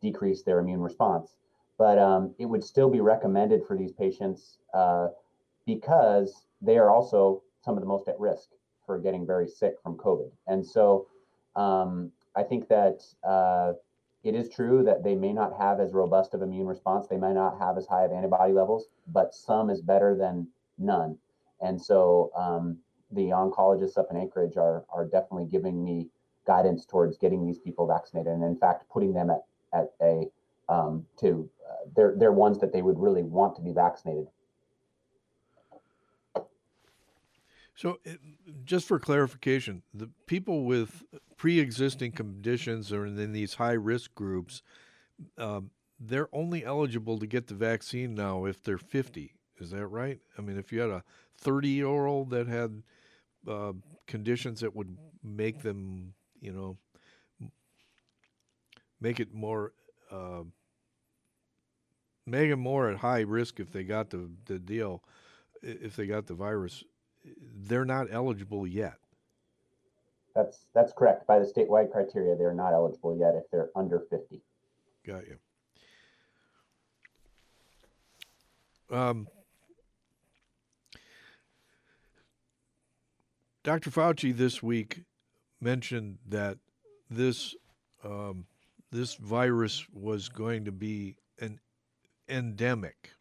decrease 0.02 0.42
their 0.42 0.58
immune 0.58 0.80
response. 0.80 1.36
But 1.78 1.98
um, 1.98 2.34
it 2.38 2.46
would 2.46 2.62
still 2.62 2.88
be 2.88 3.00
recommended 3.00 3.62
for 3.66 3.76
these 3.76 3.92
patients 3.92 4.58
uh, 4.72 5.08
because 5.66 6.46
they 6.60 6.78
are 6.78 6.90
also 6.90 7.42
some 7.64 7.76
of 7.76 7.80
the 7.80 7.88
most 7.88 8.06
at 8.08 8.18
risk 8.20 8.50
for 8.86 8.98
getting 8.98 9.26
very 9.26 9.48
sick 9.48 9.74
from 9.82 9.96
COVID. 9.96 10.30
And 10.46 10.64
so 10.64 11.08
um, 11.56 12.12
I 12.36 12.42
think 12.42 12.68
that 12.68 13.02
uh, 13.26 13.72
it 14.24 14.34
is 14.34 14.48
true 14.48 14.82
that 14.84 15.04
they 15.04 15.14
may 15.14 15.32
not 15.32 15.52
have 15.58 15.80
as 15.80 15.92
robust 15.92 16.34
of 16.34 16.42
immune 16.42 16.66
response. 16.66 17.06
They 17.06 17.18
may 17.18 17.32
not 17.34 17.58
have 17.58 17.76
as 17.76 17.86
high 17.86 18.04
of 18.04 18.12
antibody 18.12 18.52
levels, 18.52 18.86
but 19.12 19.34
some 19.34 19.70
is 19.70 19.82
better 19.82 20.16
than 20.16 20.48
none. 20.78 21.18
And 21.60 21.80
so 21.80 22.30
um, 22.34 22.78
the 23.12 23.28
oncologists 23.30 23.98
up 23.98 24.08
in 24.10 24.16
Anchorage 24.16 24.56
are 24.56 24.84
are 24.92 25.04
definitely 25.04 25.46
giving 25.46 25.84
me 25.84 26.08
guidance 26.46 26.84
towards 26.84 27.16
getting 27.18 27.46
these 27.46 27.58
people 27.58 27.86
vaccinated, 27.86 28.32
and 28.32 28.42
in 28.42 28.56
fact, 28.56 28.88
putting 28.90 29.12
them 29.12 29.30
at 29.30 29.44
at 29.72 29.92
a 30.00 30.26
um, 30.68 31.04
to 31.20 31.48
uh, 31.68 31.88
they're 31.94 32.14
they're 32.16 32.32
ones 32.32 32.58
that 32.58 32.72
they 32.72 32.82
would 32.82 32.98
really 32.98 33.22
want 33.22 33.54
to 33.56 33.62
be 33.62 33.72
vaccinated. 33.72 34.26
So, 37.76 37.98
just 38.64 38.86
for 38.86 39.00
clarification, 39.00 39.82
the 39.92 40.08
people 40.26 40.64
with 40.64 41.02
pre-existing 41.36 42.12
conditions 42.12 42.92
or 42.92 43.06
in 43.06 43.32
these 43.32 43.54
high-risk 43.54 44.14
groups, 44.14 44.62
um, 45.38 45.70
they're 45.98 46.28
only 46.32 46.64
eligible 46.64 47.18
to 47.18 47.26
get 47.26 47.48
the 47.48 47.54
vaccine 47.54 48.14
now 48.14 48.44
if 48.44 48.62
they're 48.62 48.78
50. 48.78 49.34
Is 49.58 49.70
that 49.70 49.86
right? 49.86 50.20
I 50.38 50.42
mean, 50.42 50.56
if 50.58 50.72
you 50.72 50.80
had 50.80 50.90
a 50.90 51.04
30-year-old 51.42 52.30
that 52.30 52.46
had 52.46 52.82
uh, 53.48 53.72
conditions 54.06 54.60
that 54.60 54.74
would 54.74 54.96
make 55.22 55.62
them, 55.62 56.14
you 56.40 56.52
know, 56.52 56.76
make 59.00 59.18
it 59.18 59.34
more, 59.34 59.72
uh, 60.12 60.42
make 62.24 62.50
them 62.50 62.60
more 62.60 62.88
at 62.88 62.98
high 62.98 63.20
risk 63.20 63.58
if 63.58 63.72
they 63.72 63.82
got 63.82 64.10
the, 64.10 64.30
the 64.46 64.58
deal, 64.58 65.02
if 65.62 65.96
they 65.96 66.06
got 66.06 66.26
the 66.26 66.34
virus. 66.34 66.84
They're 67.24 67.84
not 67.84 68.08
eligible 68.10 68.66
yet. 68.66 68.98
That's 70.34 70.66
that's 70.74 70.92
correct. 70.92 71.26
By 71.26 71.38
the 71.38 71.46
statewide 71.46 71.92
criteria, 71.92 72.36
they're 72.36 72.52
not 72.52 72.72
eligible 72.72 73.16
yet 73.16 73.34
if 73.34 73.50
they're 73.50 73.70
under 73.76 74.00
50. 74.10 74.40
Got 75.06 75.22
you. 75.26 75.38
Um, 78.90 79.28
Dr. 83.62 83.90
Fauci 83.90 84.36
this 84.36 84.62
week 84.62 85.02
mentioned 85.60 86.18
that 86.28 86.58
this 87.08 87.54
um, 88.02 88.46
this 88.90 89.14
virus 89.14 89.86
was 89.92 90.28
going 90.28 90.64
to 90.64 90.72
be 90.72 91.16
an 91.40 91.60
endemic, 92.28 93.12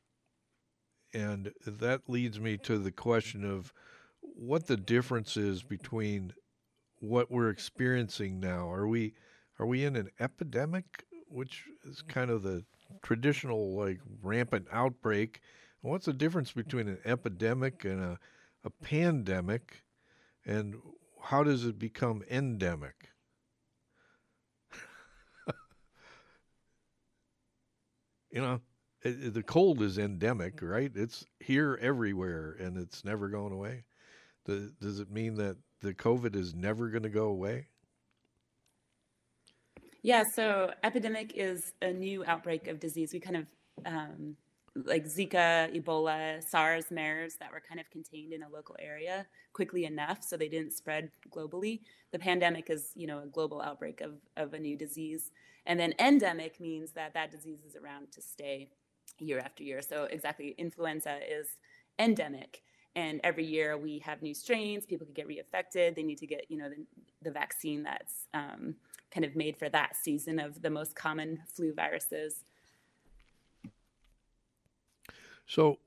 and 1.14 1.52
that 1.66 2.02
leads 2.08 2.40
me 2.40 2.58
to 2.58 2.78
the 2.78 2.92
question 2.92 3.50
of 3.50 3.72
what 4.48 4.68
the 4.68 4.78
difference 4.78 5.38
is 5.38 5.64
between 5.64 6.34
what 7.00 7.32
we're 7.32 7.50
experiencing 7.50 8.40
now. 8.40 8.72
Are 8.72 8.88
we 8.88 9.14
are 9.60 9.66
we 9.66 9.86
in 9.86 9.96
an 9.96 10.10
epidemic, 10.20 11.06
which 11.30 11.66
is 11.86 12.02
kind 12.02 12.30
of 12.30 12.44
the 12.44 12.64
traditional 13.04 13.76
like 13.76 14.00
rampant 14.22 14.68
outbreak? 14.72 15.42
what's 15.82 16.06
the 16.06 16.14
difference 16.14 16.52
between 16.54 16.88
an 16.88 16.98
epidemic 17.06 17.84
and 17.86 18.02
a, 18.02 18.20
a 18.64 18.70
pandemic? 18.70 19.84
And 20.46 20.76
how 21.22 21.44
does 21.44 21.66
it 21.66 21.80
become 21.80 22.24
endemic? 22.30 23.10
you 28.32 28.42
know, 28.42 28.62
it, 29.04 29.34
the 29.34 29.44
cold 29.44 29.82
is 29.82 29.98
endemic, 29.98 30.62
right? 30.62 30.92
It's 30.96 31.26
here 31.40 31.78
everywhere 31.82 32.56
and 32.60 32.78
it's 32.78 33.04
never 33.04 33.30
going 33.30 33.54
away. 33.54 33.84
Does, 34.46 35.00
it 35.00 35.10
mean 35.10 35.36
that 35.36 35.58
the 35.82 35.94
COVID 35.94 36.36
is 36.36 36.54
never 36.54 36.90
going 36.90 37.04
to 37.04 37.10
go 37.10 37.26
away? 37.26 37.68
Yeah, 40.02 40.24
so 40.36 40.72
epidemic 40.84 41.32
is 41.36 41.72
a 41.82 41.94
new 41.94 42.26
outbreak 42.26 42.68
of 42.68 42.80
disease. 42.80 43.12
We 43.14 43.22
kind 43.22 43.38
of 43.38 43.46
um, 43.86 44.36
like 44.76 45.06
Zika, 45.06 45.74
Ebola, 45.74 46.42
SARS, 46.44 46.86
MERS 46.92 47.36
that 47.40 47.52
were 47.52 47.62
kind 47.62 47.80
of 47.80 47.90
contained 47.90 48.34
in 48.34 48.44
a 48.44 48.50
local 48.50 48.76
area 48.80 49.26
quickly 49.54 49.86
enough 49.86 50.24
so 50.24 50.36
they 50.36 50.50
didn't 50.50 50.74
spread 50.74 51.12
globally. 51.30 51.82
The 52.12 52.20
pandemic 52.20 52.70
is, 52.70 52.92
you 52.96 53.08
know, 53.08 53.20
a 53.20 53.28
global 53.28 53.62
outbreak 53.62 54.02
of, 54.02 54.14
of 54.36 54.54
a 54.54 54.60
new 54.60 54.76
disease. 54.76 55.32
And 55.66 55.80
then 55.80 55.94
endemic 56.00 56.60
means 56.60 56.92
that 56.94 57.14
that 57.14 57.32
disease 57.32 57.60
is 57.68 57.76
around 57.76 58.12
to 58.14 58.22
stay 58.22 58.70
year 59.20 59.40
after 59.40 59.64
year. 59.64 59.82
So 59.82 60.06
exactly, 60.10 60.56
influenza 60.58 61.20
is 61.30 61.48
endemic. 62.00 62.64
And 62.96 63.20
every 63.24 63.46
year 63.46 63.78
we 63.78 64.00
have 64.00 64.22
new 64.22 64.34
strains. 64.34 64.86
People 64.86 65.06
could 65.06 65.16
get 65.16 65.28
reinfected. 65.28 65.96
They 65.96 66.04
need 66.04 66.20
to 66.20 66.28
get, 66.28 66.46
you 66.50 66.58
know, 66.58 66.70
the, 66.70 66.86
the 67.22 67.32
vaccine 67.32 67.84
that's 67.84 68.28
um, 68.34 68.76
kind 69.12 69.26
of 69.26 69.36
made 69.36 69.58
for 69.58 69.70
that 69.70 69.96
season 69.96 70.40
of 70.40 70.62
the 70.62 70.70
most 70.70 70.96
common 70.96 71.40
flu 71.54 71.74
viruses. 71.74 72.44
So, 75.46 75.80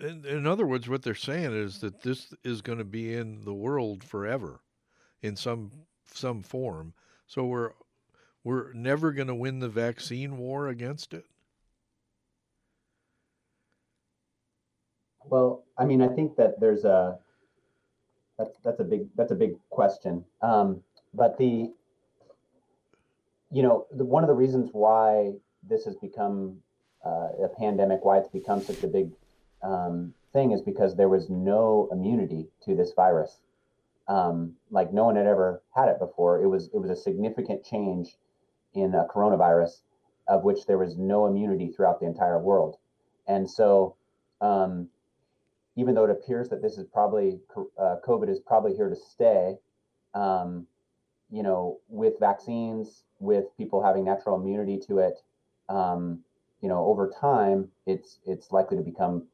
in, 0.00 0.24
in 0.24 0.46
other 0.46 0.66
words, 0.66 0.88
what 0.88 1.02
they're 1.02 1.14
saying 1.14 1.52
is 1.52 1.80
that 1.80 2.02
this 2.02 2.32
is 2.44 2.62
going 2.62 2.78
to 2.78 2.84
be 2.84 3.14
in 3.14 3.42
the 3.42 3.54
world 3.54 4.04
forever, 4.04 4.60
in 5.22 5.36
some 5.36 5.70
some 6.12 6.42
form. 6.42 6.94
So 7.26 7.44
we're 7.44 7.72
we're 8.44 8.72
never 8.72 9.12
going 9.12 9.28
to 9.28 9.34
win 9.34 9.58
the 9.58 9.68
vaccine 9.68 10.38
war 10.38 10.68
against 10.68 11.12
it. 11.12 11.26
Well, 15.30 15.64
I 15.76 15.84
mean, 15.84 16.00
I 16.00 16.08
think 16.08 16.36
that 16.36 16.60
there's 16.60 16.84
a 16.84 17.18
that's 18.38 18.56
that's 18.64 18.80
a 18.80 18.84
big 18.84 19.08
that's 19.16 19.32
a 19.32 19.34
big 19.34 19.54
question. 19.70 20.24
Um, 20.42 20.82
but 21.12 21.36
the 21.38 21.72
you 23.50 23.62
know 23.62 23.86
the, 23.90 24.04
one 24.04 24.22
of 24.22 24.28
the 24.28 24.34
reasons 24.34 24.70
why 24.72 25.32
this 25.68 25.84
has 25.84 25.96
become 25.96 26.58
uh, 27.04 27.28
a 27.44 27.48
pandemic, 27.58 28.04
why 28.04 28.18
it's 28.18 28.28
become 28.28 28.62
such 28.62 28.82
a 28.82 28.86
big 28.86 29.10
um, 29.62 30.14
thing, 30.32 30.52
is 30.52 30.62
because 30.62 30.96
there 30.96 31.08
was 31.08 31.28
no 31.28 31.88
immunity 31.92 32.46
to 32.64 32.74
this 32.74 32.92
virus. 32.94 33.38
Um, 34.06 34.54
like 34.70 34.92
no 34.92 35.04
one 35.04 35.16
had 35.16 35.26
ever 35.26 35.62
had 35.74 35.88
it 35.88 35.98
before. 35.98 36.42
It 36.42 36.46
was 36.46 36.70
it 36.72 36.78
was 36.78 36.90
a 36.90 36.96
significant 36.96 37.64
change 37.64 38.16
in 38.74 38.94
a 38.94 39.04
coronavirus 39.04 39.82
of 40.28 40.44
which 40.44 40.66
there 40.66 40.78
was 40.78 40.96
no 40.96 41.26
immunity 41.26 41.68
throughout 41.68 42.00
the 42.00 42.06
entire 42.06 42.38
world, 42.38 42.76
and 43.26 43.50
so 43.50 43.96
um, 44.40 44.88
even 45.78 45.94
though 45.94 46.02
it 46.02 46.10
appears 46.10 46.48
that 46.48 46.60
this 46.60 46.76
is 46.76 46.84
probably 46.92 47.38
uh, 47.80 47.96
COVID 48.04 48.28
is 48.28 48.40
probably 48.40 48.74
here 48.74 48.88
to 48.88 48.96
stay, 48.96 49.54
um, 50.12 50.66
you 51.30 51.44
know, 51.44 51.78
with 51.88 52.14
vaccines, 52.18 53.04
with 53.20 53.44
people 53.56 53.80
having 53.80 54.04
natural 54.04 54.40
immunity 54.40 54.76
to 54.88 54.98
it, 54.98 55.22
um, 55.68 56.18
you 56.62 56.68
know, 56.68 56.84
over 56.84 57.08
time, 57.20 57.68
it's 57.86 58.18
it's 58.26 58.50
likely 58.50 58.76
to 58.76 58.82
become 58.82 59.28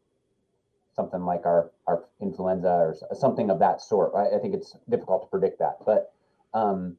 something 0.94 1.24
like 1.24 1.46
our 1.46 1.70
our 1.86 2.04
influenza 2.20 2.68
or 2.68 2.94
something 3.14 3.48
of 3.48 3.58
that 3.60 3.80
sort. 3.80 4.12
I, 4.14 4.36
I 4.36 4.38
think 4.38 4.54
it's 4.54 4.76
difficult 4.90 5.22
to 5.22 5.28
predict 5.28 5.60
that, 5.60 5.78
but 5.86 6.12
um, 6.52 6.98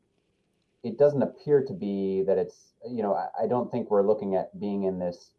it 0.82 0.98
doesn't 0.98 1.22
appear 1.22 1.64
to 1.64 1.74
be 1.74 2.24
that 2.26 2.40
it's 2.40 2.74
you 2.90 3.04
know 3.04 3.14
I, 3.14 3.44
I 3.44 3.48
don't 3.48 3.70
think 3.70 3.92
we're 3.92 4.08
looking 4.08 4.34
at 4.34 4.60
being 4.60 4.86
in 4.86 4.98
this 4.98 5.30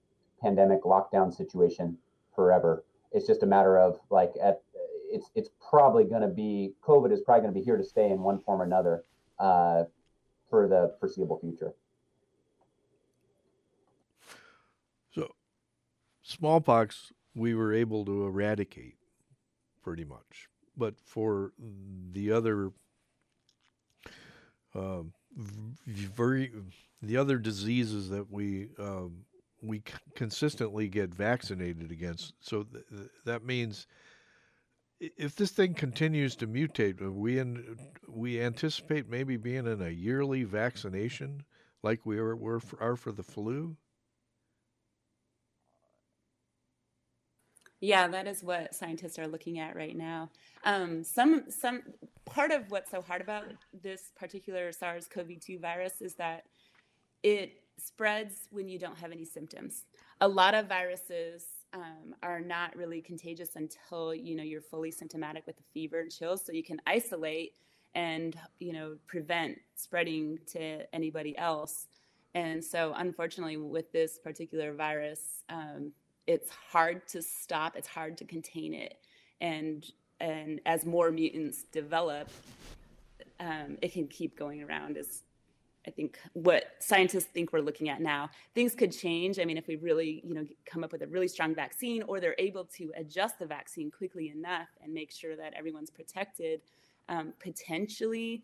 pandemic 0.40 0.82
lockdown 0.82 1.34
situation 1.34 1.98
forever 2.36 2.84
it's 3.16 3.26
just 3.26 3.42
a 3.42 3.46
matter 3.46 3.78
of 3.78 3.98
like 4.10 4.34
at 4.42 4.60
it's 5.10 5.30
it's 5.34 5.48
probably 5.70 6.04
going 6.04 6.20
to 6.20 6.28
be 6.28 6.74
COVID 6.86 7.10
is 7.10 7.20
probably 7.22 7.42
going 7.42 7.54
to 7.54 7.58
be 7.58 7.64
here 7.64 7.78
to 7.78 7.84
stay 7.84 8.10
in 8.10 8.20
one 8.20 8.38
form 8.38 8.60
or 8.60 8.64
another 8.64 9.04
uh, 9.38 9.84
for 10.50 10.68
the 10.68 10.94
foreseeable 11.00 11.38
future. 11.38 11.72
So, 15.14 15.34
smallpox 16.22 17.12
we 17.34 17.54
were 17.54 17.72
able 17.72 18.04
to 18.04 18.26
eradicate 18.26 18.96
pretty 19.82 20.04
much, 20.04 20.48
but 20.76 20.94
for 21.02 21.52
the 22.12 22.32
other 22.32 22.70
um, 24.74 25.12
very 25.36 26.52
the 27.00 27.16
other 27.16 27.38
diseases 27.38 28.10
that 28.10 28.30
we 28.30 28.68
um, 28.78 29.24
we 29.66 29.82
consistently 30.14 30.88
get 30.88 31.14
vaccinated 31.14 31.90
against. 31.90 32.34
So 32.40 32.64
th- 32.64 32.84
that 33.24 33.44
means 33.44 33.86
if 35.00 35.36
this 35.36 35.50
thing 35.50 35.74
continues 35.74 36.36
to 36.36 36.46
mutate, 36.46 37.04
uh, 37.04 37.12
we 37.12 37.38
in, 37.38 37.76
we 38.08 38.40
anticipate 38.40 39.08
maybe 39.08 39.36
being 39.36 39.66
in 39.66 39.82
a 39.82 39.90
yearly 39.90 40.44
vaccination 40.44 41.42
like 41.82 42.04
we 42.04 42.18
are, 42.18 42.34
we're 42.34 42.60
for, 42.60 42.82
are 42.82 42.96
for 42.96 43.12
the 43.12 43.22
flu. 43.22 43.76
Yeah, 47.80 48.08
that 48.08 48.26
is 48.26 48.42
what 48.42 48.74
scientists 48.74 49.18
are 49.18 49.28
looking 49.28 49.58
at 49.58 49.76
right 49.76 49.96
now. 49.96 50.30
Um, 50.64 51.04
some 51.04 51.44
some 51.50 51.82
part 52.24 52.50
of 52.50 52.70
what's 52.70 52.90
so 52.90 53.02
hard 53.02 53.20
about 53.20 53.44
this 53.82 54.12
particular 54.18 54.72
SARS-CoV-2 54.72 55.60
virus 55.60 56.00
is 56.00 56.14
that 56.14 56.44
it 57.22 57.52
spreads 57.78 58.48
when 58.50 58.68
you 58.68 58.78
don't 58.78 58.96
have 58.98 59.12
any 59.12 59.24
symptoms. 59.24 59.84
A 60.20 60.28
lot 60.28 60.54
of 60.54 60.68
viruses 60.68 61.44
um, 61.72 62.14
are 62.22 62.40
not 62.40 62.74
really 62.76 63.00
contagious 63.00 63.56
until 63.56 64.14
you 64.14 64.34
know 64.34 64.42
you're 64.42 64.60
fully 64.60 64.90
symptomatic 64.90 65.46
with 65.46 65.56
the 65.56 65.62
fever 65.74 66.00
and 66.00 66.10
chills, 66.10 66.44
so 66.44 66.52
you 66.52 66.62
can 66.62 66.80
isolate 66.86 67.54
and 67.94 68.36
you 68.58 68.72
know 68.72 68.96
prevent 69.06 69.58
spreading 69.74 70.38
to 70.46 70.82
anybody 70.94 71.36
else. 71.38 71.88
And 72.34 72.62
so, 72.62 72.92
unfortunately, 72.96 73.56
with 73.56 73.90
this 73.92 74.18
particular 74.18 74.74
virus, 74.74 75.42
um, 75.48 75.92
it's 76.26 76.50
hard 76.50 77.06
to 77.08 77.22
stop. 77.22 77.76
It's 77.76 77.88
hard 77.88 78.18
to 78.18 78.24
contain 78.24 78.74
it, 78.74 78.98
and 79.40 79.84
and 80.20 80.60
as 80.64 80.86
more 80.86 81.10
mutants 81.10 81.64
develop, 81.72 82.28
um, 83.40 83.76
it 83.82 83.92
can 83.92 84.06
keep 84.06 84.38
going 84.38 84.62
around 84.62 84.96
as 84.96 85.22
I 85.86 85.90
think 85.90 86.18
what 86.32 86.64
scientists 86.80 87.26
think 87.26 87.52
we're 87.52 87.60
looking 87.60 87.88
at 87.88 88.00
now. 88.00 88.30
Things 88.54 88.74
could 88.74 88.92
change. 88.92 89.38
I 89.38 89.44
mean, 89.44 89.56
if 89.56 89.68
we 89.68 89.76
really, 89.76 90.22
you 90.24 90.34
know, 90.34 90.44
come 90.64 90.82
up 90.82 90.92
with 90.92 91.02
a 91.02 91.06
really 91.06 91.28
strong 91.28 91.54
vaccine, 91.54 92.02
or 92.02 92.18
they're 92.18 92.34
able 92.38 92.64
to 92.76 92.92
adjust 92.96 93.38
the 93.38 93.46
vaccine 93.46 93.90
quickly 93.90 94.30
enough 94.30 94.68
and 94.82 94.92
make 94.92 95.12
sure 95.12 95.36
that 95.36 95.54
everyone's 95.54 95.90
protected, 95.90 96.60
um, 97.08 97.32
potentially 97.38 98.42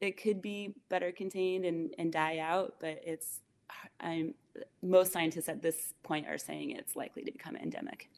it 0.00 0.20
could 0.20 0.40
be 0.40 0.74
better 0.88 1.10
contained 1.10 1.64
and, 1.64 1.94
and 1.98 2.12
die 2.12 2.38
out. 2.38 2.74
But 2.80 3.00
it's, 3.04 3.40
I'm, 4.00 4.34
most 4.82 5.12
scientists 5.12 5.48
at 5.48 5.62
this 5.62 5.94
point 6.02 6.28
are 6.28 6.38
saying 6.38 6.70
it's 6.70 6.94
likely 6.94 7.22
to 7.24 7.32
become 7.32 7.56
endemic. 7.56 8.08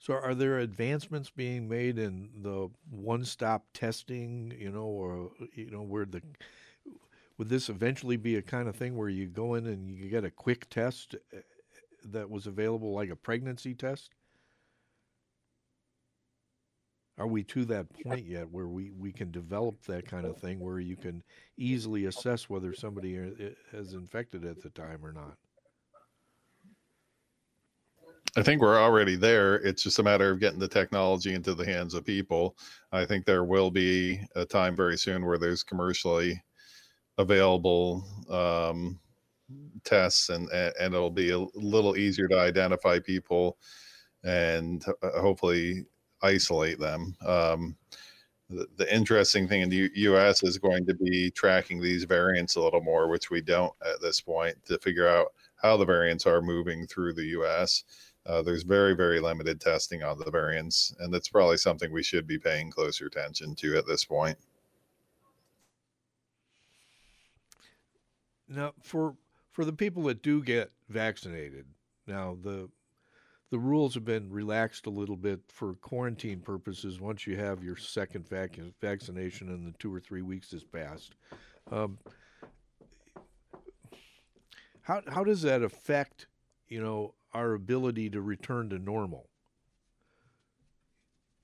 So, 0.00 0.14
are 0.14 0.34
there 0.34 0.58
advancements 0.58 1.30
being 1.30 1.68
made 1.68 1.96
in 1.96 2.28
the 2.42 2.68
one-stop 2.90 3.66
testing? 3.72 4.52
You 4.58 4.72
know, 4.72 4.82
or 4.82 5.30
you 5.54 5.70
know, 5.70 5.82
where 5.82 6.06
the 6.06 6.20
would 7.38 7.48
this 7.48 7.68
eventually 7.68 8.16
be 8.16 8.36
a 8.36 8.42
kind 8.42 8.68
of 8.68 8.76
thing 8.76 8.96
where 8.96 9.08
you 9.08 9.26
go 9.26 9.54
in 9.54 9.66
and 9.66 9.90
you 9.90 10.08
get 10.08 10.24
a 10.24 10.30
quick 10.30 10.68
test 10.68 11.14
uh, 11.34 11.38
that 12.04 12.28
was 12.30 12.46
available 12.46 12.92
like 12.92 13.10
a 13.10 13.16
pregnancy 13.16 13.74
test? 13.74 14.10
Are 17.18 17.26
we 17.26 17.42
to 17.44 17.64
that 17.66 17.86
point 18.02 18.26
yet 18.26 18.50
where 18.50 18.68
we, 18.68 18.90
we 18.90 19.12
can 19.12 19.30
develop 19.30 19.82
that 19.84 20.08
kind 20.08 20.26
of 20.26 20.38
thing 20.38 20.60
where 20.60 20.80
you 20.80 20.96
can 20.96 21.22
easily 21.56 22.06
assess 22.06 22.48
whether 22.48 22.72
somebody 22.74 23.18
uh, 23.18 23.50
has 23.70 23.92
infected 23.92 24.44
at 24.44 24.62
the 24.62 24.70
time 24.70 25.04
or 25.04 25.12
not? 25.12 25.36
I 28.34 28.42
think 28.42 28.62
we're 28.62 28.80
already 28.80 29.14
there. 29.14 29.56
It's 29.56 29.82
just 29.82 29.98
a 29.98 30.02
matter 30.02 30.30
of 30.30 30.40
getting 30.40 30.58
the 30.58 30.66
technology 30.66 31.34
into 31.34 31.52
the 31.52 31.66
hands 31.66 31.92
of 31.92 32.04
people. 32.04 32.56
I 32.90 33.04
think 33.04 33.26
there 33.26 33.44
will 33.44 33.70
be 33.70 34.22
a 34.34 34.46
time 34.46 34.74
very 34.74 34.96
soon 34.96 35.26
where 35.26 35.36
there's 35.36 35.62
commercially 35.62 36.42
available 37.18 38.04
um, 38.30 38.98
tests 39.84 40.28
and 40.28 40.48
and 40.50 40.94
it'll 40.94 41.10
be 41.10 41.30
a 41.30 41.46
little 41.54 41.96
easier 41.96 42.28
to 42.28 42.38
identify 42.38 42.98
people 42.98 43.58
and 44.24 44.84
uh, 45.02 45.20
hopefully 45.20 45.84
isolate 46.22 46.78
them. 46.78 47.16
Um, 47.26 47.76
the, 48.48 48.66
the, 48.76 48.94
interesting 48.94 49.48
thing 49.48 49.62
in 49.62 49.68
the 49.68 49.90
U- 49.94 50.16
us 50.16 50.42
is 50.42 50.58
going 50.58 50.86
to 50.86 50.94
be 50.94 51.30
tracking 51.30 51.80
these 51.80 52.04
variants 52.04 52.56
a 52.56 52.60
little 52.60 52.82
more 52.82 53.08
which 53.08 53.30
we 53.30 53.40
don't 53.40 53.72
at 53.82 54.00
this 54.00 54.20
point 54.20 54.56
to 54.66 54.78
figure 54.78 55.08
out 55.08 55.28
how 55.56 55.76
the 55.76 55.84
variants 55.84 56.26
are 56.26 56.42
moving 56.42 56.86
through 56.86 57.14
the 57.14 57.24
us 57.24 57.84
uh, 58.26 58.42
there's 58.42 58.62
very 58.62 58.94
very 58.94 59.20
limited 59.20 59.60
testing 59.60 60.02
on 60.02 60.18
the 60.18 60.30
variants 60.30 60.94
and 61.00 61.12
that's 61.12 61.28
probably 61.28 61.56
something 61.56 61.90
we 61.90 62.02
should 62.02 62.26
be 62.26 62.38
paying 62.38 62.70
closer 62.70 63.06
attention 63.06 63.54
to 63.54 63.76
at 63.76 63.86
this 63.86 64.04
point 64.04 64.36
Now, 68.54 68.74
for 68.82 69.16
for 69.50 69.64
the 69.64 69.72
people 69.72 70.02
that 70.04 70.22
do 70.22 70.42
get 70.42 70.70
vaccinated, 70.88 71.66
now 72.06 72.36
the 72.42 72.68
the 73.50 73.58
rules 73.58 73.94
have 73.94 74.04
been 74.04 74.30
relaxed 74.30 74.86
a 74.86 74.90
little 74.90 75.16
bit 75.16 75.40
for 75.48 75.74
quarantine 75.74 76.40
purposes 76.40 77.00
once 77.00 77.26
you 77.26 77.36
have 77.36 77.62
your 77.62 77.76
second 77.76 78.28
vac- 78.28 78.58
vaccination 78.80 79.48
and 79.48 79.66
the 79.66 79.76
two 79.78 79.94
or 79.94 80.00
three 80.00 80.22
weeks 80.22 80.52
has 80.52 80.64
passed. 80.64 81.14
Um, 81.70 81.98
how 84.82 85.02
how 85.08 85.24
does 85.24 85.42
that 85.42 85.62
affect 85.62 86.26
you 86.68 86.82
know 86.82 87.14
our 87.32 87.54
ability 87.54 88.10
to 88.10 88.20
return 88.20 88.68
to 88.70 88.78
normal? 88.78 89.28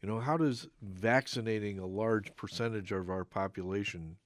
You 0.03 0.09
know, 0.09 0.21
how 0.21 0.37
does 0.37 0.69
vaccinating 0.83 1.79
a 1.79 1.87
large 1.87 2.37
percentage 2.37 2.93
of 2.93 3.09
our 3.09 3.25
population 3.25 4.17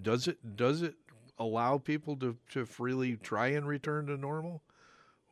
does 0.00 0.26
it 0.26 0.56
does 0.56 0.82
it 0.82 0.94
allow 1.38 1.78
people 1.78 2.16
to, 2.16 2.36
to 2.50 2.66
freely 2.66 3.16
try 3.16 3.48
and 3.48 3.66
return 3.66 4.06
to 4.06 4.16
normal? 4.16 4.62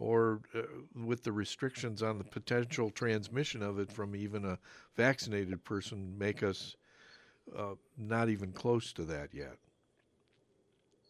or 0.01 0.41
uh, 0.55 0.63
with 1.05 1.23
the 1.23 1.31
restrictions 1.31 2.03
on 2.03 2.19
the 2.19 2.25
potential 2.25 2.91
transmission 2.91 3.63
of 3.63 3.79
it 3.79 3.93
from 3.93 4.17
even 4.17 4.45
a 4.47 4.59
vaccinated 4.97 5.63
person, 5.63 6.19
make 6.19 6.43
us 6.43 6.75
uh, 7.57 7.75
not 7.99 8.29
even 8.29 8.51
close 8.51 8.93
to 8.95 9.05
that 9.05 9.29
yet. 9.33 9.57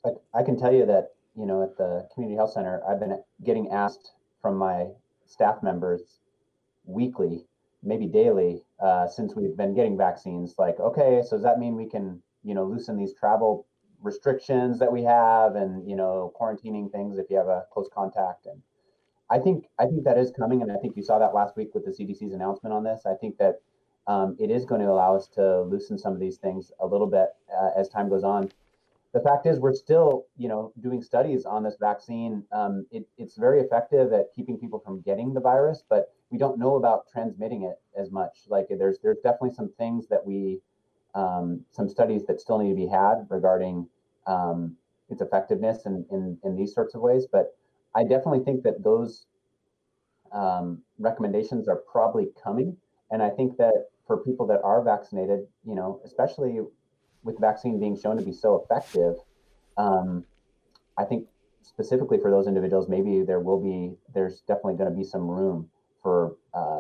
I, 0.05 0.41
I 0.41 0.43
can 0.43 0.59
tell 0.59 0.72
you 0.72 0.84
that 0.86 1.12
you 1.36 1.47
know 1.47 1.62
at 1.62 1.78
the 1.78 2.07
community 2.12 2.36
health 2.36 2.53
center, 2.53 2.82
I've 2.86 2.99
been 2.99 3.22
getting 3.45 3.70
asked 3.70 4.12
from 4.43 4.57
my 4.57 4.88
staff 5.24 5.62
members 5.62 6.18
weekly, 6.84 7.45
maybe 7.84 8.07
daily, 8.07 8.64
uh, 8.82 9.07
since 9.07 9.36
we've 9.36 9.57
been 9.57 9.74
getting 9.74 9.97
vaccines. 9.97 10.57
Like, 10.59 10.80
okay, 10.80 11.22
so 11.24 11.36
does 11.36 11.45
that 11.45 11.61
mean 11.61 11.76
we 11.76 11.88
can 11.88 12.20
you 12.43 12.55
know 12.55 12.64
loosen 12.64 12.97
these 12.97 13.14
travel 13.14 13.66
restrictions 14.03 14.78
that 14.78 14.92
we 14.92 15.03
have, 15.03 15.57
and 15.57 15.88
you 15.88 15.96
know 15.96 16.32
quarantining 16.40 16.90
things 16.90 17.18
if 17.18 17.26
you 17.30 17.36
have 17.36 17.48
a 17.48 17.64
close 17.72 17.88
contact 17.92 18.46
and 18.46 18.62
I 19.30 19.38
think 19.38 19.66
I 19.78 19.86
think 19.86 20.05
that 20.05 20.18
is 20.18 20.32
coming, 20.32 20.61
and 20.62 20.72
I 20.72 20.76
think 20.76 20.96
you 20.96 21.03
saw 21.03 21.18
that 21.18 21.34
last 21.34 21.57
week 21.57 21.72
with 21.74 21.84
the 21.84 21.92
CDC's 21.92 22.32
announcement 22.32 22.74
on 22.74 22.82
this. 22.82 23.03
I 23.07 23.14
think 23.14 23.38
that 23.38 23.61
um, 24.07 24.36
it 24.40 24.51
is 24.51 24.64
going 24.64 24.80
to 24.80 24.88
allow 24.88 25.14
us 25.14 25.28
to 25.34 25.62
loosen 25.62 25.96
some 25.98 26.12
of 26.12 26.20
these 26.20 26.38
things 26.38 26.72
a 26.80 26.86
little 26.86 27.07
bit 27.07 27.28
uh, 27.57 27.70
as 27.78 27.88
time 27.88 28.09
goes 28.09 28.24
on. 28.24 28.51
The 29.12 29.20
fact 29.20 29.46
is, 29.46 29.59
we're 29.59 29.74
still, 29.74 30.26
you 30.36 30.48
know, 30.48 30.72
doing 30.80 31.03
studies 31.03 31.44
on 31.44 31.62
this 31.62 31.76
vaccine. 31.80 32.44
Um, 32.53 32.86
it, 32.90 33.07
it's 33.18 33.36
very 33.36 33.61
effective 33.61 34.12
at 34.12 34.32
keeping 34.34 34.59
people 34.59 34.80
from 34.80 35.01
getting 35.01 35.32
the 35.32 35.40
virus, 35.40 35.84
but 35.88 36.12
we 36.30 36.38
don't 36.38 36.59
know 36.59 36.76
about 36.76 37.09
transmitting 37.11 37.62
it 37.62 37.80
as 37.96 38.11
much. 38.11 38.38
Like 38.48 38.66
there's 38.68 38.98
there's 39.01 39.18
definitely 39.18 39.55
some 39.55 39.70
things 39.78 40.09
that 40.09 40.24
we, 40.24 40.61
um, 41.15 41.65
some 41.71 41.89
studies 41.89 42.25
that 42.27 42.41
still 42.41 42.59
need 42.59 42.71
to 42.71 42.77
be 42.77 42.87
had 42.87 43.27
regarding 43.29 43.89
um, 44.27 44.77
its 45.09 45.21
effectiveness 45.21 45.87
in, 45.87 46.05
in 46.11 46.39
in 46.45 46.57
these 46.57 46.73
sorts 46.75 46.95
of 46.95 47.01
ways, 47.01 47.27
but 47.31 47.57
I 47.95 48.03
definitely 48.05 48.45
think 48.45 48.63
that 48.63 48.85
those 48.85 49.27
um, 50.33 50.83
recommendations 50.99 51.69
are 51.69 51.83
probably 51.91 52.29
coming. 52.43 52.77
And 53.11 53.23
I 53.23 53.31
think 53.31 53.57
that 53.57 53.87
for 54.07 54.19
people 54.19 54.47
that 54.47 54.61
are 54.63 54.83
vaccinated, 54.83 55.41
you 55.65 55.75
know, 55.75 56.01
especially 56.05 56.61
with 57.23 57.39
vaccine 57.41 57.81
being 57.81 57.99
shown 57.99 58.17
to 58.17 58.23
be 58.23 58.33
so 58.33 58.63
effective, 58.63 59.17
um, 59.77 60.25
I 60.97 61.05
think 61.05 61.27
specifically 61.63 62.19
for 62.19 62.31
those 62.31 62.47
individuals, 62.47 62.89
maybe 62.89 63.23
there 63.23 63.41
will 63.41 63.61
be, 63.61 63.97
there's 64.15 64.41
definitely 64.43 64.75
going 64.75 64.91
to 64.91 64.97
be 64.97 65.05
some 65.05 65.29
room 65.29 65.69
for 66.03 66.37
uh, 66.55 66.80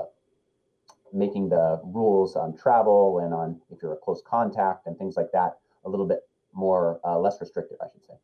making 1.12 1.48
the 1.48 1.80
rules 1.84 2.36
on 2.36 2.56
travel 2.56 3.20
and 3.20 3.34
on 3.34 3.60
if 3.70 3.82
you're 3.82 3.92
a 3.92 3.96
close 3.96 4.22
contact 4.26 4.86
and 4.86 4.96
things 4.98 5.16
like 5.16 5.30
that 5.32 5.58
a 5.84 5.88
little 5.88 6.06
bit 6.06 6.20
more, 6.52 7.00
uh, 7.04 7.18
less 7.18 7.40
restrictive, 7.40 7.78
I 7.80 7.86
should 7.90 8.04
say. 8.04 8.14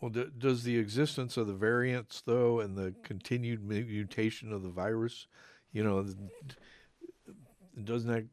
Well, 0.00 0.10
d- 0.10 0.30
does 0.38 0.62
the 0.62 0.78
existence 0.78 1.36
of 1.36 1.46
the 1.46 1.54
variants, 1.54 2.22
though, 2.24 2.60
and 2.60 2.76
the 2.76 2.94
continued 3.02 3.64
mutation 3.64 4.52
of 4.52 4.62
the 4.62 4.68
virus, 4.68 5.26
you 5.72 5.82
know, 5.82 6.06
doesn't 7.82 8.10
that 8.10 8.24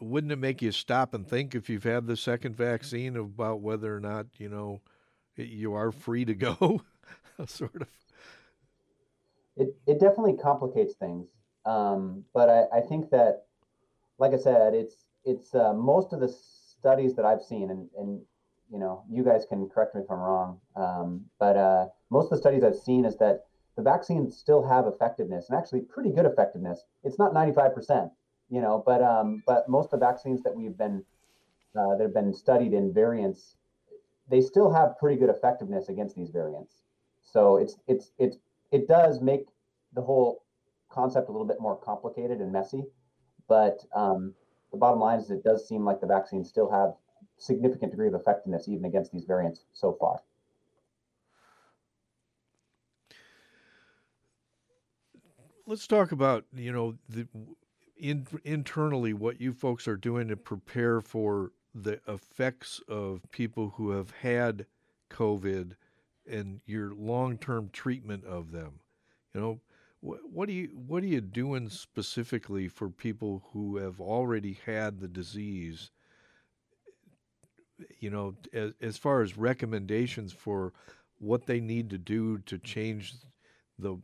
wouldn't 0.00 0.32
it 0.32 0.36
make 0.36 0.62
you 0.62 0.72
stop 0.72 1.14
and 1.14 1.26
think 1.26 1.54
if 1.54 1.68
you've 1.68 1.84
had 1.84 2.06
the 2.06 2.16
second 2.16 2.56
vaccine 2.56 3.16
about 3.16 3.60
whether 3.60 3.94
or 3.94 4.00
not 4.00 4.26
you 4.38 4.48
know 4.48 4.80
you 5.36 5.74
are 5.74 5.92
free 5.92 6.24
to 6.24 6.34
go, 6.34 6.82
sort 7.46 7.82
of? 7.82 7.88
It 9.58 9.74
it 9.86 10.00
definitely 10.00 10.34
complicates 10.34 10.94
things, 10.94 11.28
um, 11.66 12.24
but 12.32 12.48
I, 12.48 12.78
I 12.78 12.80
think 12.80 13.10
that, 13.10 13.42
like 14.18 14.32
I 14.32 14.36
said, 14.38 14.74
it's 14.74 14.96
it's 15.24 15.54
uh, 15.54 15.74
most 15.74 16.14
of 16.14 16.20
the 16.20 16.28
studies 16.28 17.14
that 17.16 17.26
I've 17.26 17.42
seen, 17.42 17.70
and, 17.70 17.86
and 17.98 18.22
you 18.70 18.78
know, 18.78 19.04
you 19.10 19.24
guys 19.24 19.44
can 19.46 19.66
correct 19.68 19.94
me 19.94 20.02
if 20.02 20.10
I'm 20.10 20.20
wrong, 20.20 20.58
um, 20.76 21.26
but 21.40 21.56
uh, 21.56 21.86
most 22.10 22.26
of 22.26 22.30
the 22.30 22.38
studies 22.38 22.64
I've 22.64 22.76
seen 22.76 23.04
is 23.04 23.16
that 23.18 23.40
the 23.76 23.82
vaccines 23.82 24.36
still 24.36 24.62
have 24.62 24.86
effectiveness 24.86 25.48
and 25.50 25.58
actually 25.58 25.82
pretty 25.82 26.10
good 26.12 26.26
effectiveness. 26.26 26.84
It's 27.04 27.18
not 27.18 27.32
95%, 27.32 28.10
you 28.50 28.60
know, 28.60 28.82
but 28.86 29.02
um, 29.02 29.42
but 29.46 29.68
most 29.68 29.92
of 29.92 30.00
the 30.00 30.06
vaccines 30.06 30.42
that 30.44 30.54
we've 30.54 30.76
been 30.76 31.02
uh, 31.78 31.96
that 31.96 32.04
have 32.04 32.14
been 32.14 32.32
studied 32.32 32.74
in 32.74 32.92
variants, 32.92 33.56
they 34.28 34.40
still 34.40 34.70
have 34.70 34.96
pretty 34.98 35.16
good 35.16 35.30
effectiveness 35.30 35.88
against 35.88 36.14
these 36.16 36.30
variants. 36.30 36.82
So 37.22 37.56
it's 37.56 37.76
it's 37.88 38.12
it's 38.18 38.38
it 38.70 38.88
does 38.88 39.20
make 39.20 39.46
the 39.94 40.02
whole 40.02 40.44
concept 40.90 41.28
a 41.28 41.32
little 41.32 41.46
bit 41.46 41.60
more 41.60 41.76
complicated 41.76 42.40
and 42.40 42.52
messy, 42.52 42.84
but 43.48 43.84
um, 43.94 44.34
the 44.72 44.78
bottom 44.78 45.00
line 45.00 45.18
is 45.18 45.30
it 45.30 45.44
does 45.44 45.66
seem 45.66 45.84
like 45.84 46.00
the 46.00 46.06
vaccines 46.06 46.48
still 46.48 46.70
have 46.70 46.94
significant 47.38 47.92
degree 47.92 48.08
of 48.08 48.14
effectiveness 48.14 48.68
even 48.68 48.84
against 48.84 49.12
these 49.12 49.24
variants 49.24 49.64
so 49.72 49.96
far. 49.98 50.20
Let's 55.66 55.86
talk 55.86 56.12
about 56.12 56.44
you 56.54 56.72
know 56.72 56.96
the 57.08 57.26
in, 57.98 58.26
internally 58.44 59.12
what 59.12 59.40
you 59.40 59.52
folks 59.52 59.86
are 59.86 59.96
doing 59.96 60.28
to 60.28 60.36
prepare 60.36 61.00
for 61.00 61.52
the 61.74 62.00
effects 62.08 62.80
of 62.88 63.20
people 63.30 63.74
who 63.76 63.90
have 63.90 64.10
had 64.22 64.66
COVID 65.10 65.72
and 66.28 66.60
your 66.66 66.94
long-term 66.94 67.70
treatment 67.72 68.24
of 68.24 68.52
them. 68.52 68.80
You 69.34 69.40
know, 69.40 69.60
what, 70.00 70.20
what 70.30 70.48
do 70.48 70.54
you 70.54 70.68
what 70.86 71.02
are 71.02 71.06
you 71.06 71.20
doing 71.20 71.68
specifically 71.68 72.68
for 72.68 72.88
people 72.90 73.42
who 73.52 73.76
have 73.78 74.00
already 74.00 74.58
had 74.64 75.00
the 75.00 75.08
disease 75.08 75.90
you 78.00 78.10
know, 78.10 78.34
as, 78.52 78.72
as 78.80 78.96
far 78.96 79.22
as 79.22 79.36
recommendations 79.36 80.32
for 80.32 80.72
what 81.18 81.46
they 81.46 81.60
need 81.60 81.90
to 81.90 81.98
do 81.98 82.38
to 82.38 82.58
change 82.58 83.14
the, 83.78 83.96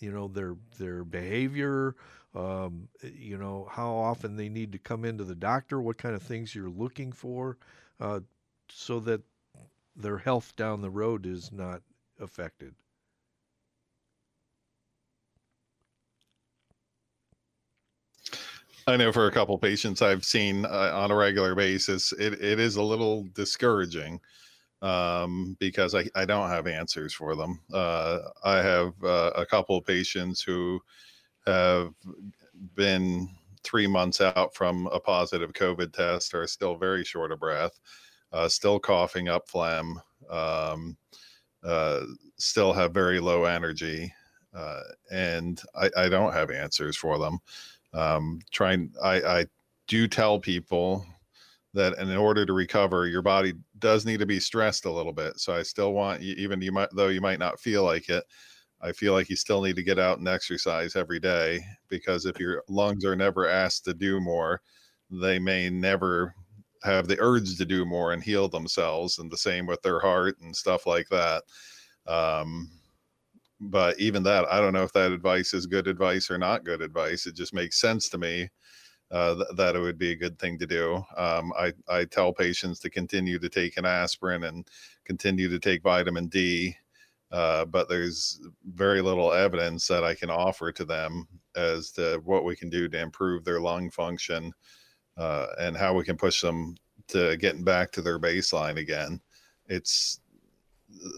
you 0.00 0.10
know, 0.10 0.28
their 0.28 0.56
their 0.78 1.04
behavior, 1.04 1.94
um, 2.34 2.88
you 3.02 3.36
know, 3.36 3.68
how 3.70 3.94
often 3.94 4.36
they 4.36 4.48
need 4.48 4.72
to 4.72 4.78
come 4.78 5.04
into 5.04 5.24
the 5.24 5.34
doctor, 5.34 5.80
what 5.80 5.98
kind 5.98 6.14
of 6.14 6.22
things 6.22 6.54
you're 6.54 6.70
looking 6.70 7.12
for, 7.12 7.58
uh, 8.00 8.20
so 8.70 9.00
that 9.00 9.20
their 9.96 10.18
health 10.18 10.54
down 10.56 10.80
the 10.80 10.90
road 10.90 11.26
is 11.26 11.52
not 11.52 11.82
affected. 12.20 12.74
I 18.86 18.96
know 18.96 19.12
for 19.12 19.26
a 19.26 19.32
couple 19.32 19.56
patients 19.58 20.02
I've 20.02 20.24
seen 20.24 20.64
uh, 20.64 20.90
on 20.94 21.10
a 21.10 21.16
regular 21.16 21.54
basis, 21.54 22.12
it, 22.12 22.34
it 22.42 22.58
is 22.58 22.76
a 22.76 22.82
little 22.82 23.28
discouraging 23.34 24.20
um, 24.82 25.56
because 25.60 25.94
I, 25.94 26.06
I 26.14 26.24
don't 26.24 26.48
have 26.48 26.66
answers 26.66 27.12
for 27.12 27.36
them. 27.36 27.60
Uh, 27.72 28.18
I 28.42 28.56
have 28.56 28.92
uh, 29.04 29.32
a 29.36 29.46
couple 29.46 29.76
of 29.76 29.86
patients 29.86 30.42
who 30.42 30.80
have 31.46 31.92
been 32.74 33.28
three 33.62 33.86
months 33.86 34.20
out 34.20 34.54
from 34.54 34.86
a 34.88 34.98
positive 34.98 35.52
COVID 35.52 35.92
test, 35.92 36.34
are 36.34 36.46
still 36.46 36.76
very 36.76 37.04
short 37.04 37.30
of 37.30 37.40
breath, 37.40 37.78
uh, 38.32 38.48
still 38.48 38.78
coughing 38.78 39.28
up 39.28 39.48
phlegm, 39.48 40.00
um, 40.28 40.96
uh, 41.64 42.02
still 42.38 42.72
have 42.72 42.92
very 42.92 43.20
low 43.20 43.44
energy. 43.44 44.12
Uh, 44.54 44.82
and 45.10 45.62
I, 45.76 45.90
I 45.96 46.08
don't 46.08 46.32
have 46.32 46.50
answers 46.50 46.96
for 46.96 47.18
them 47.18 47.38
um, 47.92 48.40
trying 48.50 48.92
I, 49.02 49.20
I 49.40 49.46
do 49.86 50.06
tell 50.06 50.38
people 50.38 51.04
that 51.74 51.98
in 51.98 52.16
order 52.16 52.44
to 52.44 52.52
recover 52.52 53.06
your 53.06 53.22
body 53.22 53.54
does 53.78 54.04
need 54.04 54.18
to 54.20 54.26
be 54.26 54.40
stressed 54.40 54.84
a 54.86 54.90
little 54.90 55.12
bit 55.12 55.38
so 55.38 55.54
i 55.54 55.62
still 55.62 55.92
want 55.92 56.20
you 56.20 56.34
even 56.34 56.60
you 56.60 56.72
might 56.72 56.88
though 56.94 57.08
you 57.08 57.20
might 57.20 57.38
not 57.38 57.60
feel 57.60 57.84
like 57.84 58.08
it 58.08 58.24
i 58.80 58.90
feel 58.90 59.12
like 59.12 59.28
you 59.28 59.36
still 59.36 59.62
need 59.62 59.76
to 59.76 59.82
get 59.82 59.98
out 59.98 60.18
and 60.18 60.28
exercise 60.28 60.96
every 60.96 61.20
day 61.20 61.60
because 61.88 62.26
if 62.26 62.40
your 62.40 62.62
lungs 62.68 63.04
are 63.04 63.16
never 63.16 63.48
asked 63.48 63.84
to 63.84 63.94
do 63.94 64.20
more 64.20 64.60
they 65.10 65.38
may 65.38 65.70
never 65.70 66.34
have 66.82 67.06
the 67.06 67.16
urge 67.20 67.56
to 67.56 67.64
do 67.64 67.84
more 67.84 68.12
and 68.12 68.22
heal 68.22 68.48
themselves 68.48 69.18
and 69.18 69.30
the 69.30 69.36
same 69.36 69.66
with 69.66 69.82
their 69.82 70.00
heart 70.00 70.38
and 70.40 70.54
stuff 70.54 70.86
like 70.86 71.08
that 71.08 71.42
um, 72.06 72.70
but 73.60 73.98
even 74.00 74.22
that, 74.22 74.50
I 74.50 74.60
don't 74.60 74.72
know 74.72 74.82
if 74.82 74.92
that 74.94 75.12
advice 75.12 75.52
is 75.52 75.66
good 75.66 75.86
advice 75.86 76.30
or 76.30 76.38
not 76.38 76.64
good 76.64 76.80
advice. 76.80 77.26
It 77.26 77.34
just 77.34 77.52
makes 77.52 77.80
sense 77.80 78.08
to 78.08 78.18
me 78.18 78.48
uh, 79.10 79.34
th- 79.34 79.48
that 79.56 79.76
it 79.76 79.80
would 79.80 79.98
be 79.98 80.12
a 80.12 80.16
good 80.16 80.38
thing 80.38 80.58
to 80.58 80.66
do. 80.66 81.04
Um, 81.16 81.52
I, 81.58 81.72
I 81.88 82.04
tell 82.06 82.32
patients 82.32 82.78
to 82.80 82.90
continue 82.90 83.38
to 83.38 83.48
take 83.48 83.76
an 83.76 83.84
aspirin 83.84 84.44
and 84.44 84.66
continue 85.04 85.48
to 85.50 85.58
take 85.58 85.82
vitamin 85.82 86.28
D, 86.28 86.74
uh, 87.32 87.66
but 87.66 87.88
there's 87.88 88.40
very 88.74 89.02
little 89.02 89.32
evidence 89.32 89.86
that 89.88 90.04
I 90.04 90.14
can 90.14 90.30
offer 90.30 90.72
to 90.72 90.84
them 90.84 91.28
as 91.54 91.90
to 91.92 92.22
what 92.24 92.44
we 92.44 92.56
can 92.56 92.70
do 92.70 92.88
to 92.88 92.98
improve 92.98 93.44
their 93.44 93.60
lung 93.60 93.90
function 93.90 94.52
uh, 95.20 95.46
and 95.58 95.76
how 95.76 95.94
we 95.94 96.02
can 96.02 96.16
push 96.16 96.40
them 96.40 96.74
to 97.08 97.36
getting 97.36 97.62
back 97.62 97.92
to 97.92 98.02
their 98.02 98.18
baseline 98.18 98.78
again. 98.78 99.20
It's 99.68 100.20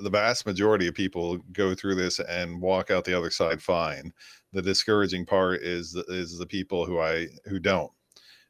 the 0.03 0.11
vast 0.11 0.45
majority 0.45 0.89
of 0.89 0.95
people 0.95 1.39
go 1.53 1.75
through 1.75 1.95
this 1.95 2.19
and 2.19 2.61
walk 2.61 2.91
out 2.91 3.05
the 3.05 3.17
other 3.17 3.31
side 3.31 3.63
fine. 3.63 4.13
The 4.53 4.61
discouraging 4.61 5.25
part 5.25 5.63
is 5.63 5.95
is 6.09 6.37
the 6.37 6.47
people 6.47 6.85
who 6.85 7.01
I 7.01 7.29
who 7.47 7.59
don't, 7.59 7.93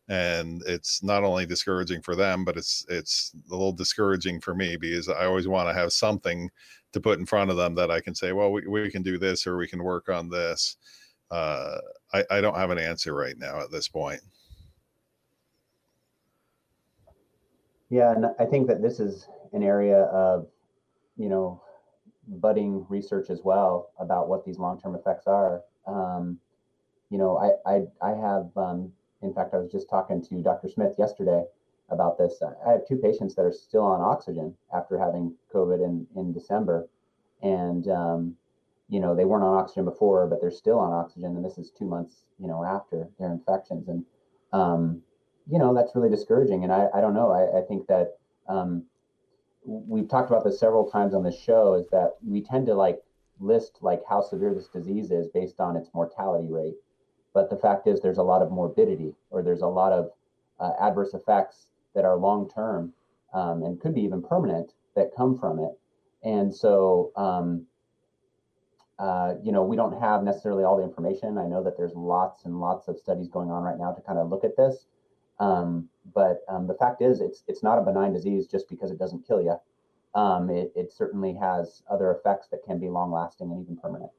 and 0.09 0.63
it's 0.67 1.03
not 1.03 1.23
only 1.23 1.47
discouraging 1.47 2.03
for 2.03 2.17
them 2.17 2.45
but 2.45 2.57
it's 2.57 2.85
it's 2.89 3.33
a 3.49 3.53
little 3.53 3.73
discouraging 3.73 4.41
for 4.41 4.55
me 4.55 4.77
because 4.77 5.09
i 5.09 5.25
always 5.25 5.47
want 5.47 5.69
to 5.69 5.75
have 5.75 5.93
something 5.93 6.51
to 6.93 7.01
put 7.01 7.19
in 7.19 7.27
front 7.27 7.51
of 7.51 7.57
them 7.57 7.75
that 7.75 7.91
i 7.91 8.01
can 8.01 8.15
say 8.15 8.33
well 8.33 8.51
we, 8.51 8.67
we 8.67 8.91
can 8.91 9.03
do 9.03 9.17
this 9.17 9.47
or 9.47 9.57
we 9.57 9.69
can 9.69 9.83
work 9.83 10.09
on 10.09 10.29
this 10.29 10.77
uh, 11.31 11.79
I, 12.13 12.25
I 12.31 12.41
don't 12.43 12.59
have 12.59 12.71
an 12.71 12.79
answer 12.79 13.15
right 13.15 13.39
now 13.39 13.61
at 13.61 13.71
this 13.71 13.89
point 13.89 14.21
yeah 17.93 18.13
and 18.13 18.27
i 18.41 18.45
think 18.45 18.67
that 18.67 18.83
this 18.83 18.99
is 18.99 19.29
an 19.53 19.63
area 19.63 20.03
of 20.05 20.49
you 21.17 21.29
know 21.29 21.63
budding 22.27 22.85
research 22.89 23.31
as 23.31 23.41
well 23.45 23.91
about 23.99 24.29
what 24.29 24.45
these 24.45 24.59
long-term 24.59 24.95
effects 24.95 25.27
are 25.27 25.63
um, 25.87 26.39
you 27.11 27.19
know 27.19 27.37
i 27.39 27.71
i, 27.71 27.83
I 28.01 28.11
have 28.11 28.51
um, 28.57 28.93
in 29.23 29.33
fact, 29.33 29.55
I 29.55 29.59
was 29.59 29.71
just 29.71 29.89
talking 29.89 30.23
to 30.23 30.43
Dr. 30.43 30.69
Smith 30.69 30.95
yesterday 30.99 31.45
about 31.91 32.19
this. 32.19 32.43
I 32.67 32.73
have 32.73 32.87
two 32.87 32.97
patients 32.97 33.35
that 33.37 33.43
are 33.45 33.53
still 33.53 33.85
on 33.85 34.01
oxygen 34.01 34.55
after 34.75 34.99
having 34.99 35.35
COVID 35.55 35.85
in, 35.85 36.07
in 36.17 36.33
December. 36.33 36.89
And, 37.43 37.89
um, 37.89 38.37
you 38.89 39.01
know, 39.01 39.15
they 39.15 39.25
weren't 39.25 39.45
on 39.45 39.57
oxygen 39.57 39.85
before, 39.85 40.27
but 40.27 40.41
they're 40.41 40.51
still 40.51 40.79
on 40.79 40.93
oxygen. 40.93 41.37
And 41.37 41.45
this 41.45 41.59
is 41.59 41.71
two 41.71 41.85
months, 41.85 42.25
you 42.39 42.49
know, 42.49 42.65
after 42.65 43.09
their 43.19 43.33
infections. 43.33 43.89
And, 43.89 44.05
um, 44.53 45.03
you 45.51 45.59
know, 45.59 45.75
that's 45.75 45.95
really 45.95 46.11
discouraging. 46.11 46.65
And 46.65 46.73
I, 46.73 46.89
I 46.95 47.01
don't 47.01 47.15
know. 47.15 47.31
I, 47.31 47.59
I 47.59 47.63
think 47.63 47.87
that 47.89 48.19
um, 48.49 48.85
we've 49.65 50.09
talked 50.09 50.31
about 50.31 50.45
this 50.45 50.59
several 50.59 50.91
times 50.91 51.15
on 51.15 51.23
this 51.23 51.39
show 51.39 51.75
is 51.75 51.89
that 51.91 52.17
we 52.27 52.43
tend 52.43 52.67
to 52.67 52.75
like 52.75 53.01
list 53.41 53.79
like 53.81 54.03
how 54.09 54.21
severe 54.21 54.55
this 54.55 54.69
disease 54.69 55.11
is 55.11 55.27
based 55.29 55.61
on 55.61 55.77
its 55.77 55.91
mortality 55.95 56.49
rate. 56.51 56.75
But 57.35 57.51
the 57.51 57.57
fact 57.57 57.87
is, 57.87 58.01
there's 58.01 58.19
a 58.19 58.23
lot 58.23 58.43
of 58.43 58.51
morbidity 58.51 59.15
or 59.31 59.43
there's 59.43 59.63
a 59.63 59.67
lot 59.67 59.93
of 59.93 60.11
uh, 60.61 60.73
adverse 60.81 61.15
effects 61.15 61.67
that 61.95 62.05
are 62.05 62.17
long 62.17 62.49
term 62.49 62.93
um, 63.33 63.63
and 63.63 63.81
could 63.81 63.95
be 63.95 64.03
even 64.03 64.23
permanent 64.23 64.73
that 64.95 65.11
come 65.17 65.39
from 65.39 65.59
it. 65.59 65.73
And 66.23 66.55
so, 66.55 67.11
um, 67.17 67.67
uh, 68.99 69.35
you 69.43 69.51
know, 69.51 69.65
we 69.65 69.77
don't 69.77 69.99
have 69.99 70.23
necessarily 70.23 70.63
all 70.63 70.77
the 70.77 70.85
information. 70.85 71.39
I 71.39 71.47
know 71.47 71.63
that 71.65 71.77
there's 71.77 71.95
lots 71.95 72.45
and 72.45 72.61
lots 72.61 72.89
of 72.89 72.99
studies 72.99 73.29
going 73.29 73.51
on 73.51 73.63
right 73.63 73.79
now 73.79 73.93
to 73.93 74.01
kind 74.03 74.19
of 74.19 74.29
look 74.29 74.45
at 74.45 74.57
this. 74.57 74.87
Um, 75.39 75.89
but 76.15 76.43
um, 76.49 76.67
the 76.67 76.75
fact 76.75 77.03
is, 77.03 77.21
it's 77.21 77.45
it's 77.49 77.63
not 77.63 77.79
a 77.79 77.83
benign 77.83 78.13
disease 78.13 78.47
just 78.47 78.69
because 78.69 78.91
it 78.91 78.99
doesn't 78.99 79.27
kill 79.27 79.41
you. 79.41 79.57
Um, 80.15 80.51
it, 80.51 80.73
it 80.77 80.93
certainly 80.93 81.35
has 81.35 81.83
other 81.91 82.13
effects 82.13 82.49
that 82.49 82.65
can 82.65 82.79
be 82.79 82.89
long 82.89 83.11
lasting 83.11 83.51
and 83.51 83.63
even 83.63 83.77
permanent. 83.77 84.11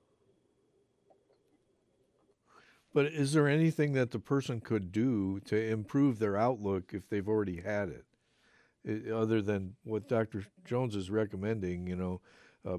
But 2.93 3.07
is 3.07 3.34
there 3.34 3.47
anything 3.47 3.93
that 3.93 4.11
the 4.11 4.20
person 4.20 4.59
could 4.59 4.91
do 4.91 5.39
to 5.41 5.55
improve 5.55 6.20
their 6.20 6.38
outlook 6.38 6.93
if 6.93 7.09
they've 7.09 7.28
already 7.28 7.61
had 7.61 7.89
it, 7.89 9.11
other 9.11 9.41
than 9.41 9.76
what 9.84 10.07
Dr. 10.07 10.45
Jones 10.64 10.95
is 10.95 11.09
recommending? 11.09 11.88
You 11.88 11.95
know, 11.95 12.22
uh, 12.68 12.78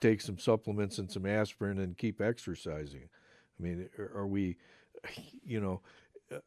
take 0.00 0.20
some 0.20 0.38
supplements 0.38 0.98
and 0.98 1.10
some 1.10 1.26
aspirin 1.26 1.78
and 1.78 1.98
keep 1.98 2.20
exercising. 2.20 3.08
I 3.58 3.62
mean, 3.62 3.88
are 3.98 4.26
we, 4.26 4.56
you 5.44 5.60
know, 5.60 5.82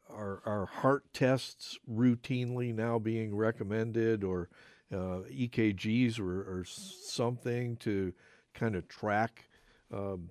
are 0.08 0.42
are 0.44 0.66
heart 0.66 1.04
tests 1.12 1.78
routinely 1.90 2.74
now 2.74 2.98
being 2.98 3.34
recommended, 3.34 4.24
or 4.24 4.48
uh, 4.92 5.22
EKGs 5.30 6.18
or, 6.18 6.40
or 6.40 6.64
something 6.64 7.76
to 7.76 8.12
kind 8.54 8.76
of 8.76 8.88
track 8.88 9.48
um, 9.92 10.30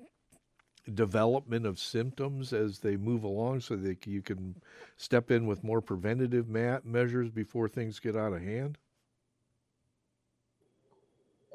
development 0.93 1.65
of 1.65 1.79
symptoms 1.79 2.53
as 2.53 2.79
they 2.79 2.97
move 2.97 3.23
along 3.23 3.61
so 3.61 3.75
that 3.75 4.05
you 4.05 4.21
can 4.21 4.55
step 4.97 5.31
in 5.31 5.47
with 5.47 5.63
more 5.63 5.81
preventative 5.81 6.47
ma- 6.49 6.79
measures 6.83 7.29
before 7.29 7.67
things 7.67 7.99
get 7.99 8.15
out 8.15 8.33
of 8.33 8.41
hand? 8.41 8.77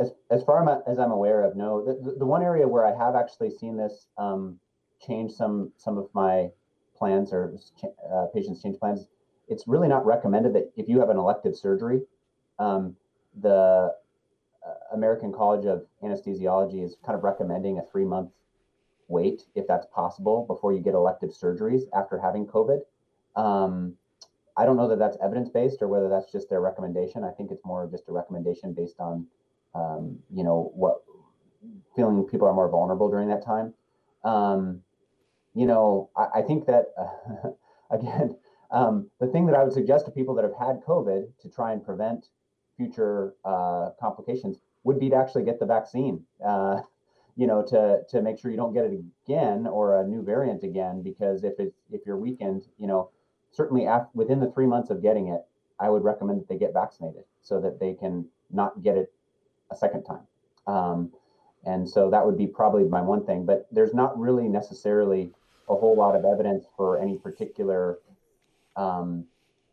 As, 0.01 0.13
as 0.31 0.45
far 0.45 0.83
as 0.87 0.99
I'm 0.99 1.11
aware 1.11 1.43
of, 1.43 1.57
no. 1.57 1.85
The, 1.85 2.15
the 2.19 2.27
one 2.27 2.43
area 2.43 2.69
where 2.69 2.87
I 2.87 2.97
have 2.97 3.17
actually 3.17 3.51
seen 3.51 3.77
this 3.77 4.07
um, 4.17 4.59
change 5.05 5.33
some 5.33 5.73
some 5.77 5.99
of 5.99 6.09
my 6.15 6.51
plans 6.99 7.33
or 7.33 7.55
uh, 8.13 8.27
patients 8.35 8.63
change 8.63 8.79
plans, 8.79 9.09
it's 9.49 9.67
really 9.67 9.89
not 9.89 10.05
recommended 10.05 10.53
that 10.55 10.71
if 10.77 10.89
you 10.89 11.01
have 11.01 11.11
an 11.11 11.17
elective 11.17 11.57
surgery, 11.57 12.03
um, 12.59 12.97
the 13.41 13.95
uh, 14.67 14.95
American 14.95 15.33
College 15.33 15.67
of 15.67 15.87
Anesthesiology 16.03 16.85
is 16.85 16.97
kind 17.05 17.17
of 17.17 17.25
recommending 17.25 17.79
a 17.79 17.83
three 17.91 18.05
month 18.05 18.31
wait 19.09 19.43
if 19.55 19.67
that's 19.67 19.87
possible 19.87 20.45
before 20.47 20.73
you 20.73 20.81
get 20.81 20.95
elective 20.95 21.31
surgeries 21.31 21.83
after 21.95 22.19
having 22.19 22.47
COVID. 22.47 22.81
Um, 23.37 23.95
I 24.57 24.67
don't 24.67 24.77
know 24.77 24.89
that 24.89 24.99
that's 24.99 25.17
evidence 25.23 25.49
based 25.49 25.83
or 25.83 25.89
whether 25.89 26.09
that's 26.09 26.31
just 26.31 26.51
their 26.51 26.61
recommendation. 26.61 27.25
I 27.25 27.31
think 27.31 27.51
it's 27.51 27.65
more 27.65 27.85
of 27.85 27.91
just 27.91 28.09
a 28.09 28.13
recommendation 28.13 28.73
based 28.73 28.99
on, 28.99 29.27
um, 29.75 30.19
you 30.31 30.43
know, 30.43 30.73
what 30.75 31.05
feeling 31.95 32.23
people 32.25 32.49
are 32.49 32.53
more 32.53 32.69
vulnerable 32.69 33.09
during 33.09 33.29
that 33.29 33.45
time. 33.45 33.73
Um, 34.25 34.83
you 35.59 35.67
know, 35.67 36.09
I, 36.17 36.39
I 36.39 36.43
think 36.43 36.67
that 36.67 36.87
uh, 36.97 37.51
again, 37.91 38.37
um, 38.71 39.11
the 39.21 39.27
thing 39.27 39.47
that 39.47 39.57
I 39.57 39.65
would 39.65 39.73
suggest 39.73 40.05
to 40.07 40.13
people 40.13 40.35
that 40.37 40.45
have 40.45 40.55
had 40.59 40.81
COVID 40.87 41.27
to 41.41 41.51
try 41.51 41.73
and 41.73 41.85
prevent 41.85 42.27
future 42.77 43.35
uh, 43.45 43.91
complications 44.01 44.59
would 44.85 45.01
be 45.01 45.11
to 45.11 45.17
actually 45.17 45.45
get 45.45 45.59
the 45.59 45.67
vaccine. 45.67 46.23
Uh, 46.45 46.81
you 47.35 47.47
know, 47.47 47.63
to 47.63 48.01
to 48.11 48.23
make 48.23 48.39
sure 48.39 48.51
you 48.51 48.57
don't 48.57 48.73
get 48.73 48.85
it 48.85 49.01
again 49.25 49.67
or 49.67 50.01
a 50.01 50.07
new 50.07 50.23
variant 50.23 50.63
again. 50.63 51.03
Because 51.03 51.45
if 51.45 51.55
it's 51.59 51.77
if 51.91 52.03
you're 52.07 52.17
weakened, 52.17 52.67
you 52.79 52.87
know, 52.87 53.11
certainly 53.51 53.87
after, 53.87 54.11
within 54.15 54.41
the 54.41 54.51
three 54.53 54.67
months 54.67 54.91
of 54.91 55.03
getting 55.03 55.29
it, 55.29 55.43
I 55.81 55.89
would 55.89 56.05
recommend 56.05 56.41
that 56.41 56.49
they 56.49 56.59
get 56.59 56.73
vaccinated 56.73 57.25
so 57.43 57.61
that 57.61 57.81
they 57.81 57.95
can 57.95 58.27
not 58.51 58.83
get 58.83 58.97
it 58.97 59.13
a 59.71 59.77
second 59.77 60.05
time. 60.05 60.27
Um, 60.67 61.13
and 61.65 61.89
so 61.89 62.11
that 62.11 62.25
would 62.25 62.39
be 62.39 62.47
probably 62.47 62.85
my 62.85 63.03
one 63.03 63.25
thing. 63.25 63.45
But 63.45 63.67
there's 63.73 63.95
not 63.95 64.19
really 64.19 64.49
necessarily 64.49 65.33
a 65.69 65.75
whole 65.75 65.97
lot 65.97 66.17
of 66.17 66.25
evidence 66.25 66.65
for 66.77 67.01
any 67.01 67.17
particular 67.17 67.99
um, 68.77 69.25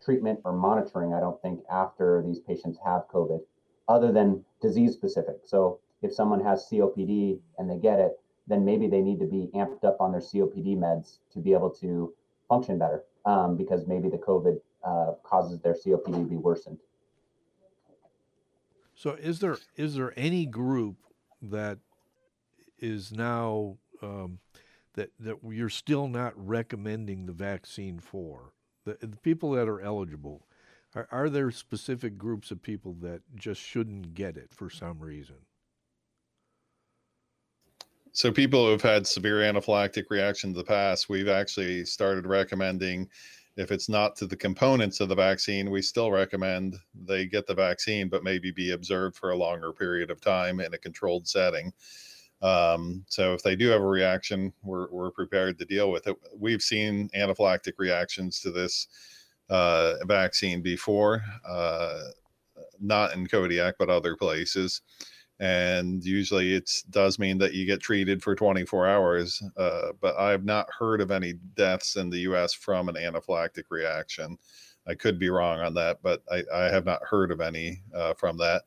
treatment 0.04 0.40
or 0.44 0.54
monitoring. 0.54 1.14
I 1.14 1.20
don't 1.20 1.42
think 1.42 1.62
after 1.72 2.24
these 2.26 2.40
patients 2.40 2.78
have 2.86 3.08
COVID, 3.14 3.40
other 3.88 4.12
than 4.12 4.44
disease 4.62 4.94
specific. 4.94 5.38
So 5.46 5.80
if 6.02 6.14
someone 6.14 6.44
has 6.44 6.68
COPD 6.72 7.40
and 7.58 7.70
they 7.70 7.78
get 7.78 8.00
it, 8.00 8.20
then 8.48 8.64
maybe 8.64 8.88
they 8.88 9.02
need 9.02 9.20
to 9.20 9.26
be 9.26 9.50
amped 9.56 9.84
up 9.84 9.98
on 10.00 10.12
their 10.12 10.22
COPD 10.22 10.78
meds 10.78 11.18
to 11.34 11.40
be 11.40 11.54
able 11.54 11.70
to 11.72 12.14
function 12.48 12.78
better 12.78 13.04
um, 13.26 13.58
because 13.58 13.88
maybe 13.88 14.10
the 14.10 14.18
COVID 14.18 14.60
uh, 14.86 15.14
causes 15.24 15.60
their 15.62 15.74
COPD 15.74 16.14
to 16.14 16.30
be 16.30 16.36
worsened. 16.36 16.78
So, 18.94 19.12
is 19.12 19.40
there 19.40 19.58
is 19.76 19.96
there 19.96 20.14
any 20.16 20.46
group 20.46 20.96
that 21.42 21.80
is 22.80 23.12
now 23.12 23.78
um, 24.02 24.40
that 24.96 25.12
that 25.20 25.38
you're 25.50 25.70
still 25.70 26.08
not 26.08 26.34
recommending 26.36 27.26
the 27.26 27.34
vaccine 27.34 28.00
for 28.00 28.54
the, 28.86 28.98
the 29.02 29.18
people 29.18 29.52
that 29.52 29.70
are 29.70 29.82
eligible? 29.82 30.48
Are, 30.96 31.08
are 31.12 31.30
there 31.30 31.52
specific 31.52 32.18
groups 32.18 32.52
of 32.52 32.62
people 32.62 32.94
that 33.02 33.22
just 33.36 33.62
shouldn't 33.62 34.14
get 34.14 34.38
it 34.38 34.52
for 34.54 34.70
some 34.70 35.00
reason? 35.00 35.36
So 38.14 38.32
people 38.32 38.66
who 38.66 38.72
have 38.72 38.82
had 38.82 39.06
severe 39.06 39.40
anaphylactic 39.40 40.06
reaction 40.10 40.52
in 40.52 40.56
the 40.56 40.64
past, 40.64 41.10
we've 41.10 41.28
actually 41.28 41.84
started 41.84 42.26
recommending 42.26 43.10
if 43.58 43.72
it's 43.72 43.88
not 43.88 44.16
to 44.18 44.28
the 44.28 44.36
components 44.36 45.00
of 45.00 45.10
the 45.10 45.16
vaccine, 45.16 45.72
we 45.72 45.82
still 45.82 46.12
recommend 46.12 46.78
they 46.94 47.26
get 47.26 47.48
the 47.48 47.54
vaccine, 47.54 48.10
but 48.10 48.24
maybe 48.24 48.52
be 48.52 48.72
observed 48.72 49.16
for 49.16 49.32
a 49.32 49.38
longer 49.38 49.72
period 49.72 50.12
of 50.12 50.20
time 50.20 50.60
in 50.60 50.74
a 50.74 50.78
controlled 50.78 51.28
setting. 51.28 51.72
Um, 52.42 53.06
so 53.08 53.34
if 53.34 53.42
they 53.42 53.56
do 53.56 53.70
have 53.70 53.82
a 53.82 53.86
reaction, 53.86 54.54
we're, 54.64 54.90
we're 54.92 55.12
prepared 55.12 55.58
to 55.60 55.66
deal 55.66 55.92
with 55.92 56.08
it. 56.08 56.16
We've 56.38 56.62
seen 56.62 57.10
anaphylactic 57.16 57.74
reactions 57.78 58.40
to 58.42 58.52
this 58.52 58.88
uh, 59.50 59.96
vaccine 60.06 60.62
before, 60.62 61.24
uh, 61.48 62.02
not 62.80 63.14
in 63.14 63.28
Kodiak, 63.28 63.76
but 63.80 63.90
other 63.90 64.16
places. 64.16 64.82
And 65.40 66.04
usually 66.04 66.54
it 66.54 66.72
does 66.90 67.20
mean 67.20 67.38
that 67.40 67.54
you 67.54 67.66
get 67.66 67.82
treated 67.82 68.24
for 68.24 68.36
24 68.36 68.88
hours 68.88 69.44
uh, 69.58 69.92
but 70.00 70.18
i've 70.18 70.46
not 70.46 70.66
heard 70.72 71.02
of 71.02 71.12
any 71.12 71.34
deaths 71.58 71.98
in 71.98 72.10
the 72.10 72.20
us 72.20 72.54
from 72.54 72.88
an 72.88 72.96
anaphylactic 72.96 73.66
reaction. 73.70 74.38
I 74.88 74.94
could 74.94 75.20
be 75.20 75.30
wrong 75.30 75.60
on 75.60 75.74
that 75.74 75.98
but 76.02 76.24
i, 76.32 76.42
I 76.54 76.64
have 76.66 76.86
not 76.86 77.04
heard 77.04 77.32
of 77.32 77.42
any 77.42 77.82
uh, 77.94 78.14
from 78.14 78.38
that 78.38 78.64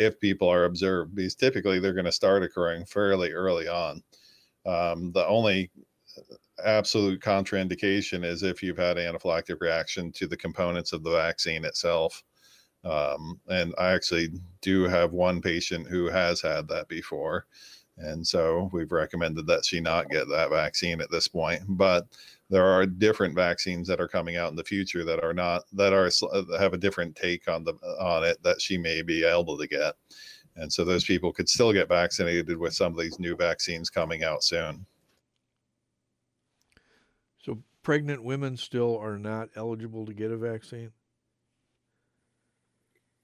if 0.00 0.18
people 0.18 0.48
are 0.48 0.64
observed 0.64 1.14
because 1.14 1.34
typically 1.34 1.78
they're 1.78 1.92
going 1.92 2.04
to 2.04 2.12
start 2.12 2.42
occurring 2.42 2.84
fairly 2.84 3.32
early 3.32 3.68
on 3.68 4.02
um, 4.66 5.12
the 5.12 5.26
only 5.26 5.70
absolute 6.64 7.20
contraindication 7.20 8.24
is 8.24 8.42
if 8.42 8.62
you've 8.62 8.76
had 8.76 8.96
anaphylactic 8.96 9.60
reaction 9.60 10.10
to 10.12 10.26
the 10.26 10.36
components 10.36 10.92
of 10.92 11.02
the 11.02 11.10
vaccine 11.10 11.64
itself 11.64 12.22
um, 12.84 13.40
and 13.48 13.74
I 13.78 13.92
actually 13.92 14.28
do 14.62 14.84
have 14.84 15.12
one 15.12 15.40
patient 15.40 15.86
who 15.86 16.06
has 16.06 16.40
had 16.40 16.68
that 16.68 16.88
before. 16.88 17.46
And 17.98 18.26
so 18.26 18.70
we've 18.72 18.92
recommended 18.92 19.46
that 19.46 19.64
she 19.64 19.80
not 19.80 20.08
get 20.08 20.28
that 20.28 20.50
vaccine 20.50 21.00
at 21.00 21.10
this 21.10 21.28
point. 21.28 21.62
But 21.68 22.06
there 22.50 22.66
are 22.66 22.84
different 22.84 23.34
vaccines 23.34 23.86
that 23.86 24.00
are 24.00 24.08
coming 24.08 24.36
out 24.36 24.50
in 24.50 24.56
the 24.56 24.64
future 24.64 25.04
that 25.04 25.22
are 25.22 25.32
not 25.32 25.62
that 25.72 25.92
are 25.92 26.10
have 26.58 26.74
a 26.74 26.78
different 26.78 27.14
take 27.14 27.48
on 27.48 27.62
the 27.62 27.74
on 28.00 28.24
it 28.24 28.42
that 28.42 28.60
she 28.60 28.76
may 28.76 29.02
be 29.02 29.24
able 29.24 29.56
to 29.56 29.68
get. 29.68 29.94
And 30.56 30.70
so 30.70 30.84
those 30.84 31.04
people 31.04 31.32
could 31.32 31.48
still 31.48 31.72
get 31.72 31.88
vaccinated 31.88 32.58
with 32.58 32.74
some 32.74 32.92
of 32.92 32.98
these 32.98 33.20
new 33.20 33.36
vaccines 33.36 33.88
coming 33.88 34.24
out 34.24 34.42
soon. 34.42 34.84
So 37.38 37.62
pregnant 37.84 38.24
women 38.24 38.56
still 38.56 38.98
are 38.98 39.16
not 39.16 39.50
eligible 39.54 40.04
to 40.06 40.12
get 40.12 40.32
a 40.32 40.36
vaccine? 40.36 40.90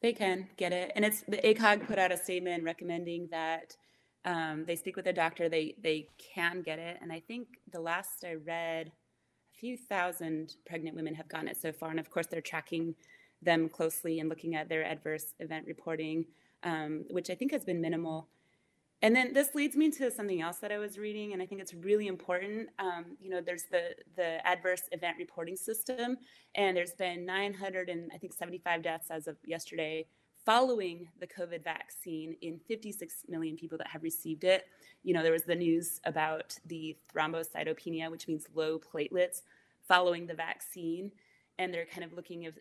They 0.02 0.12
can 0.12 0.48
get 0.56 0.72
it. 0.72 0.92
And 0.94 1.04
it's 1.04 1.22
the 1.22 1.38
acog 1.38 1.88
put 1.88 1.98
out 1.98 2.12
a 2.12 2.16
statement 2.16 2.62
recommending 2.62 3.28
that 3.32 3.76
um, 4.24 4.64
they 4.66 4.76
speak 4.76 4.96
with 4.96 5.06
a 5.06 5.12
doctor 5.12 5.48
they 5.48 5.74
they 5.82 6.06
can 6.32 6.62
get 6.62 6.78
it. 6.78 6.98
And 7.02 7.12
i 7.12 7.18
think 7.18 7.48
the 7.72 7.80
last 7.80 8.24
i 8.24 8.34
read 8.34 8.92
few 9.58 9.76
thousand 9.76 10.54
pregnant 10.66 10.96
women 10.96 11.14
have 11.14 11.28
gotten 11.28 11.48
it 11.48 11.56
so 11.56 11.72
far. 11.72 11.90
And 11.90 12.00
of 12.00 12.10
course, 12.10 12.26
they're 12.26 12.40
tracking 12.40 12.94
them 13.42 13.68
closely 13.68 14.20
and 14.20 14.28
looking 14.28 14.54
at 14.54 14.68
their 14.68 14.84
adverse 14.84 15.34
event 15.40 15.66
reporting, 15.66 16.26
um, 16.62 17.04
which 17.10 17.30
I 17.30 17.34
think 17.34 17.52
has 17.52 17.64
been 17.64 17.80
minimal. 17.80 18.28
And 19.02 19.14
then 19.14 19.34
this 19.34 19.54
leads 19.54 19.76
me 19.76 19.90
to 19.92 20.10
something 20.10 20.40
else 20.40 20.56
that 20.58 20.72
I 20.72 20.78
was 20.78 20.98
reading, 20.98 21.34
and 21.34 21.42
I 21.42 21.46
think 21.46 21.60
it's 21.60 21.74
really 21.74 22.06
important. 22.06 22.70
Um, 22.78 23.16
you 23.20 23.28
know, 23.28 23.42
there's 23.42 23.64
the 23.70 23.94
the 24.16 24.44
adverse 24.46 24.82
event 24.90 25.16
reporting 25.18 25.56
system, 25.56 26.16
and 26.54 26.74
there's 26.76 26.94
been 26.94 27.26
900 27.26 27.90
and 27.90 28.10
I 28.14 28.18
think 28.18 28.32
75 28.32 28.82
deaths 28.82 29.10
as 29.10 29.26
of 29.26 29.36
yesterday 29.44 30.06
following 30.46 31.08
the 31.18 31.26
COVID 31.26 31.64
vaccine 31.64 32.36
in 32.40 32.60
56 32.68 33.24
million 33.28 33.56
people 33.56 33.76
that 33.78 33.88
have 33.88 34.04
received 34.04 34.44
it. 34.44 34.66
You 35.02 35.12
know, 35.12 35.22
there 35.24 35.32
was 35.32 35.42
the 35.42 35.56
news 35.56 36.00
about 36.04 36.56
the 36.64 36.96
thrombocytopenia, 37.12 38.10
which 38.10 38.28
means 38.28 38.46
low 38.54 38.78
platelets, 38.78 39.42
following 39.88 40.26
the 40.26 40.34
vaccine. 40.34 41.10
And 41.58 41.74
they're 41.74 41.86
kind 41.86 42.04
of 42.04 42.12
looking 42.12 42.44
if, 42.44 42.54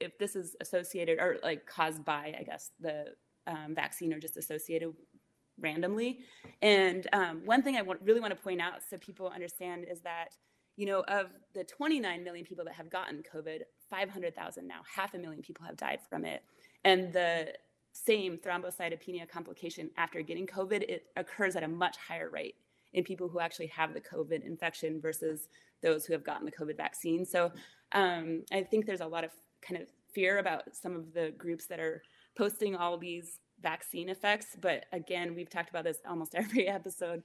if 0.00 0.18
this 0.18 0.36
is 0.36 0.54
associated 0.60 1.18
or 1.18 1.38
like 1.42 1.64
caused 1.66 2.04
by, 2.04 2.34
I 2.38 2.42
guess, 2.42 2.72
the 2.78 3.14
um, 3.46 3.74
vaccine 3.74 4.12
or 4.12 4.18
just 4.18 4.36
associated 4.36 4.92
randomly. 5.58 6.20
And 6.60 7.06
um, 7.12 7.42
one 7.46 7.62
thing 7.62 7.76
I 7.76 7.82
want, 7.82 8.00
really 8.02 8.20
want 8.20 8.36
to 8.36 8.42
point 8.42 8.60
out 8.60 8.82
so 8.88 8.98
people 8.98 9.28
understand 9.28 9.86
is 9.90 10.00
that, 10.02 10.36
you 10.76 10.84
know, 10.84 11.04
of 11.08 11.28
the 11.54 11.64
29 11.64 12.22
million 12.22 12.44
people 12.44 12.64
that 12.66 12.74
have 12.74 12.90
gotten 12.90 13.22
COVID, 13.22 13.60
500,000 13.88 14.66
now, 14.66 14.80
half 14.94 15.14
a 15.14 15.18
million 15.18 15.42
people 15.42 15.64
have 15.64 15.76
died 15.76 16.00
from 16.08 16.24
it. 16.24 16.42
And 16.84 17.12
the 17.12 17.54
same 17.92 18.38
thrombocytopenia 18.38 19.28
complication 19.28 19.90
after 19.96 20.22
getting 20.22 20.46
COVID, 20.46 20.82
it 20.82 21.06
occurs 21.16 21.56
at 21.56 21.62
a 21.62 21.68
much 21.68 21.96
higher 21.96 22.30
rate 22.30 22.54
in 22.92 23.04
people 23.04 23.28
who 23.28 23.40
actually 23.40 23.68
have 23.68 23.94
the 23.94 24.00
COVID 24.00 24.44
infection 24.44 25.00
versus 25.00 25.48
those 25.82 26.04
who 26.04 26.12
have 26.12 26.24
gotten 26.24 26.44
the 26.44 26.52
COVID 26.52 26.76
vaccine. 26.76 27.24
So 27.24 27.52
um, 27.92 28.42
I 28.52 28.62
think 28.62 28.86
there's 28.86 29.00
a 29.00 29.06
lot 29.06 29.24
of 29.24 29.30
kind 29.62 29.80
of 29.80 29.88
fear 30.12 30.38
about 30.38 30.74
some 30.74 30.96
of 30.96 31.12
the 31.12 31.32
groups 31.36 31.66
that 31.66 31.80
are 31.80 32.02
posting 32.36 32.74
all 32.74 32.96
these 32.96 33.38
vaccine 33.62 34.08
effects. 34.08 34.56
But 34.60 34.86
again, 34.92 35.34
we've 35.34 35.50
talked 35.50 35.70
about 35.70 35.84
this 35.84 35.98
almost 36.08 36.34
every 36.34 36.68
episode. 36.68 37.22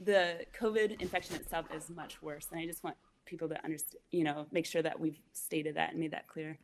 The 0.00 0.44
COVID 0.58 1.00
infection 1.00 1.36
itself 1.36 1.66
is 1.74 1.90
much 1.90 2.22
worse. 2.22 2.46
And 2.52 2.60
I 2.60 2.66
just 2.66 2.84
want 2.84 2.96
people 3.26 3.48
to 3.48 3.64
understand, 3.64 4.00
you 4.10 4.24
know, 4.24 4.46
make 4.52 4.66
sure 4.66 4.82
that 4.82 4.98
we've 4.98 5.18
stated 5.32 5.76
that 5.76 5.90
and 5.90 6.00
made 6.00 6.12
that 6.12 6.28
clear. 6.28 6.58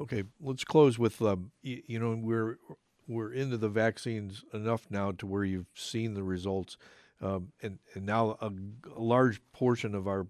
Okay, 0.00 0.24
let's 0.40 0.64
close 0.64 0.98
with 0.98 1.22
um, 1.22 1.52
you, 1.62 1.82
you 1.86 1.98
know 2.00 2.18
we're 2.20 2.58
we're 3.06 3.32
into 3.32 3.56
the 3.56 3.68
vaccines 3.68 4.44
enough 4.52 4.86
now 4.90 5.12
to 5.12 5.26
where 5.26 5.44
you've 5.44 5.70
seen 5.74 6.14
the 6.14 6.24
results, 6.24 6.76
um, 7.22 7.52
and 7.62 7.78
and 7.94 8.04
now 8.04 8.36
a, 8.40 8.50
a, 8.96 9.00
large 9.00 9.40
portion 9.52 9.94
of 9.94 10.08
our 10.08 10.26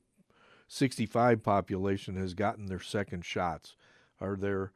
65 0.69 1.43
population 1.43 2.17
has 2.17 2.35
gotten 2.35 2.67
their 2.67 2.81
second 2.81 3.25
shots. 3.25 3.77
Are 4.21 4.37
there? 4.37 4.73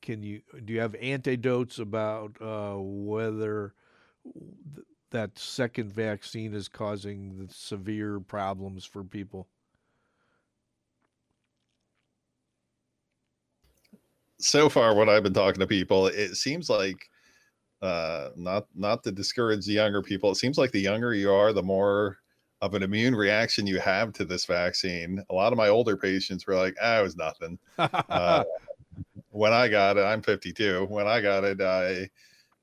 Can 0.00 0.22
you 0.22 0.40
do 0.64 0.72
you 0.72 0.80
have 0.80 0.94
antidotes 0.94 1.78
about 1.78 2.36
uh, 2.40 2.76
whether 2.78 3.74
th- 4.24 4.86
that 5.10 5.38
second 5.38 5.92
vaccine 5.92 6.54
is 6.54 6.66
causing 6.66 7.36
the 7.36 7.52
severe 7.52 8.20
problems 8.20 8.86
for 8.86 9.04
people? 9.04 9.48
So 14.42 14.68
far 14.68 14.94
what 14.94 15.08
I've 15.08 15.22
been 15.22 15.32
talking 15.32 15.60
to 15.60 15.66
people, 15.66 16.06
it 16.06 16.36
seems 16.36 16.68
like 16.68 17.08
uh, 17.80 18.30
not 18.36 18.66
not 18.74 19.02
to 19.04 19.12
discourage 19.12 19.66
the 19.66 19.72
younger 19.72 20.02
people. 20.02 20.30
It 20.30 20.36
seems 20.36 20.58
like 20.58 20.70
the 20.70 20.80
younger 20.80 21.14
you 21.14 21.32
are, 21.32 21.52
the 21.52 21.62
more 21.62 22.18
of 22.60 22.74
an 22.74 22.82
immune 22.82 23.14
reaction 23.16 23.66
you 23.66 23.80
have 23.80 24.12
to 24.14 24.24
this 24.24 24.44
vaccine. 24.44 25.22
A 25.30 25.34
lot 25.34 25.52
of 25.52 25.58
my 25.58 25.68
older 25.68 25.96
patients 25.96 26.46
were 26.46 26.54
like, 26.54 26.76
"Ah, 26.80 27.00
it 27.00 27.02
was 27.02 27.16
nothing." 27.16 27.58
uh, 27.78 28.44
when 29.30 29.52
I 29.52 29.68
got 29.68 29.96
it, 29.96 30.02
I'm 30.02 30.22
52. 30.22 30.86
When 30.88 31.06
I 31.06 31.20
got 31.20 31.44
it, 31.44 31.60
I 31.60 32.08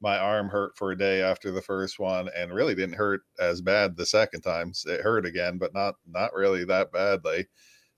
my 0.02 0.18
arm 0.18 0.48
hurt 0.48 0.78
for 0.78 0.92
a 0.92 0.98
day 0.98 1.22
after 1.22 1.52
the 1.52 1.62
first 1.62 2.00
one, 2.00 2.30
and 2.36 2.54
really 2.54 2.76
didn't 2.76 2.96
hurt 2.96 3.22
as 3.40 3.62
bad 3.62 3.98
the 3.98 4.06
second 4.06 4.42
time. 4.42 4.72
It 4.86 5.02
hurt 5.02 5.26
again, 5.26 5.58
but 5.58 5.74
not 5.74 5.96
not 6.08 6.34
really 6.34 6.64
that 6.66 6.92
badly 6.94 7.48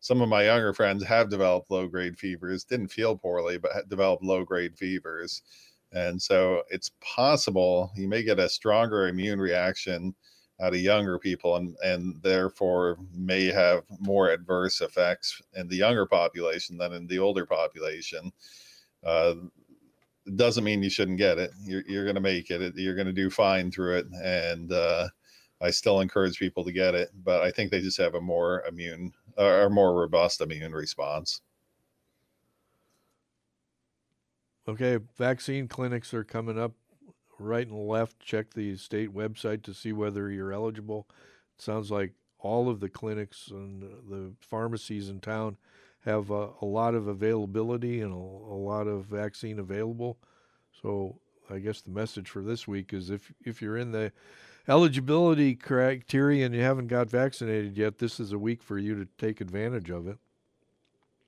some 0.02 0.20
of 0.22 0.30
my 0.30 0.46
younger 0.46 0.74
friends 0.74 1.04
have 1.04 1.30
developed 1.30 1.70
low 1.70 1.88
grade 1.88 2.18
fevers, 2.18 2.64
didn't 2.64 2.88
feel 2.90 3.16
poorly, 3.16 3.60
but 3.60 3.88
developed 3.88 4.24
low 4.24 4.44
grade 4.44 4.76
fevers. 4.76 5.44
And 5.94 6.20
so 6.20 6.64
it's 6.70 6.92
possible 7.02 7.92
you 7.96 8.08
may 8.08 8.24
get 8.24 8.40
a 8.40 8.50
stronger 8.50 9.08
immune 9.08 9.40
reaction 9.40 10.16
out 10.60 10.74
of 10.74 10.80
younger 10.80 11.20
people 11.20 11.58
and, 11.58 11.76
and 11.84 12.22
therefore 12.24 12.98
may 13.16 13.46
have 13.46 13.84
more 14.00 14.30
adverse 14.30 14.82
effects 14.82 15.40
in 15.56 15.68
the 15.68 15.78
younger 15.78 16.08
population 16.08 16.78
than 16.78 16.94
in 16.94 17.06
the 17.06 17.20
older 17.20 17.46
population. 17.46 18.32
Uh, 19.06 19.36
doesn't 20.36 20.64
mean 20.64 20.82
you 20.82 20.90
shouldn't 20.90 21.18
get 21.18 21.38
it. 21.38 21.52
You're, 21.64 21.84
you're 21.88 22.06
going 22.06 22.16
to 22.16 22.22
make 22.22 22.50
it. 22.50 22.76
You're 22.76 22.96
going 22.96 23.08
to 23.08 23.14
do 23.14 23.30
fine 23.30 23.72
through 23.72 23.98
it. 23.98 24.08
And 24.24 24.72
uh, 24.72 25.10
I 25.62 25.70
still 25.70 26.00
encourage 26.00 26.40
people 26.40 26.64
to 26.64 26.72
get 26.72 26.96
it, 26.96 27.10
but 27.24 27.42
I 27.42 27.52
think 27.52 27.70
they 27.70 27.82
just 27.82 28.00
have 28.00 28.16
a 28.16 28.22
more 28.22 28.64
immune 28.68 29.12
or 29.42 29.70
more 29.70 29.96
robust 29.96 30.42
immune 30.42 30.74
response. 30.74 31.42
Okay, 34.68 35.00
vaccine 35.18 35.68
clinics 35.68 36.14
are 36.14 36.24
coming 36.24 36.60
up 36.60 36.74
right 37.40 37.68
and 37.68 37.88
left. 37.88 38.20
Check 38.20 38.54
the 38.54 38.78
state 38.78 39.14
website 39.14 39.64
to 39.64 39.74
see 39.74 39.92
whether 39.92 40.30
you're 40.30 40.54
eligible. 40.54 41.08
It 41.58 41.64
sounds 41.64 41.92
like 41.92 42.14
all 42.40 42.70
of 42.70 42.80
the 42.80 42.90
clinics 42.90 43.48
and 43.50 43.82
the 43.82 44.34
pharmacies 44.40 45.10
in 45.10 45.20
town 45.20 45.58
have 46.06 46.32
a, 46.32 46.50
a 46.62 46.66
lot 46.66 46.96
of 46.96 47.08
availability 47.08 48.02
and 48.02 48.12
a, 48.12 48.16
a, 48.16 48.58
lot 48.58 48.88
of 48.88 49.06
vaccine 49.06 49.60
available. 49.60 50.18
So 50.82 51.20
I 51.50 51.60
guess 51.60 51.82
the 51.82 51.92
message 51.92 52.30
for 52.30 52.42
this 52.42 52.68
week 52.68 52.94
is 52.94 53.10
if 53.10 53.32
if 53.44 53.62
you're 53.62 53.78
in 53.78 53.92
the 53.92 54.12
eligibility 54.68 55.56
criteria 55.56 56.46
and 56.46 56.54
you 56.54 56.62
haven't 56.62 56.88
got 56.88 57.10
vaccinated 57.10 57.76
yet, 57.78 57.98
this 57.98 58.20
is 58.20 58.32
a 58.32 58.38
week 58.38 58.62
for 58.62 58.78
you 58.78 58.94
to 58.96 59.08
take 59.18 59.42
advantage 59.42 59.90
of 59.90 60.08
it. 60.08 60.20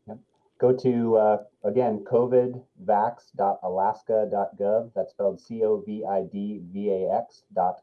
Yep. 0.07 0.19
Go 0.59 0.71
to, 0.73 1.17
uh, 1.17 1.37
again, 1.63 2.05
covidvax.alaska.gov. 2.05 4.91
That's 4.95 5.11
spelled 5.11 5.39
C 5.39 5.63
O 5.63 5.81
V 5.85 6.03
I 6.05 6.23
D 6.23 6.61
V 6.71 6.91
A 6.91 7.15
X 7.15 7.43
dot. 7.53 7.81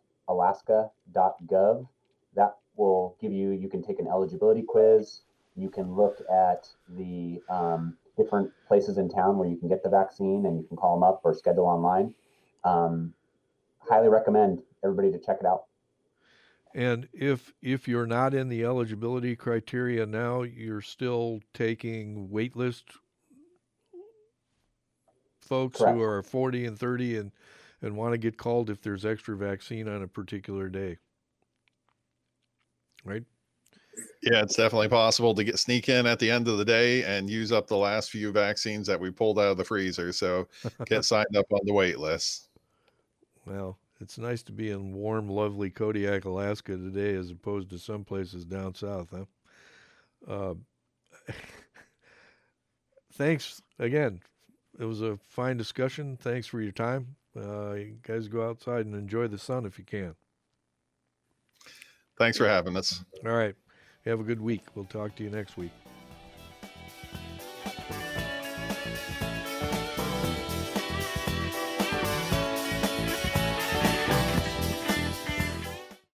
That 2.36 2.54
will 2.76 3.16
give 3.20 3.32
you, 3.32 3.50
you 3.50 3.68
can 3.68 3.82
take 3.82 3.98
an 3.98 4.06
eligibility 4.06 4.62
quiz. 4.62 5.22
You 5.56 5.68
can 5.68 5.96
look 5.96 6.22
at 6.32 6.68
the 6.88 7.42
um, 7.48 7.96
different 8.16 8.52
places 8.68 8.98
in 8.98 9.08
town 9.08 9.38
where 9.38 9.48
you 9.48 9.56
can 9.56 9.68
get 9.68 9.82
the 9.82 9.88
vaccine 9.88 10.46
and 10.46 10.56
you 10.56 10.62
can 10.68 10.76
call 10.76 10.94
them 10.94 11.02
up 11.02 11.20
or 11.24 11.34
schedule 11.34 11.66
online. 11.66 12.14
Um, 12.62 13.12
highly 13.80 14.08
recommend 14.08 14.62
everybody 14.84 15.10
to 15.12 15.18
check 15.18 15.38
it 15.40 15.46
out. 15.46 15.64
And 16.74 17.08
if 17.12 17.52
if 17.62 17.88
you're 17.88 18.06
not 18.06 18.32
in 18.32 18.48
the 18.48 18.64
eligibility 18.64 19.34
criteria 19.34 20.06
now, 20.06 20.42
you're 20.42 20.82
still 20.82 21.40
taking 21.52 22.28
waitlist 22.28 22.84
folks 25.40 25.78
Correct. 25.78 25.96
who 25.96 26.02
are 26.02 26.22
40 26.22 26.66
and 26.66 26.78
30 26.78 27.16
and 27.16 27.32
and 27.82 27.96
want 27.96 28.12
to 28.12 28.18
get 28.18 28.36
called 28.36 28.70
if 28.70 28.82
there's 28.82 29.04
extra 29.04 29.36
vaccine 29.36 29.88
on 29.88 30.02
a 30.02 30.08
particular 30.08 30.68
day. 30.68 30.98
Right? 33.04 33.24
Yeah, 34.22 34.42
it's 34.42 34.54
definitely 34.54 34.88
possible 34.88 35.34
to 35.34 35.42
get 35.42 35.58
sneak 35.58 35.88
in 35.88 36.06
at 36.06 36.18
the 36.18 36.30
end 36.30 36.46
of 36.46 36.58
the 36.58 36.64
day 36.64 37.02
and 37.04 37.28
use 37.28 37.52
up 37.52 37.66
the 37.66 37.76
last 37.76 38.10
few 38.10 38.30
vaccines 38.32 38.86
that 38.86 39.00
we 39.00 39.10
pulled 39.10 39.38
out 39.38 39.50
of 39.50 39.56
the 39.56 39.64
freezer. 39.64 40.12
So 40.12 40.46
get 40.84 41.04
signed 41.06 41.34
up 41.36 41.46
on 41.50 41.60
the 41.64 41.72
wait 41.72 41.98
list. 41.98 42.48
Well, 43.46 43.78
it's 44.00 44.18
nice 44.18 44.42
to 44.44 44.52
be 44.52 44.70
in 44.70 44.94
warm, 44.94 45.28
lovely 45.28 45.70
Kodiak, 45.70 46.24
Alaska 46.24 46.76
today, 46.76 47.14
as 47.14 47.30
opposed 47.30 47.70
to 47.70 47.78
some 47.78 48.04
places 48.04 48.44
down 48.44 48.74
south, 48.74 49.08
huh? 49.10 49.24
Uh, 50.32 50.54
thanks 53.14 53.62
again. 53.78 54.20
It 54.78 54.84
was 54.84 55.02
a 55.02 55.18
fine 55.28 55.56
discussion. 55.56 56.16
Thanks 56.16 56.46
for 56.46 56.60
your 56.60 56.72
time. 56.72 57.16
Uh, 57.36 57.72
you 57.74 57.96
guys 58.02 58.28
go 58.28 58.48
outside 58.48 58.86
and 58.86 58.94
enjoy 58.94 59.28
the 59.28 59.38
sun 59.38 59.66
if 59.66 59.78
you 59.78 59.84
can. 59.84 60.14
Thanks 62.18 62.38
for 62.38 62.48
having 62.48 62.76
us. 62.76 63.04
All 63.24 63.32
right. 63.32 63.54
Have 64.04 64.20
a 64.20 64.24
good 64.24 64.40
week. 64.40 64.62
We'll 64.74 64.84
talk 64.86 65.14
to 65.16 65.22
you 65.22 65.30
next 65.30 65.56
week. 65.56 65.72